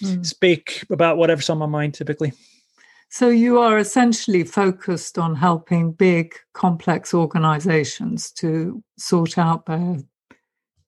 mm. 0.00 0.24
speak 0.24 0.84
about 0.90 1.16
whatever's 1.16 1.50
on 1.50 1.58
my 1.58 1.66
mind, 1.66 1.94
typically. 1.94 2.32
So 3.08 3.28
you 3.28 3.58
are 3.58 3.78
essentially 3.78 4.44
focused 4.44 5.18
on 5.18 5.34
helping 5.34 5.92
big, 5.92 6.34
complex 6.52 7.14
organizations 7.14 8.30
to 8.32 8.82
sort 8.98 9.38
out 9.38 9.66
their 9.66 9.98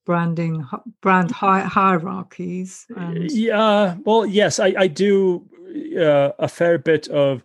branding 0.08 0.66
brand 1.02 1.30
hi- 1.30 1.60
hierarchies 1.76 2.86
and... 2.96 3.30
yeah 3.30 3.94
well 4.06 4.24
yes 4.24 4.58
i, 4.58 4.72
I 4.78 4.86
do 4.86 5.46
uh, 6.00 6.30
a 6.38 6.48
fair 6.48 6.78
bit 6.78 7.08
of 7.08 7.44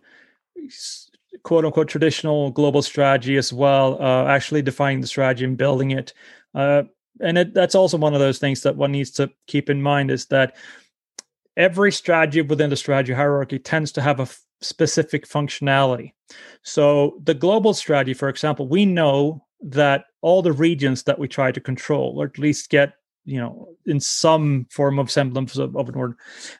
quote 1.42 1.66
unquote 1.66 1.88
traditional 1.88 2.50
global 2.52 2.80
strategy 2.80 3.36
as 3.36 3.52
well 3.52 4.02
uh, 4.02 4.24
actually 4.28 4.62
defining 4.62 5.02
the 5.02 5.06
strategy 5.06 5.44
and 5.44 5.58
building 5.58 5.90
it 5.90 6.14
uh, 6.54 6.84
and 7.20 7.36
it, 7.36 7.52
that's 7.52 7.74
also 7.74 7.98
one 7.98 8.14
of 8.14 8.20
those 8.20 8.38
things 8.38 8.62
that 8.62 8.76
one 8.76 8.92
needs 8.92 9.10
to 9.10 9.30
keep 9.46 9.68
in 9.68 9.82
mind 9.82 10.10
is 10.10 10.24
that 10.28 10.56
every 11.58 11.92
strategy 11.92 12.40
within 12.40 12.70
the 12.70 12.76
strategy 12.76 13.12
hierarchy 13.12 13.58
tends 13.58 13.92
to 13.92 14.00
have 14.00 14.20
a 14.20 14.22
f- 14.22 14.40
specific 14.62 15.28
functionality. 15.28 16.12
So 16.62 17.20
the 17.22 17.34
global 17.34 17.74
strategy 17.74 18.14
for 18.14 18.30
example 18.30 18.66
we 18.66 18.86
know 18.86 19.44
that 19.64 20.04
all 20.20 20.42
the 20.42 20.52
regions 20.52 21.02
that 21.04 21.18
we 21.18 21.26
try 21.26 21.50
to 21.50 21.60
control, 21.60 22.14
or 22.20 22.26
at 22.26 22.38
least 22.38 22.70
get, 22.70 22.94
you 23.24 23.40
know, 23.40 23.68
in 23.86 23.98
some 23.98 24.66
form 24.70 24.98
of 24.98 25.10
semblance 25.10 25.56
of, 25.56 25.74
of 25.76 25.88
an 25.88 25.94
order, 25.94 26.16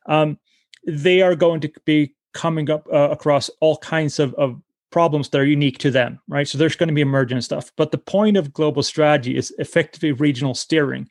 um, 0.07 0.39
they 0.87 1.23
are 1.23 1.37
going 1.37 1.61
to 1.61 1.73
be 1.85 2.15
coming 2.33 2.71
up 2.71 2.87
uh, 2.93 3.11
across 3.11 3.51
all 3.61 3.77
kinds 3.79 4.19
of, 4.19 4.35
of 4.35 4.61
problems 4.91 5.29
that 5.29 5.41
are 5.41 5.45
unique 5.45 5.79
to 5.79 5.91
them, 5.91 6.19
right? 6.29 6.49
So 6.49 6.57
there's 6.57 6.77
going 6.77 6.89
to 6.89 6.95
be 6.95 7.01
emergent 7.01 7.45
stuff. 7.45 7.71
But 7.77 7.91
the 7.91 7.99
point 7.99 8.37
of 8.37 8.53
global 8.53 8.83
strategy 8.83 9.37
is 9.37 9.55
effectively 9.59 10.13
regional 10.13 10.55
steering. 10.55 11.11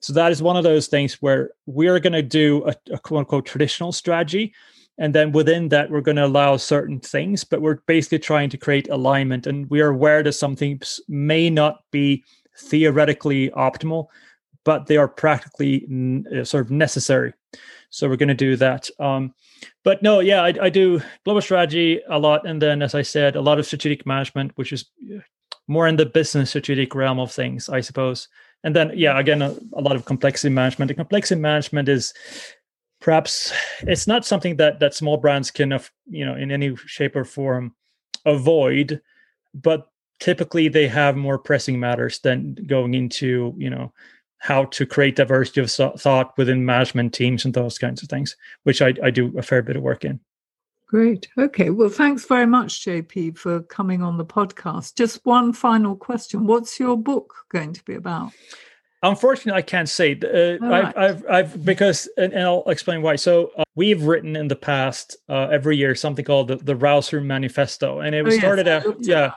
So 0.00 0.12
that 0.14 0.32
is 0.32 0.42
one 0.42 0.56
of 0.56 0.64
those 0.64 0.86
things 0.86 1.14
where 1.14 1.50
we 1.66 1.88
are 1.88 2.00
going 2.00 2.12
to 2.12 2.22
do 2.22 2.64
a, 2.66 2.74
a 2.92 2.98
quote 2.98 3.20
unquote 3.20 3.44
traditional 3.44 3.92
strategy 3.92 4.54
and 4.98 5.14
then 5.14 5.32
within 5.32 5.68
that 5.68 5.90
we're 5.90 6.00
going 6.00 6.16
to 6.16 6.26
allow 6.26 6.56
certain 6.56 7.00
things 7.00 7.44
but 7.44 7.62
we're 7.62 7.80
basically 7.86 8.18
trying 8.18 8.50
to 8.50 8.58
create 8.58 8.88
alignment. 8.90 9.46
And 9.46 9.70
we 9.70 9.80
are 9.80 9.88
aware 9.88 10.22
that 10.22 10.32
some 10.32 10.56
things 10.56 11.00
may 11.08 11.48
not 11.48 11.84
be 11.90 12.24
theoretically 12.58 13.50
optimal 13.50 14.08
but 14.64 14.86
they 14.86 14.96
are 14.96 15.08
practically 15.08 15.86
uh, 16.36 16.44
sort 16.44 16.66
of 16.66 16.70
necessary. 16.70 17.32
So 17.88 18.06
we're 18.06 18.16
going 18.16 18.28
to 18.28 18.34
do 18.34 18.56
that. 18.56 18.90
Um, 18.98 19.34
but 19.82 20.02
no 20.02 20.20
yeah 20.20 20.42
I, 20.42 20.54
I, 20.62 20.68
do 20.68 21.00
global 21.24 21.40
strategy 21.40 22.00
a 22.08 22.18
lot. 22.18 22.46
And 22.46 22.60
then 22.60 22.82
as 22.82 22.94
i 22.94 23.02
said 23.02 23.36
a 23.36 23.40
lot 23.40 23.58
of 23.58 23.66
strategic 23.66 24.04
management 24.04 24.52
which 24.56 24.72
is 24.72 24.84
uh, 25.14 25.20
more 25.68 25.86
in 25.86 25.96
the 25.96 26.06
business 26.06 26.50
strategic 26.50 26.94
realm 26.94 27.18
of 27.20 27.32
things 27.32 27.68
i 27.68 27.80
suppose. 27.80 28.28
And 28.64 28.74
then 28.74 28.92
yeah 28.94 29.18
again 29.18 29.42
a, 29.42 29.54
a 29.74 29.80
lot 29.80 29.96
of 29.96 30.04
complexity 30.04 30.52
management. 30.52 30.90
And 30.90 30.98
complexity 30.98 31.40
management 31.40 31.88
is 31.88 32.12
perhaps 33.00 33.52
it's 33.82 34.06
not 34.06 34.24
something 34.24 34.56
that 34.56 34.80
that 34.80 34.94
small 34.94 35.16
brands 35.16 35.50
can 35.50 35.78
you 36.06 36.24
know 36.24 36.34
in 36.34 36.50
any 36.50 36.74
shape 36.76 37.16
or 37.16 37.24
form 37.24 37.74
avoid 38.24 39.00
but 39.54 39.90
typically 40.20 40.68
they 40.68 40.88
have 40.88 41.16
more 41.16 41.38
pressing 41.38 41.78
matters 41.78 42.18
than 42.20 42.54
going 42.66 42.94
into 42.94 43.54
you 43.56 43.70
know 43.70 43.92
how 44.38 44.64
to 44.66 44.86
create 44.86 45.16
diversity 45.16 45.60
of 45.60 46.00
thought 46.00 46.36
within 46.36 46.64
management 46.64 47.12
teams 47.12 47.44
and 47.44 47.54
those 47.54 47.78
kinds 47.78 48.02
of 48.02 48.08
things 48.08 48.36
which 48.62 48.82
I, 48.82 48.94
I 49.02 49.10
do 49.10 49.36
a 49.36 49.42
fair 49.42 49.62
bit 49.62 49.76
of 49.76 49.82
work 49.82 50.04
in. 50.04 50.20
Great. 50.86 51.28
Okay. 51.36 51.70
Well 51.70 51.90
thanks 51.90 52.24
very 52.24 52.46
much 52.46 52.84
jp 52.84 53.36
for 53.36 53.60
coming 53.62 54.02
on 54.02 54.16
the 54.16 54.24
podcast. 54.24 54.94
Just 54.94 55.24
one 55.24 55.52
final 55.52 55.96
question. 55.96 56.46
What's 56.46 56.80
your 56.80 56.96
book 56.96 57.34
going 57.50 57.72
to 57.74 57.84
be 57.84 57.94
about 57.94 58.32
Unfortunately, 59.02 59.58
I 59.58 59.62
can't 59.62 59.88
say. 59.88 60.18
Uh, 60.20 60.64
I've, 60.66 60.96
I've, 60.96 61.24
I've, 61.30 61.64
because, 61.64 62.08
and, 62.16 62.32
and 62.32 62.42
I'll 62.42 62.64
explain 62.68 63.00
why. 63.02 63.16
So 63.16 63.52
uh, 63.56 63.64
we've 63.76 64.02
written 64.02 64.34
in 64.34 64.48
the 64.48 64.56
past 64.56 65.16
uh, 65.28 65.48
every 65.52 65.76
year 65.76 65.94
something 65.94 66.24
called 66.24 66.48
the, 66.48 66.56
the 66.56 66.74
Rouser 66.74 67.20
Manifesto, 67.20 68.00
and 68.00 68.14
it 68.14 68.22
was 68.22 68.34
oh, 68.34 68.38
started 68.38 68.66
out, 68.66 68.96
yeah. 69.00 69.32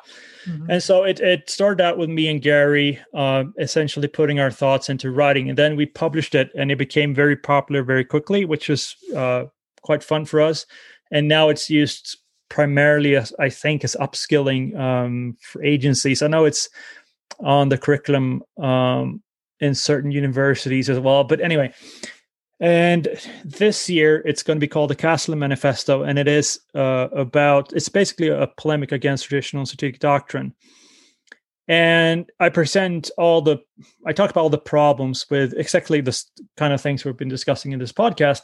Mm-hmm. 0.45 0.71
And 0.71 0.83
so 0.83 1.03
it, 1.03 1.19
it 1.19 1.49
started 1.49 1.83
out 1.83 1.97
with 1.97 2.09
me 2.09 2.27
and 2.27 2.41
Gary 2.41 2.99
uh, 3.13 3.43
essentially 3.59 4.07
putting 4.07 4.39
our 4.39 4.51
thoughts 4.51 4.89
into 4.89 5.11
writing. 5.11 5.49
And 5.49 5.57
then 5.57 5.75
we 5.75 5.85
published 5.85 6.35
it 6.35 6.49
and 6.55 6.71
it 6.71 6.77
became 6.77 7.13
very 7.13 7.35
popular 7.35 7.83
very 7.83 8.03
quickly, 8.03 8.45
which 8.45 8.69
was 8.69 8.95
uh, 9.15 9.45
quite 9.81 10.03
fun 10.03 10.25
for 10.25 10.41
us. 10.41 10.65
And 11.11 11.27
now 11.27 11.49
it's 11.49 11.69
used 11.69 12.17
primarily, 12.49 13.15
as 13.15 13.33
I 13.39 13.49
think, 13.49 13.83
as 13.83 13.95
upskilling 13.99 14.77
um, 14.79 15.37
for 15.41 15.63
agencies. 15.63 16.21
I 16.21 16.27
know 16.27 16.45
it's 16.45 16.69
on 17.39 17.69
the 17.69 17.77
curriculum 17.77 18.43
um, 18.57 19.21
in 19.61 19.75
certain 19.75 20.11
universities 20.11 20.89
as 20.89 20.99
well. 20.99 21.23
But 21.23 21.39
anyway, 21.39 21.73
and 22.59 23.07
this 23.43 23.89
year 23.89 24.21
it's 24.25 24.43
going 24.43 24.57
to 24.57 24.61
be 24.61 24.67
called 24.67 24.89
the 24.89 24.95
Castle 24.95 25.35
Manifesto, 25.35 26.03
and 26.03 26.19
it 26.19 26.27
is 26.27 26.59
uh, 26.75 27.07
about 27.11 27.73
it's 27.73 27.89
basically 27.89 28.27
a 28.27 28.47
polemic 28.57 28.91
against 28.91 29.25
traditional 29.25 29.65
strategic 29.65 29.99
doctrine. 29.99 30.53
And 31.67 32.29
I 32.39 32.49
present 32.49 33.09
all 33.17 33.41
the 33.41 33.59
I 34.05 34.13
talk 34.13 34.29
about 34.29 34.41
all 34.41 34.49
the 34.49 34.57
problems 34.57 35.25
with 35.29 35.53
exactly 35.53 36.01
this 36.01 36.29
kind 36.57 36.73
of 36.73 36.81
things 36.81 37.05
we've 37.05 37.17
been 37.17 37.29
discussing 37.29 37.71
in 37.71 37.79
this 37.79 37.93
podcast, 37.93 38.41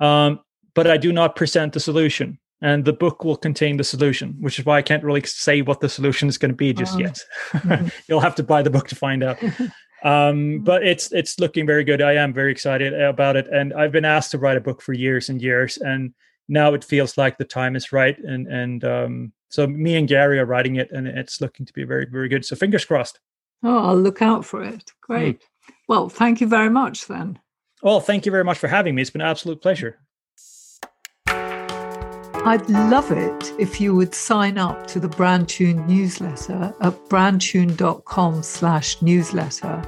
um, 0.00 0.40
but 0.74 0.86
I 0.86 0.96
do 0.96 1.12
not 1.12 1.36
present 1.36 1.74
the 1.74 1.80
solution. 1.80 2.38
And 2.62 2.84
the 2.84 2.94
book 2.94 3.24
will 3.24 3.36
contain 3.36 3.76
the 3.76 3.84
solution, 3.84 4.36
which 4.40 4.58
is 4.58 4.64
why 4.64 4.78
I 4.78 4.82
can't 4.82 5.04
really 5.04 5.20
say 5.24 5.60
what 5.60 5.80
the 5.80 5.88
solution 5.88 6.28
is 6.28 6.38
going 6.38 6.52
to 6.52 6.56
be 6.56 6.72
just 6.72 6.94
uh, 6.94 6.98
yet. 6.98 7.20
Mm-hmm. 7.52 7.88
You'll 8.08 8.20
have 8.20 8.36
to 8.36 8.42
buy 8.42 8.62
the 8.62 8.70
book 8.70 8.88
to 8.88 8.94
find 8.94 9.22
out. 9.22 9.36
Um, 10.04 10.10
mm-hmm. 10.12 10.64
but 10.64 10.86
it's 10.86 11.10
it's 11.12 11.40
looking 11.40 11.66
very 11.66 11.82
good. 11.82 12.02
I 12.02 12.12
am 12.12 12.32
very 12.32 12.52
excited 12.52 12.92
about 12.92 13.36
it, 13.36 13.48
and 13.48 13.72
I've 13.72 13.92
been 13.92 14.04
asked 14.04 14.30
to 14.32 14.38
write 14.38 14.58
a 14.58 14.60
book 14.60 14.82
for 14.82 14.92
years 14.92 15.30
and 15.30 15.40
years, 15.40 15.78
and 15.78 16.12
now 16.46 16.74
it 16.74 16.84
feels 16.84 17.16
like 17.16 17.38
the 17.38 17.44
time 17.44 17.74
is 17.74 17.92
right. 17.92 18.18
And 18.18 18.46
and 18.46 18.84
um, 18.84 19.32
so 19.48 19.66
me 19.66 19.96
and 19.96 20.06
Gary 20.06 20.38
are 20.38 20.44
writing 20.44 20.76
it, 20.76 20.90
and 20.92 21.08
it's 21.08 21.40
looking 21.40 21.64
to 21.64 21.72
be 21.72 21.84
very 21.84 22.04
very 22.04 22.28
good. 22.28 22.44
So 22.44 22.54
fingers 22.54 22.84
crossed. 22.84 23.18
Oh, 23.62 23.78
I'll 23.78 23.96
look 23.96 24.20
out 24.20 24.44
for 24.44 24.62
it. 24.62 24.92
Great. 25.00 25.40
Mm. 25.40 25.74
Well, 25.88 26.08
thank 26.10 26.42
you 26.42 26.46
very 26.46 26.68
much 26.68 27.06
then. 27.06 27.38
Well, 27.82 28.00
thank 28.00 28.26
you 28.26 28.32
very 28.32 28.44
much 28.44 28.58
for 28.58 28.68
having 28.68 28.94
me. 28.94 29.02
It's 29.02 29.10
been 29.10 29.22
an 29.22 29.26
absolute 29.26 29.62
pleasure. 29.62 30.00
I'd 32.46 32.68
love 32.68 33.10
it 33.10 33.54
if 33.58 33.80
you 33.80 33.94
would 33.94 34.14
sign 34.14 34.58
up 34.58 34.86
to 34.88 35.00
the 35.00 35.08
Brand 35.08 35.48
Tuned 35.48 35.88
newsletter 35.88 36.74
at 36.82 36.92
brandtuned.com 37.08 38.42
slash 38.42 39.00
newsletter 39.00 39.82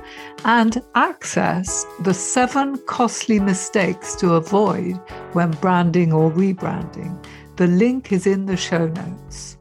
and 0.46 0.82
access 0.94 1.84
the 2.00 2.14
seven 2.14 2.78
costly 2.86 3.40
mistakes 3.40 4.14
to 4.16 4.36
avoid 4.36 4.96
when 5.34 5.50
branding 5.50 6.14
or 6.14 6.30
rebranding. 6.30 7.22
The 7.56 7.66
link 7.66 8.10
is 8.10 8.26
in 8.26 8.46
the 8.46 8.56
show 8.56 8.86
notes. 8.88 9.58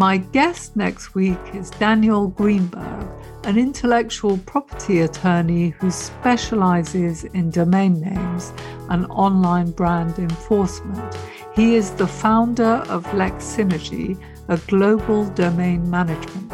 My 0.00 0.16
guest 0.16 0.76
next 0.76 1.14
week 1.14 1.38
is 1.52 1.68
Daniel 1.68 2.28
Greenberg, 2.28 3.06
an 3.44 3.58
intellectual 3.58 4.38
property 4.38 5.00
attorney 5.00 5.74
who 5.78 5.90
specializes 5.90 7.24
in 7.24 7.50
domain 7.50 8.00
names 8.00 8.50
and 8.88 9.04
online 9.10 9.72
brand 9.72 10.18
enforcement. 10.18 11.14
He 11.54 11.74
is 11.74 11.90
the 11.90 12.06
founder 12.06 12.82
of 12.88 13.04
Lexsynergy, 13.08 14.18
a 14.48 14.56
global 14.68 15.26
domain 15.26 15.90
management. 15.90 16.49